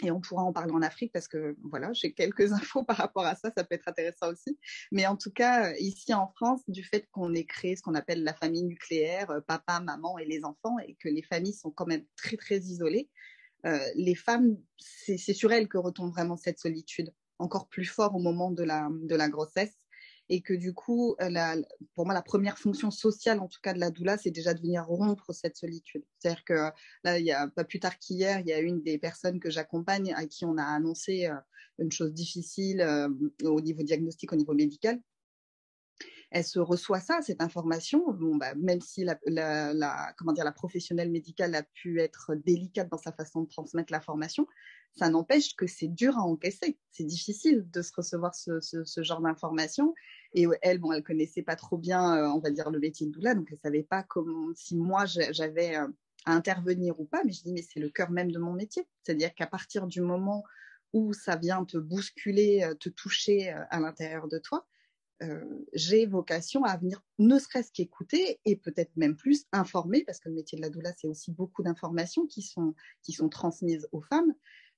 Et 0.04 0.10
on 0.10 0.20
pourra 0.20 0.44
en 0.44 0.52
parler 0.52 0.74
en 0.74 0.82
Afrique 0.82 1.12
parce 1.14 1.28
que 1.28 1.56
voilà 1.62 1.94
j'ai 1.94 2.12
quelques 2.12 2.52
infos 2.54 2.84
par 2.84 2.98
rapport 2.98 3.26
à 3.26 3.36
ça 3.36 3.52
ça 3.56 3.64
peut 3.64 3.76
être 3.76 3.88
intéressant 3.88 4.32
aussi. 4.32 4.58
Mais 4.92 5.06
en 5.06 5.16
tout 5.16 5.32
cas 5.32 5.76
ici 5.76 6.12
en 6.12 6.30
France 6.30 6.64
du 6.68 6.84
fait 6.84 7.08
qu'on 7.12 7.36
ait 7.36 7.46
créé 7.46 7.76
ce 7.76 7.84
qu'on 7.84 7.94
appelle 7.94 8.24
la 8.24 8.34
famille 8.34 8.64
nucléaire 8.64 9.44
papa 9.48 9.80
maman 9.80 10.18
et 10.18 10.26
les 10.26 10.44
enfants 10.44 10.80
et 10.80 10.96
que 10.96 11.10
les 11.10 11.22
familles 11.22 11.54
sont 11.54 11.70
quand 11.70 11.86
même 11.86 12.04
très 12.16 12.36
très 12.36 12.58
isolées 12.58 13.12
les 13.96 14.16
femmes, 14.16 14.58
c'est 14.78 15.18
sur 15.34 15.52
elles 15.52 15.68
que 15.68 15.78
retombe 15.78 16.12
vraiment 16.12 16.38
cette 16.38 16.60
solitude, 16.60 17.14
encore 17.40 17.68
plus 17.68 17.86
fort 17.86 18.16
au 18.16 18.20
moment 18.20 18.52
de 18.52 18.64
la, 18.64 18.90
de 18.92 19.16
la 19.16 19.30
grossesse. 19.30 19.76
Et 20.28 20.42
que 20.42 20.56
du 20.56 20.74
coup, 20.74 21.16
la, 21.20 21.56
pour 21.94 22.06
moi, 22.06 22.16
la 22.16 22.24
première 22.24 22.58
fonction 22.58 22.90
sociale, 22.90 23.40
en 23.40 23.48
tout 23.48 23.60
cas 23.62 23.74
de 23.74 23.80
la 23.80 23.92
doula, 23.92 24.18
c'est 24.18 24.32
déjà 24.32 24.56
de 24.56 24.60
venir 24.60 24.84
rompre 24.86 25.34
cette 25.34 25.56
solitude. 25.56 26.04
C'est-à-dire 26.18 26.44
que 26.44 26.72
là, 27.04 27.20
il 27.20 27.26
y 27.26 27.32
a 27.32 27.48
pas 27.48 27.64
plus 27.64 27.80
tard 27.80 28.00
qu'hier, 28.00 28.40
il 28.40 28.48
y 28.48 28.54
a 28.54 28.60
une 28.60 28.82
des 28.82 28.98
personnes 28.98 29.40
que 29.40 29.52
j'accompagne 29.52 30.14
à 30.16 30.26
qui 30.26 30.44
on 30.44 30.58
a 30.58 30.64
annoncé 30.64 31.28
euh, 31.28 31.36
une 31.78 31.92
chose 31.92 32.12
difficile 32.12 32.82
euh, 32.82 33.08
au 33.44 33.62
niveau 33.62 33.84
diagnostic, 33.84 34.34
au 34.34 34.36
niveau 34.36 34.54
médical, 34.54 35.00
elle 36.36 36.44
se 36.44 36.60
reçoit 36.60 37.00
ça, 37.00 37.22
cette 37.22 37.42
information. 37.42 38.12
Bon, 38.12 38.36
bah, 38.36 38.54
même 38.56 38.82
si 38.82 39.06
la, 39.06 39.16
comment 40.18 40.34
dire, 40.34 40.44
la 40.44 40.52
professionnelle 40.52 41.10
médicale 41.10 41.56
a 41.56 41.64
pu 41.64 42.02
être 42.02 42.36
délicate 42.36 42.90
dans 42.90 42.98
sa 42.98 43.14
façon 43.14 43.44
de 43.44 43.48
transmettre 43.48 43.94
l'information, 43.94 44.46
ça 44.98 45.10
n'empêche 45.10 45.56
que 45.56 45.66
c'est 45.66 45.88
dur 45.88 46.18
à 46.18 46.24
encaisser. 46.24 46.78
C'est 46.92 47.06
difficile 47.06 47.66
de 47.72 47.82
se 47.82 47.94
recevoir 47.96 48.36
ce, 48.36 48.60
genre 49.02 49.22
d'informations. 49.22 49.94
Et 50.34 50.46
elle, 50.62 50.80
bon, 50.80 50.92
elle 50.92 51.04
connaissait 51.04 51.42
pas 51.42 51.56
trop 51.56 51.78
bien, 51.78 52.18
euh, 52.18 52.28
on 52.28 52.40
va 52.40 52.52
dire, 52.52 52.70
le 52.70 52.80
métier 52.80 53.08
de 53.08 53.14
doula, 53.14 53.34
donc 53.34 53.48
elle 53.54 53.60
savait 53.60 53.84
pas 53.84 54.04
comment, 54.04 54.52
si 54.56 54.76
moi 54.76 55.06
j'avais 55.06 55.78
euh, 55.78 55.88
à 56.26 56.34
intervenir 56.34 57.00
ou 57.00 57.06
pas. 57.06 57.24
Mais 57.24 57.32
je 57.32 57.44
dis, 57.44 57.54
mais 57.54 57.62
c'est 57.62 57.80
le 57.80 57.88
cœur 57.88 58.12
même 58.12 58.34
de 58.34 58.40
mon 58.40 58.52
métier. 58.52 58.86
C'est-à-dire 59.04 59.34
qu'à 59.36 59.48
partir 59.48 59.88
du 59.88 60.02
moment 60.02 60.44
où 60.92 61.14
ça 61.14 61.38
vient 61.38 61.64
te 61.64 61.78
bousculer, 61.78 62.64
euh, 62.66 62.74
te 62.74 62.90
toucher 62.90 63.52
à 63.70 63.80
l'intérieur 63.80 64.28
de 64.28 64.38
toi, 64.38 64.68
euh, 65.24 65.66
j'ai 65.74 66.06
vocation 66.06 66.64
à 66.64 66.76
venir 66.78 67.02
ne 67.20 67.40
serait-ce 67.40 67.72
qu'écouter 67.72 68.40
et 68.44 68.56
peut-être 68.56 68.92
même 68.98 69.16
plus 69.16 69.46
informer, 69.52 70.04
parce 70.04 70.20
que 70.20 70.30
le 70.30 70.36
métier 70.36 70.58
de 70.58 70.62
la 70.62 70.70
doula, 70.70 70.92
c'est 70.98 71.08
aussi 71.08 71.32
beaucoup 71.32 71.64
d'informations 71.64 72.26
qui 72.28 72.42
sont, 72.42 72.76
qui 73.02 73.14
sont 73.14 73.30
transmises 73.30 73.88
aux 73.92 74.02
femmes. 74.02 74.34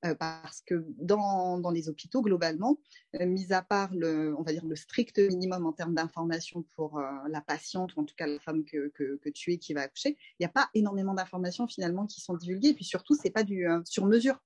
Euh, 0.06 0.14
parce 0.14 0.62
que 0.62 0.86
dans, 1.00 1.58
dans, 1.58 1.72
les 1.72 1.90
hôpitaux, 1.90 2.22
globalement, 2.22 2.80
euh, 3.20 3.26
mis 3.26 3.52
à 3.52 3.64
part 3.64 3.92
le, 3.96 4.36
on 4.38 4.44
va 4.44 4.52
dire 4.52 4.64
le 4.64 4.76
strict 4.76 5.18
minimum 5.18 5.66
en 5.66 5.74
termes 5.74 5.96
d'informations 5.96 6.62
pour 6.76 7.02
la 7.30 7.42
patiente, 7.42 7.96
ou 7.96 8.02
en 8.02 8.06
tout 8.06 8.14
cas 8.16 8.28
la 8.28 8.40
femme 8.40 8.64
que, 8.64 8.90
que, 8.90 9.18
que 9.18 9.30
tu 9.30 9.54
es 9.54 9.58
qui 9.58 9.74
va 9.74 9.82
accoucher, 9.82 10.16
il 10.40 10.42
n'y 10.42 10.46
a 10.46 10.50
pas 10.50 10.70
énormément 10.76 11.16
d'informations 11.16 11.68
finalement 11.68 12.06
qui 12.06 12.22
sont 12.22 12.36
divulguées. 12.36 12.70
Et 12.70 12.74
puis 12.76 12.86
surtout, 12.86 13.16
c'est 13.16 13.32
pas 13.32 13.44
du 13.44 13.66
sur 13.86 14.06
mesure 14.06 14.40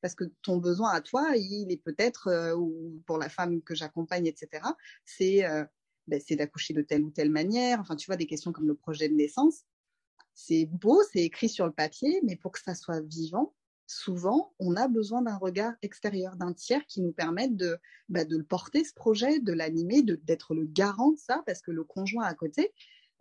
parce 0.00 0.14
que 0.14 0.24
ton 0.42 0.58
besoin 0.58 0.90
à 0.90 1.00
toi, 1.00 1.36
il 1.36 1.70
est 1.70 1.82
peut-être, 1.82 2.28
euh, 2.28 2.54
ou 2.56 3.02
pour 3.06 3.18
la 3.18 3.28
femme 3.28 3.62
que 3.62 3.74
j'accompagne, 3.74 4.26
etc., 4.26 4.62
euh, 5.20 5.64
ben, 6.06 6.20
c'est 6.24 6.36
d'accoucher 6.36 6.74
de 6.74 6.82
telle 6.82 7.02
ou 7.02 7.10
telle 7.10 7.30
manière. 7.30 7.80
Enfin, 7.80 7.96
tu 7.96 8.06
vois, 8.06 8.16
des 8.16 8.26
questions 8.26 8.52
comme 8.52 8.66
le 8.66 8.74
projet 8.74 9.08
de 9.08 9.14
naissance. 9.14 9.64
C'est 10.34 10.66
beau, 10.66 11.02
c'est 11.12 11.22
écrit 11.22 11.48
sur 11.48 11.66
le 11.66 11.72
papier, 11.72 12.20
mais 12.24 12.36
pour 12.36 12.52
que 12.52 12.60
ça 12.60 12.74
soit 12.74 13.00
vivant, 13.00 13.54
souvent, 13.86 14.54
on 14.58 14.76
a 14.76 14.86
besoin 14.86 15.22
d'un 15.22 15.36
regard 15.36 15.72
extérieur, 15.82 16.36
d'un 16.36 16.52
tiers 16.52 16.86
qui 16.86 17.00
nous 17.00 17.12
permette 17.12 17.56
de, 17.56 17.78
de 18.08 18.36
le 18.36 18.44
porter, 18.44 18.84
ce 18.84 18.94
projet, 18.94 19.40
de 19.40 19.52
l'animer, 19.52 20.02
d'être 20.02 20.54
le 20.54 20.64
garant 20.64 21.12
de 21.12 21.18
ça, 21.18 21.42
parce 21.46 21.60
que 21.60 21.70
le 21.70 21.84
conjoint 21.84 22.24
à 22.24 22.34
côté, 22.34 22.72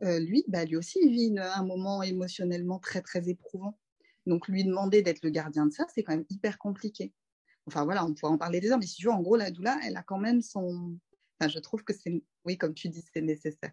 euh, 0.04 0.20
lui, 0.20 0.44
bah, 0.48 0.66
lui 0.66 0.76
aussi, 0.76 1.00
il 1.02 1.12
vit 1.12 1.36
un 1.40 1.66
moment 1.66 2.04
émotionnellement 2.04 2.80
très, 2.80 3.02
très 3.02 3.30
éprouvant. 3.30 3.78
Donc, 4.28 4.48
lui 4.48 4.64
demander 4.64 5.02
d'être 5.02 5.24
le 5.24 5.30
gardien 5.30 5.66
de 5.66 5.72
ça, 5.72 5.86
c'est 5.94 6.04
quand 6.04 6.14
même 6.14 6.26
hyper 6.30 6.58
compliqué. 6.58 7.14
Enfin, 7.66 7.84
voilà, 7.86 8.06
on 8.06 8.14
pourrait 8.14 8.32
en 8.32 8.38
parler 8.38 8.60
des 8.60 8.72
heures, 8.72 8.78
mais 8.78 8.86
si 8.86 8.96
tu 8.96 9.06
veux, 9.06 9.12
en 9.12 9.22
gros, 9.22 9.36
la 9.36 9.52
doula, 9.52 9.78
elle 9.84 9.98
a 9.98 10.04
quand 10.04 10.20
même 10.20 10.42
son. 10.42 10.98
Enfin, 11.40 11.50
je 11.50 11.60
trouve 11.60 11.84
que 11.84 11.94
c'est, 11.94 12.24
oui, 12.46 12.58
comme 12.58 12.74
tu 12.74 12.90
dis, 12.90 13.04
c'est 13.14 13.22
nécessaire. 13.22 13.72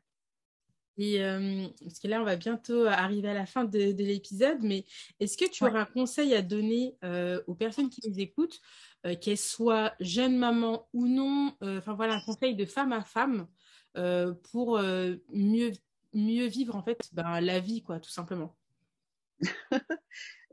Et 0.96 1.24
euh, 1.24 1.66
parce 1.82 1.98
que 1.98 2.06
là, 2.06 2.20
on 2.20 2.24
va 2.24 2.36
bientôt 2.36 2.86
arriver 2.86 3.28
à 3.28 3.34
la 3.34 3.46
fin 3.46 3.64
de, 3.64 3.78
l'épisode, 3.78 4.58
mais 4.62 4.84
est-ce 5.18 5.36
que 5.36 5.48
tu 5.48 5.64
auras 5.64 5.80
un 5.80 5.84
conseil 5.86 6.34
à 6.34 6.42
donner 6.42 6.96
euh, 7.04 7.42
aux 7.46 7.54
personnes 7.54 7.90
qui 7.90 8.08
nous 8.08 8.20
écoutent, 8.20 8.60
euh, 9.06 9.16
qu'elles 9.16 9.36
soient 9.36 9.94
jeunes 9.98 10.36
mamans 10.36 10.88
ou 10.92 11.06
non, 11.06 11.56
enfin 11.62 11.94
voilà, 11.94 12.14
un 12.14 12.20
conseil 12.20 12.54
de 12.54 12.64
femme 12.64 12.92
à 12.92 13.02
femme 13.02 13.48
pour 14.52 14.80
mieux, 14.80 15.72
mieux 16.12 16.46
vivre 16.46 16.74
en 16.74 16.82
fait 16.82 16.98
ben, 17.12 17.40
la 17.40 17.60
vie, 17.60 17.82
quoi, 17.82 18.00
tout 18.00 18.10
simplement? 18.10 18.56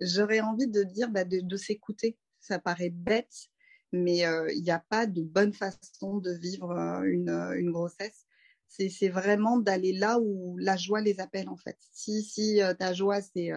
j'aurais 0.01 0.41
envie 0.41 0.67
de 0.67 0.83
dire 0.83 1.09
bah, 1.09 1.23
de, 1.23 1.57
s'écouter. 1.57 2.17
Ça 2.39 2.59
paraît 2.59 2.89
bête, 2.89 3.49
mais 3.91 4.25
euh, 4.25 4.51
il 4.51 4.63
n'y 4.63 4.71
a 4.71 4.83
pas 4.89 5.05
de 5.05 5.21
bonne 5.21 5.53
façon 5.53 6.17
de 6.17 6.31
vivre 6.31 6.71
euh, 6.71 7.03
une, 7.03 7.29
euh, 7.29 7.57
une, 7.57 7.71
grossesse. 7.71 8.25
C'est 8.67 9.09
vraiment 9.09 9.59
d'aller 9.59 9.91
là 9.91 10.17
où 10.19 10.57
la 10.57 10.77
joie 10.77 11.01
les 11.01 11.19
appelle, 11.19 11.49
en 11.49 11.57
fait. 11.57 11.77
Si, 11.91 12.23
si 12.23 12.61
ta 12.79 12.93
joie, 12.93 13.19
c'est 13.21 13.51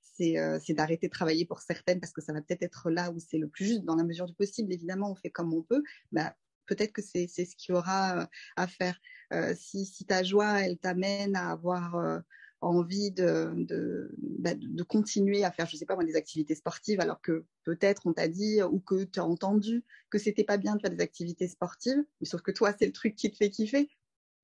c'est 0.00 0.74
d'arrêter 0.74 1.06
de 1.06 1.12
travailler 1.12 1.46
pour 1.46 1.60
certaines, 1.60 2.00
parce 2.00 2.12
que 2.12 2.20
ça 2.20 2.32
va 2.32 2.42
peut-être 2.42 2.64
être 2.64 2.90
là 2.90 3.12
où 3.12 3.20
c'est 3.20 3.38
le 3.38 3.46
plus 3.46 3.66
juste, 3.66 3.84
dans 3.84 3.94
la 3.94 4.02
mesure 4.02 4.26
du 4.26 4.34
possible, 4.34 4.72
évidemment, 4.72 5.12
on 5.12 5.14
fait 5.14 5.30
comme 5.30 5.54
on 5.54 5.62
peut. 5.62 5.80
Bah, 6.10 6.34
peut-être 6.66 6.92
que 6.92 7.02
c'est 7.02 7.28
ce 7.28 7.54
qu'il 7.54 7.72
y 7.72 7.78
aura 7.78 8.28
à 8.56 8.66
faire. 8.66 8.98
si, 9.56 9.86
si, 9.86 10.04
ta 10.04 10.24
joie, 10.24 10.60
elle 10.60 10.76
t'amène 10.76 11.36
à 11.36 11.52
avoir 11.52 12.20
envie 12.60 13.10
de, 13.10 13.52
de, 13.56 14.14
bah, 14.18 14.54
de, 14.54 14.82
continuer 14.82 15.44
à 15.44 15.52
faire, 15.52 15.66
je 15.66 15.76
sais 15.76 15.86
pas 15.86 15.96
des 15.96 16.16
activités 16.16 16.54
sportives, 16.54 17.00
alors 17.00 17.20
que 17.20 17.44
peut-être 17.64 18.06
on 18.06 18.12
t'a 18.12 18.28
dit 18.28 18.62
ou 18.62 18.80
que 18.80 19.04
tu 19.04 19.20
as 19.20 19.24
entendu 19.24 19.84
que 20.10 20.18
c'était 20.18 20.44
pas 20.44 20.56
bien 20.56 20.76
de 20.76 20.80
faire 20.80 20.90
des 20.90 21.02
activités 21.02 21.48
sportives, 21.48 22.02
mais 22.20 22.26
sauf 22.26 22.42
que 22.42 22.50
toi, 22.50 22.74
c'est 22.78 22.86
le 22.86 22.92
truc 22.92 23.14
qui 23.14 23.30
te 23.30 23.36
fait 23.36 23.50
kiffer. 23.50 23.88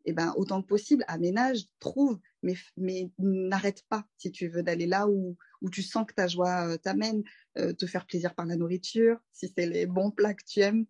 Et 0.06 0.10
eh 0.10 0.12
ben, 0.12 0.34
autant 0.36 0.60
que 0.60 0.66
possible, 0.66 1.02
aménage, 1.08 1.64
trouve, 1.80 2.20
mais, 2.42 2.54
mais 2.76 3.10
n'arrête 3.18 3.84
pas 3.88 4.06
si 4.18 4.30
tu 4.30 4.48
veux 4.48 4.62
d'aller 4.62 4.86
là 4.86 5.08
où, 5.08 5.38
où 5.62 5.70
tu 5.70 5.82
sens 5.82 6.04
que 6.06 6.12
ta 6.12 6.28
joie 6.28 6.68
euh, 6.68 6.76
t'amène, 6.76 7.22
euh, 7.56 7.72
te 7.72 7.86
faire 7.86 8.04
plaisir 8.04 8.34
par 8.34 8.44
la 8.44 8.56
nourriture, 8.56 9.18
si 9.32 9.50
c'est 9.56 9.64
les 9.64 9.86
bons 9.86 10.10
plats 10.10 10.34
que 10.34 10.44
tu 10.46 10.60
aimes, 10.60 10.84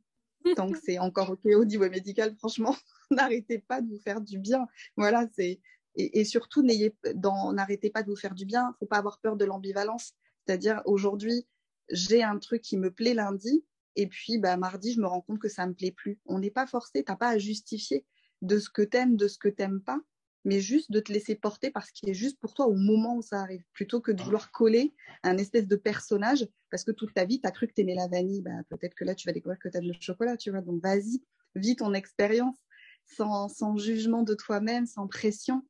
tant 0.57 0.71
que 0.71 0.79
c'est 0.85 0.99
encore 0.99 1.31
OK 1.31 1.45
au 1.47 1.65
niveau 1.65 1.89
médical, 1.89 2.35
franchement, 2.37 2.77
n'arrêtez 3.11 3.61
pas 3.61 3.81
de 3.81 3.89
vous 3.89 4.01
faire 4.01 4.21
du 4.21 4.39
bien. 4.39 4.67
Voilà, 4.97 5.29
c'est 5.37 5.61
et, 5.97 6.25
surtout, 6.25 6.63
n'arrêtez 6.63 7.91
pas 7.91 8.03
de 8.03 8.11
vous 8.11 8.17
faire 8.17 8.35
du 8.35 8.45
bien. 8.45 8.65
Il 8.65 8.73
ne 8.73 8.77
faut 8.81 8.87
pas 8.87 8.99
avoir 8.99 9.21
peur 9.21 9.37
de 9.37 9.45
l'ambivalence. 9.45 10.13
C'est-à-dire, 10.47 10.83
aujourd'hui, 10.87 11.47
j'ai 11.91 12.23
un 12.23 12.39
truc 12.39 12.63
qui 12.63 12.77
me 12.77 12.91
plaît 12.91 13.15
lundi, 13.15 13.65
et 13.97 14.07
puis 14.07 14.39
bah, 14.39 14.57
mardi, 14.57 14.93
je 14.93 15.01
me 15.01 15.07
rends 15.07 15.21
compte 15.21 15.39
que 15.39 15.49
ça 15.49 15.65
ne 15.65 15.71
me 15.71 15.75
plaît 15.75 15.93
plus. 15.93 16.19
On 16.27 16.39
n'est 16.39 16.51
pas 16.51 16.67
forcé, 16.67 17.05
tu 17.05 17.13
n'as 17.13 17.17
pas 17.17 17.29
à 17.29 17.39
justifier 17.39 18.05
de 18.43 18.59
ce 18.59 18.69
que 18.69 18.83
tu 18.83 18.97
aimes, 18.97 19.17
de 19.17 19.29
ce 19.29 19.39
que 19.39 19.49
tu 19.49 19.63
n'aimes 19.63 19.81
pas, 19.81 20.01
mais 20.45 20.61
juste 20.61 20.91
de 20.91 21.01
te 21.01 21.13
laisser 21.13 21.35
porter 21.35 21.71
par 21.71 21.87
ce 21.87 21.93
qui 21.93 22.11
est 22.11 22.15
juste 22.15 22.39
pour 22.41 22.55
toi 22.55 22.67
au 22.67 22.75
moment 22.75 23.17
où 23.17 23.23
ça 23.23 23.41
arrive, 23.41 23.65
plutôt 23.73 24.01
que 24.01 24.13
de 24.13 24.23
vouloir 24.23 24.51
coller 24.51 24.95
un 25.23 25.39
espèce 25.39 25.67
de 25.67 25.77
personnage, 25.77 26.47
parce 26.71 26.85
que 26.85 26.91
toute 26.91 27.15
ta 27.15 27.25
vie, 27.25 27.41
tu 27.41 27.47
as 27.47 27.53
cru 27.53 27.67
que 27.69 27.73
tu 27.73 27.83
aimais 27.83 27.95
la 27.95 28.09
vanille, 28.09 28.43
bah, 28.43 28.51
peut-être 28.69 28.95
que 28.95 29.05
là, 29.05 29.15
tu 29.15 29.29
vas 29.29 29.33
découvrir 29.33 29.59
que 29.59 29.69
tu 29.69 29.77
as 29.77 29.81
le 29.81 29.93
chocolat, 30.01 30.37
tu 30.37 30.51
vois. 30.51 30.61
Donc, 30.61 30.83
vas-y, 30.83 31.23
vis 31.55 31.77
ton 31.77 31.95
expérience 31.95 32.57
sans, 33.07 33.49
sans 33.49 33.77
jugement 33.77 34.23
de 34.23 34.35
toi-même, 34.35 34.87
sans 34.87 35.07
pression. 35.07 35.63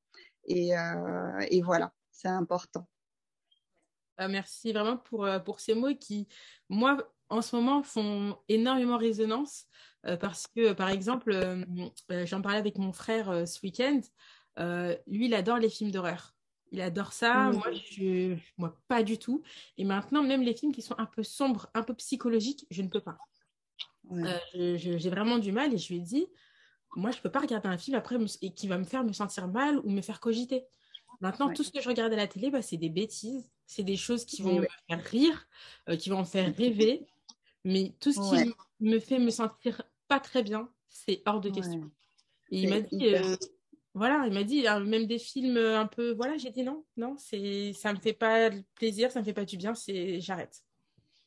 Et, 0.47 0.77
euh, 0.77 1.47
et 1.51 1.63
voilà, 1.63 1.93
c'est 2.11 2.29
important. 2.29 2.89
merci 4.19 4.73
vraiment 4.73 4.97
pour, 4.97 5.29
pour 5.45 5.61
ces 5.61 5.75
mots 5.75 5.95
qui, 5.95 6.29
moi, 6.69 6.97
en 7.29 7.43
ce 7.43 7.57
moment, 7.57 7.83
font 7.83 8.37
énormément 8.49 8.99
résonance 8.99 9.67
parce 10.21 10.47
que, 10.47 10.75
par 10.75 10.91
exemple, 10.91 11.35
j'en 12.27 12.43
parlais 12.43 12.59
avec 12.59 12.77
mon 12.77 12.93
frère 12.93 13.49
ce 13.49 13.59
week-end. 13.63 14.01
lui, 15.07 15.27
il 15.27 15.35
adore 15.35 15.59
les 15.59 15.71
films 15.71 15.91
d'horreur. 15.91 16.35
Il 16.75 16.81
adore 16.81 17.13
ça. 17.13 17.53
Moi, 17.53 17.71
je, 17.73 18.37
moi, 18.59 18.77
pas 18.89 19.05
du 19.05 19.17
tout. 19.17 19.43
Et 19.79 19.85
maintenant, 19.85 20.25
même 20.25 20.43
les 20.43 20.55
films 20.55 20.73
qui 20.73 20.83
sont 20.83 20.99
un 20.99 21.07
peu 21.07 21.23
sombres, 21.23 21.71
un 21.73 21.85
peu 21.85 21.95
psychologiques, 21.95 22.67
je 22.69 22.83
ne 22.83 22.89
peux 22.89 23.01
pas. 23.01 23.17
j'ai 24.55 25.09
vraiment 25.09 25.39
du 25.39 25.53
mal 25.53 25.73
et 25.73 25.79
je 25.79 25.93
lui 25.93 26.01
ai 26.01 26.03
dit, 26.03 26.27
moi, 26.97 27.11
je 27.11 27.19
ne 27.19 27.23
peux 27.23 27.31
pas 27.31 27.41
regarder 27.41 27.69
un 27.69 27.79
film 27.79 27.97
après 27.97 28.17
et 28.43 28.51
qui 28.51 28.69
va 28.69 28.79
me 28.79 28.85
faire 28.85 29.05
me 29.05 29.13
sentir 29.13 29.49
mal 29.49 29.79
ou 29.81 29.91
me 29.91 30.01
faire 30.01 30.21
cogiter. 30.21 30.65
Maintenant, 31.21 31.53
tout 31.53 31.63
ce 31.63 31.71
que 31.71 31.81
je 31.81 31.89
regarde 31.89 32.13
à 32.13 32.17
la 32.17 32.27
télé, 32.27 32.51
bah, 32.51 32.63
c'est 32.63 32.77
des 32.77 32.91
bêtises. 32.91 33.51
C'est 33.67 33.83
des 33.83 33.97
choses 33.97 34.25
qui 34.25 34.43
vont 34.43 34.61
me 34.61 34.67
faire 34.89 35.03
rire, 35.05 35.49
qui 35.99 36.11
vont 36.11 36.21
me 36.21 36.25
faire 36.25 36.55
rêver. 36.55 37.07
Mais 37.65 37.95
tout 38.01 38.13
ce 38.13 38.21
qui 38.21 38.53
me 38.81 38.99
fait 38.99 39.19
me 39.19 39.31
sentir 39.31 39.83
pas 40.09 40.21
très 40.21 40.43
bien, 40.43 40.69
c'est 40.89 41.23
hors 41.27 41.41
de 41.41 41.51
question. 41.51 41.91
Et 42.51 42.63
il 42.63 42.69
m'a 42.69 42.81
dit, 42.81 43.15
euh, 43.15 43.37
voilà, 43.95 44.25
il 44.27 44.33
m'a 44.33 44.45
dit, 44.45 44.67
hein, 44.67 44.81
même 44.81 45.07
des 45.07 45.19
films 45.19 45.57
un 45.57 45.87
peu, 45.87 46.13
voilà, 46.13 46.37
j'ai 46.37 46.51
dit 46.51 46.63
non, 46.63 46.85
non, 46.97 47.17
c'est, 47.17 47.73
ça 47.73 47.93
me 47.93 47.99
fait 47.99 48.13
pas 48.13 48.51
plaisir, 48.75 49.11
ça 49.11 49.21
me 49.21 49.25
fait 49.25 49.33
pas 49.33 49.45
du 49.45 49.57
bien, 49.57 49.75
c'est, 49.75 50.21
j'arrête. 50.21 50.64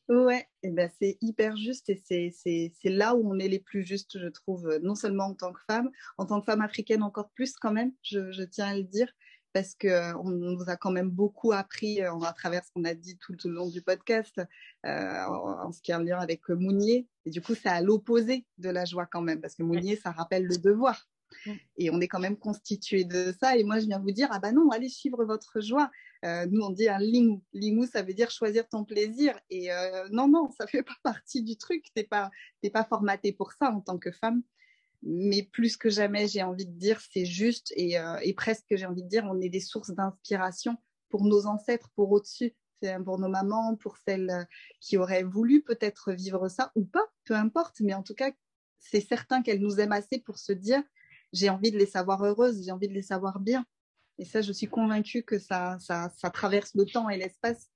Ouais, 0.10 0.48
et 0.64 0.72
ben 0.72 0.90
c'est 1.02 1.18
hyper 1.20 1.58
juste 1.58 1.90
et 1.90 2.32
c'est 2.32 2.90
là 2.90 3.14
où 3.14 3.30
on 3.30 3.40
est 3.40 3.50
les 3.50 3.60
plus 3.60 3.84
justes, 3.84 4.18
je 4.18 4.28
trouve, 4.28 4.80
non 4.82 4.96
seulement 4.96 5.26
en 5.26 5.34
tant 5.34 5.52
que 5.52 5.60
femme, 5.70 5.90
en 6.18 6.26
tant 6.26 6.40
que 6.40 6.46
femme 6.46 6.62
africaine 6.62 7.04
encore 7.04 7.30
plus 7.32 7.56
quand 7.58 7.74
même, 7.74 7.92
je, 8.04 8.32
je 8.32 8.44
tiens 8.44 8.68
à 8.68 8.78
le 8.78 8.84
dire, 8.84 9.12
parce 9.58 9.74
qu'on 9.74 9.88
euh, 9.90 10.14
nous 10.24 10.70
a 10.70 10.78
quand 10.78 10.92
même 10.92 11.10
beaucoup 11.10 11.52
appris 11.52 12.02
euh, 12.02 12.20
à 12.20 12.34
travers 12.34 12.64
ce 12.64 12.72
qu'on 12.72 12.84
a 12.84 12.94
dit 12.94 13.18
tout 13.18 13.36
le 13.44 13.52
long 13.52 13.68
du 13.68 13.82
podcast 13.82 14.40
euh, 14.86 15.26
en, 15.26 15.72
ce 15.72 15.82
qui 15.82 15.92
est 15.92 15.96
en 15.96 16.04
lien 16.04 16.20
avec 16.20 16.48
Mounier. 16.50 17.08
Et 17.26 17.32
du 17.32 17.42
coup, 17.42 17.56
c'est 17.56 17.70
à 17.70 17.82
l'opposé 17.82 18.46
de 18.60 18.70
la 18.70 18.86
joie 18.86 19.08
quand 19.08 19.22
même, 19.22 19.42
parce 19.42 19.56
que 19.56 19.64
Mounier, 19.64 19.96
ça 19.96 20.12
rappelle 20.12 20.46
le 20.46 20.58
devoir. 20.58 21.08
Et 21.78 21.90
on 21.90 22.00
est 22.00 22.08
quand 22.08 22.20
même 22.20 22.38
constitué 22.38 23.04
de 23.04 23.34
ça. 23.40 23.58
Et 23.58 23.64
moi, 23.64 23.80
je 23.80 23.86
viens 23.86 24.00
vous 24.00 24.12
dire, 24.12 24.28
ah 24.32 24.40
bah 24.40 24.52
non, 24.52 24.70
allez 24.72 24.90
suivre 24.90 25.24
votre 25.26 25.62
joie. 25.62 25.90
nous, 26.24 26.62
on 26.62 26.70
dit 26.70 26.90
un 26.90 27.00
lingou. 27.00 27.44
Lingou, 27.54 27.86
ça 27.86 28.02
veut 28.02 28.14
dire 28.14 28.32
choisir 28.32 28.68
ton 28.68 28.84
plaisir. 28.84 29.40
Et 29.50 29.70
non, 30.12 30.28
non, 30.28 30.50
ça 30.58 30.68
fait 30.68 30.84
pas 30.84 30.98
partie 31.04 31.44
du 31.44 31.58
truc. 31.58 31.86
T'es 31.94 32.04
pas, 32.04 32.30
pas 32.74 32.84
formaté 32.84 33.34
pour 33.34 33.52
ça 33.54 33.72
en 33.72 33.82
tant 33.82 33.98
que 33.98 34.12
femme 34.12 34.42
mais 35.04 35.44
plus 35.44 35.78
que 35.78 35.90
jamais, 35.90 36.28
j'ai 36.28 36.44
envie 36.44 36.66
de 36.66 36.78
dire, 36.78 37.00
c'est 37.12 37.26
juste 37.26 37.72
et, 37.76 38.00
euh, 38.00 38.18
et 38.24 38.34
presque, 38.34 38.66
j'ai 38.72 38.86
envie 38.86 39.04
de 39.04 39.08
dire, 39.08 39.26
on 39.26 39.40
est 39.40 39.50
des 39.50 39.60
sources 39.60 39.92
d'inspiration 39.92 40.76
pour 41.10 41.24
nos 41.24 41.46
ancêtres, 41.46 41.90
pour 41.96 42.12
au-dessus, 42.12 42.56
pour 43.06 43.20
nos 43.20 43.30
mamans, 43.30 43.76
pour 43.76 43.98
celles 44.06 44.30
euh, 44.30 44.44
qui 44.80 44.98
auraient 44.98 45.24
voulu 45.24 45.64
peut-être 45.64 46.12
vivre 46.12 46.48
ça 46.50 46.72
ou 46.76 46.86
pas, 46.86 47.06
peu 47.26 47.36
importe, 47.36 47.80
mais 47.80 47.94
en 47.94 48.04
tout 48.04 48.16
cas, 48.16 48.32
c'est 48.80 49.02
certain 49.02 49.42
qu'elles 49.42 49.62
nous 49.62 49.80
aiment 49.80 49.94
assez 49.94 50.20
pour 50.20 50.38
se 50.38 50.52
dire, 50.52 50.84
j'ai 51.38 51.50
envie 51.50 51.72
de 51.72 51.78
les 51.78 51.86
savoir 51.86 52.24
heureuses, 52.24 52.64
j'ai 52.64 52.72
envie 52.72 52.88
de 52.88 52.94
les 52.94 53.02
savoir 53.02 53.40
bien. 53.40 53.66
Et 54.18 54.26
ça, 54.26 54.42
je 54.42 54.52
suis 54.52 54.68
convaincue 54.68 55.24
que 55.24 55.38
ça, 55.38 55.78
ça, 55.80 56.10
traverse 56.32 56.74
le 56.76 56.86
temps 56.86 57.10
et 57.10 57.18
l'espace. 57.18 57.70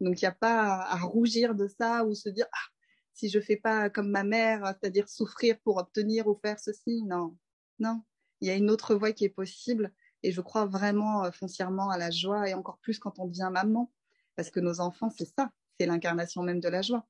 Donc, 0.00 0.20
il 0.20 0.24
n'y 0.24 0.28
a 0.28 0.32
pas 0.32 0.82
à, 0.82 0.98
rougir 0.98 1.54
de 1.54 1.68
ça 1.68 2.04
ou 2.04 2.14
se 2.14 2.28
dire, 2.28 2.46
ah, 2.52 2.68
si 3.14 3.30
je 3.30 3.40
fais 3.40 3.56
pas 3.56 3.88
comme 3.88 4.10
ma 4.10 4.24
mère, 4.24 4.74
c'est-à-dire 4.78 5.08
souffrir 5.08 5.58
pour 5.60 5.78
obtenir 5.78 6.26
ou 6.26 6.38
faire 6.42 6.60
ceci. 6.60 7.02
Non, 7.04 7.36
non. 7.78 8.02
Il 8.42 8.48
y 8.48 8.50
a 8.50 8.54
une 8.54 8.70
autre 8.70 8.94
voie 8.94 9.12
qui 9.12 9.24
est 9.24 9.30
possible 9.30 9.90
et 10.22 10.32
je 10.32 10.40
crois 10.42 10.66
vraiment 10.66 11.24
euh, 11.24 11.30
foncièrement 11.30 11.88
à 11.88 11.96
la 11.96 12.10
joie 12.10 12.48
et 12.48 12.52
encore 12.52 12.78
plus 12.78 12.98
quand 12.98 13.18
on 13.18 13.26
devient 13.26 13.48
maman 13.50 13.90
parce 14.34 14.50
que 14.50 14.60
nos 14.60 14.80
enfants, 14.80 15.08
c'est 15.08 15.32
ça, 15.34 15.50
c'est 15.80 15.86
l'incarnation 15.86 16.42
même 16.42 16.60
de 16.60 16.68
la 16.68 16.82
joie. 16.82 17.06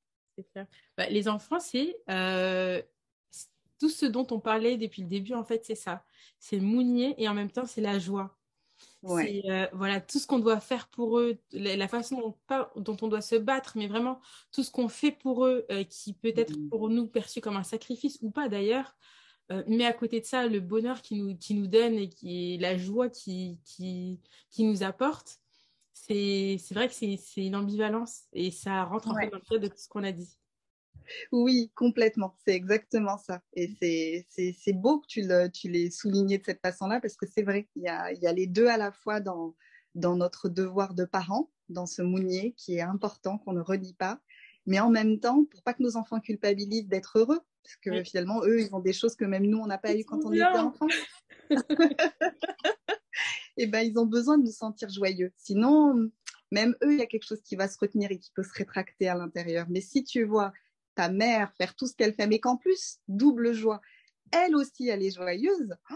Bah, 0.97 1.09
les 1.09 1.29
enfants, 1.29 1.61
c'est 1.61 1.97
euh, 2.11 2.81
tout 3.79 3.89
ce 3.89 4.07
dont 4.07 4.27
on 4.31 4.41
parlait 4.41 4.77
depuis 4.77 5.03
le 5.03 5.09
début, 5.09 5.35
en 5.35 5.45
fait, 5.45 5.65
c'est 5.65 5.75
ça. 5.75 6.05
C'est 6.39 6.57
le 6.57 6.62
mounier 6.62 7.15
et 7.19 7.29
en 7.29 7.35
même 7.35 7.51
temps, 7.51 7.67
c'est 7.67 7.81
la 7.81 7.99
joie. 7.99 8.37
Euh, 9.05 9.67
voilà, 9.73 10.01
tout 10.01 10.19
ce 10.19 10.27
qu'on 10.27 10.39
doit 10.39 10.61
faire 10.61 10.89
pour 10.89 11.19
eux, 11.19 11.39
la, 11.53 11.89
façon 11.89 12.19
dont, 12.19 12.35
pas, 12.47 12.73
dont, 12.77 12.97
on 13.03 13.09
doit 13.09 13.21
se 13.21 13.37
battre, 13.37 13.73
mais 13.77 13.87
vraiment 13.87 14.21
tout 14.53 14.62
ce 14.62 14.71
qu'on 14.71 14.89
fait 14.89 15.12
pour 15.12 15.47
eux, 15.47 15.65
euh, 15.71 15.85
qui 15.85 16.12
peut 16.12 16.33
être 16.37 16.59
mm. 16.59 16.69
pour 16.69 16.89
nous 16.89 17.07
perçu 17.07 17.41
comme 17.41 17.57
un 17.57 17.62
sacrifice 17.62 18.19
ou 18.23 18.31
pas 18.31 18.49
d'ailleurs. 18.49 18.97
Euh, 19.53 19.62
mais 19.69 19.85
à 19.85 19.93
côté 19.93 20.21
de 20.21 20.25
ça, 20.25 20.47
le 20.49 20.59
bonheur 20.59 21.03
qui 21.03 21.15
nous, 21.15 21.37
qui 21.37 21.55
nous 21.55 21.69
donne 21.69 21.95
et 21.95 22.09
qui 22.09 22.59
la 22.59 22.77
joie 22.77 23.09
qui, 23.09 23.61
qui, 23.65 24.21
qui 24.51 24.65
nous 24.65 24.83
apporte, 24.83 25.39
c'est 25.93 26.59
vrai 26.73 26.89
que 26.89 26.95
c'est 26.95 27.19
une 27.37 27.57
ambivalence 27.57 28.25
et 28.33 28.51
ça 28.51 28.85
rentre 28.85 29.09
en 29.09 29.15
fait 29.15 29.31
dans 29.31 29.39
le 29.39 29.43
cadre 29.43 29.62
de 29.62 29.69
tout 29.69 29.79
ce 29.79 29.89
qu'on 29.89 30.05
a 30.05 30.12
dit. 30.12 30.37
Oui, 31.33 31.71
complètement. 31.75 32.37
C'est 32.45 32.55
exactement 32.55 33.19
ça. 33.19 33.40
Et 33.55 33.71
c'est 33.79 34.73
beau 34.73 35.01
que 35.01 35.07
tu 35.07 35.69
l'aies 35.69 35.90
souligné 35.90 36.38
de 36.38 36.45
cette 36.45 36.61
façon-là 36.61 37.01
parce 37.01 37.16
que 37.16 37.27
c'est 37.27 37.42
vrai, 37.42 37.69
il 37.77 37.83
y 37.83 37.88
a, 37.88 38.12
y 38.12 38.27
a, 38.27 38.33
les 38.33 38.47
deux 38.47 38.66
à 38.66 38.77
la 38.77 38.92
fois 38.92 39.21
dans, 39.21 39.55
dans 39.95 40.16
notre 40.16 40.49
devoir 40.49 40.95
de 40.95 41.05
parents, 41.05 41.51
dans 41.69 41.87
ce 41.87 42.03
mounier 42.03 42.55
qui 42.57 42.77
est 42.77 42.83
important, 42.83 43.38
qu'on 43.38 43.53
ne 43.53 43.61
redit 43.61 43.95
pas, 43.95 44.21
mais 44.66 44.81
en 44.81 44.90
même 44.90 45.21
temps, 45.21 45.45
pour 45.45 45.62
pas 45.62 45.75
que 45.75 45.83
nos 45.83 45.97
enfants 45.97 46.21
culpabilisent 46.21 46.88
d'être 46.88 47.19
heureux, 47.19 47.40
parce 47.62 47.77
que 47.77 48.05
finalement, 48.05 48.45
eux, 48.45 48.61
ils 48.61 48.75
ont 48.75 48.81
des 48.81 48.92
choses 48.92 49.16
que 49.16 49.25
même 49.25 49.47
nous, 49.47 49.59
on 49.59 49.66
n'a 49.66 49.79
pas 49.79 49.95
eu 49.95 50.05
quand 50.05 50.25
on 50.25 50.33
était 50.33 50.45
enfants. 50.45 50.87
et 51.51 51.51
eh 53.57 53.66
ben, 53.66 53.81
ils 53.81 53.99
ont 53.99 54.07
besoin 54.07 54.38
de 54.38 54.45
nous 54.45 54.53
sentir 54.53 54.88
joyeux. 54.88 55.33
Sinon, 55.37 56.11
même 56.53 56.77
eux, 56.83 56.92
il 56.92 56.99
y 56.99 57.03
a 57.03 57.07
quelque 57.07 57.27
chose 57.27 57.42
qui 57.42 57.57
va 57.57 57.69
se 57.69 57.79
retenir 57.79 58.11
et 58.11 58.19
qui 58.19 58.31
peut 58.33 58.42
se 58.42 58.53
rétracter 58.53 59.09
à 59.09 59.16
l'intérieur. 59.16 59.66
Mais 59.69 59.81
si 59.81 60.05
tu 60.05 60.25
vois 60.25 60.53
ta 60.97 61.09
mère 61.09 61.53
faire 61.55 61.77
tout 61.77 61.87
ce 61.87 61.95
qu'elle 61.95 62.15
fait, 62.15 62.27
mais 62.27 62.41
qu'en 62.41 62.57
plus, 62.57 62.99
double 63.07 63.53
joie, 63.53 63.81
elle 64.33 64.57
aussi, 64.57 64.89
elle 64.89 65.03
est 65.03 65.15
joyeuse, 65.15 65.77
oh, 65.91 65.95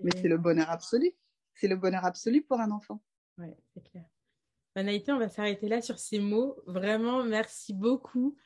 mais 0.00 0.10
c'est 0.16 0.28
le 0.28 0.38
bonheur 0.38 0.70
absolu. 0.70 1.12
C'est 1.54 1.68
le 1.68 1.76
bonheur 1.76 2.04
absolu 2.04 2.42
pour 2.42 2.60
un 2.60 2.70
enfant. 2.70 3.02
Oui, 3.36 3.48
c'est 3.74 3.82
clair. 3.82 4.04
Naïté, 4.76 5.10
on 5.10 5.18
va 5.18 5.28
s'arrêter 5.28 5.68
là 5.68 5.82
sur 5.82 5.98
ces 5.98 6.20
mots. 6.20 6.56
Vraiment, 6.66 7.24
merci 7.24 7.74
beaucoup. 7.74 8.36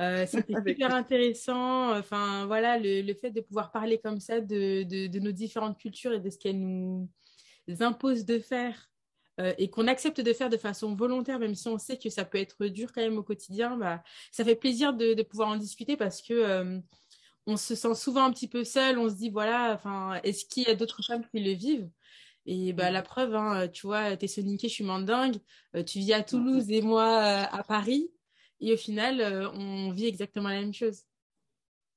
Euh, 0.00 0.26
c'était 0.26 0.54
super 0.66 0.94
intéressant. 0.94 1.96
Enfin, 1.96 2.46
voilà, 2.46 2.78
le, 2.78 3.14
fait 3.14 3.30
de 3.30 3.42
pouvoir 3.42 3.70
parler 3.70 3.98
comme 3.98 4.18
ça 4.18 4.40
de, 4.40 4.82
de, 4.82 5.18
nos 5.18 5.32
différentes 5.32 5.78
cultures 5.78 6.14
et 6.14 6.20
de 6.20 6.30
ce 6.30 6.38
qu'elles 6.38 6.60
nous 6.60 7.08
imposent 7.80 8.24
de 8.24 8.38
faire 8.38 8.90
euh, 9.40 9.52
et 9.58 9.68
qu'on 9.68 9.88
accepte 9.88 10.20
de 10.20 10.32
faire 10.32 10.48
de 10.48 10.56
façon 10.56 10.94
volontaire, 10.94 11.38
même 11.38 11.54
si 11.54 11.68
on 11.68 11.78
sait 11.78 11.98
que 11.98 12.08
ça 12.08 12.24
peut 12.24 12.38
être 12.38 12.66
dur 12.66 12.92
quand 12.92 13.00
même 13.00 13.18
au 13.18 13.22
quotidien, 13.22 13.76
bah, 13.76 14.02
ça 14.30 14.44
fait 14.44 14.54
plaisir 14.54 14.94
de, 14.94 15.20
pouvoir 15.22 15.48
en 15.48 15.56
discuter 15.56 15.96
parce 15.96 16.22
que 16.22 16.34
euh, 16.34 16.80
on 17.46 17.56
se 17.56 17.74
sent 17.74 17.94
souvent 17.94 18.24
un 18.24 18.32
petit 18.32 18.48
peu 18.48 18.64
seul. 18.64 18.98
On 18.98 19.08
se 19.08 19.16
dit 19.16 19.30
voilà, 19.30 19.72
enfin, 19.74 20.20
est-ce 20.22 20.44
qu'il 20.46 20.64
y 20.64 20.70
a 20.70 20.74
d'autres 20.74 21.02
femmes 21.04 21.24
qui 21.30 21.40
le 21.40 21.52
vivent? 21.52 21.90
Et 22.46 22.72
bah 22.74 22.90
la 22.90 23.02
preuve, 23.02 23.34
hein, 23.34 23.68
tu 23.68 23.86
vois, 23.86 24.16
t'es 24.16 24.28
soniquée, 24.28 24.68
je 24.68 24.74
suis 24.74 24.84
mandingue, 24.84 25.36
euh, 25.76 25.82
tu 25.82 25.98
vis 25.98 26.12
à 26.12 26.22
Toulouse 26.22 26.70
et 26.70 26.82
moi 26.82 27.06
à 27.06 27.62
Paris, 27.64 28.10
et 28.60 28.74
au 28.74 28.76
final, 28.76 29.50
on 29.54 29.90
vit 29.92 30.06
exactement 30.06 30.50
la 30.50 30.60
même 30.60 30.74
chose. 30.74 31.04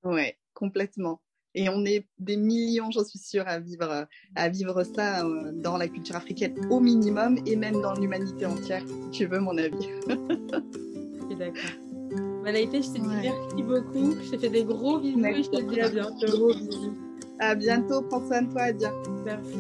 Ouais, 0.04 0.38
complètement. 0.54 1.22
Et 1.56 1.70
on 1.70 1.86
est 1.86 2.06
des 2.20 2.38
millions, 2.38 2.92
j'en 2.92 3.04
suis 3.04 3.20
sûre, 3.20 3.48
à 3.48 3.60
vivre, 3.60 4.06
à 4.36 4.50
vivre 4.50 4.84
ça 4.84 5.26
euh, 5.26 5.52
dans 5.54 5.78
la 5.78 5.88
culture 5.88 6.16
africaine 6.16 6.56
au 6.70 6.80
minimum 6.80 7.40
et 7.46 7.56
même 7.56 7.82
dans 7.82 7.94
l'humanité 7.94 8.46
entière, 8.46 8.84
si 8.88 9.10
tu 9.12 9.26
veux 9.26 9.40
mon 9.40 9.58
avis. 9.58 9.90
Ok, 11.30 11.38
d'accord. 11.38 11.88
Malaïté, 12.42 12.82
je 12.82 12.88
te 12.88 12.94
dis 12.94 13.08
merci 13.08 13.64
beaucoup. 13.64 14.16
Je 14.24 14.32
te 14.32 14.38
fais 14.38 14.50
des 14.50 14.64
gros 14.64 15.00
bisous 15.00 15.26
et 15.26 15.44
je 15.44 15.50
te 15.50 15.62
dis 15.62 15.82
à 15.82 15.90
bientôt. 15.90 16.26
Gros 16.28 16.54
bisous. 16.54 16.94
À 17.40 17.56
bientôt. 17.56 18.02
Prends 18.04 18.26
soin 18.26 18.44
de 18.44 18.52
toi, 18.52 18.62
Adia. 18.62 18.94
Merci. 19.26 19.58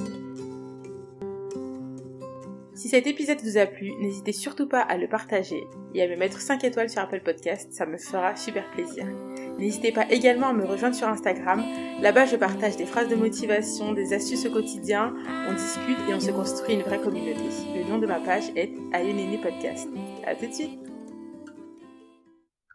Si 2.74 2.90
cet 2.90 3.08
épisode 3.08 3.42
vous 3.44 3.58
a 3.58 3.66
plu, 3.66 3.92
n'hésitez 4.00 4.32
surtout 4.32 4.68
pas 4.68 4.82
à 4.82 4.98
le 4.98 5.08
partager 5.10 5.64
et 5.96 6.04
à 6.04 6.08
me 6.08 6.16
mettre 6.16 6.40
5 6.40 6.64
étoiles 6.64 6.90
sur 6.90 7.02
Apple 7.02 7.22
Podcast, 7.26 7.74
ça 7.74 7.86
me 7.86 7.98
fera 7.98 8.36
super 8.36 8.70
plaisir. 8.72 9.06
N'hésitez 9.58 9.92
pas 9.92 10.06
également 10.10 10.48
à 10.48 10.54
me 10.54 10.66
rejoindre 10.66 10.96
sur 10.96 11.08
Instagram. 11.08 11.64
Là-bas, 12.02 12.26
je 12.26 12.36
partage 12.36 12.78
des 12.78 12.86
phrases 12.86 13.10
de 13.10 13.16
motivation, 13.16 13.94
des 13.94 14.14
astuces 14.14 14.46
au 14.46 14.52
quotidien, 14.52 15.14
on 15.50 15.54
discute 15.54 15.98
et 16.10 16.14
on 16.14 16.20
se 16.20 16.32
construit 16.32 16.76
une 16.76 16.84
vraie 16.84 17.00
communauté. 17.00 17.42
Le 17.76 17.90
nom 17.90 17.98
de 17.98 18.06
ma 18.06 18.20
page 18.20 18.52
est 18.56 18.72
Ayonene 18.94 19.42
Podcast. 19.42 19.88
À 20.26 20.36
tout 20.36 20.46
de 20.46 20.54
suite 20.54 20.97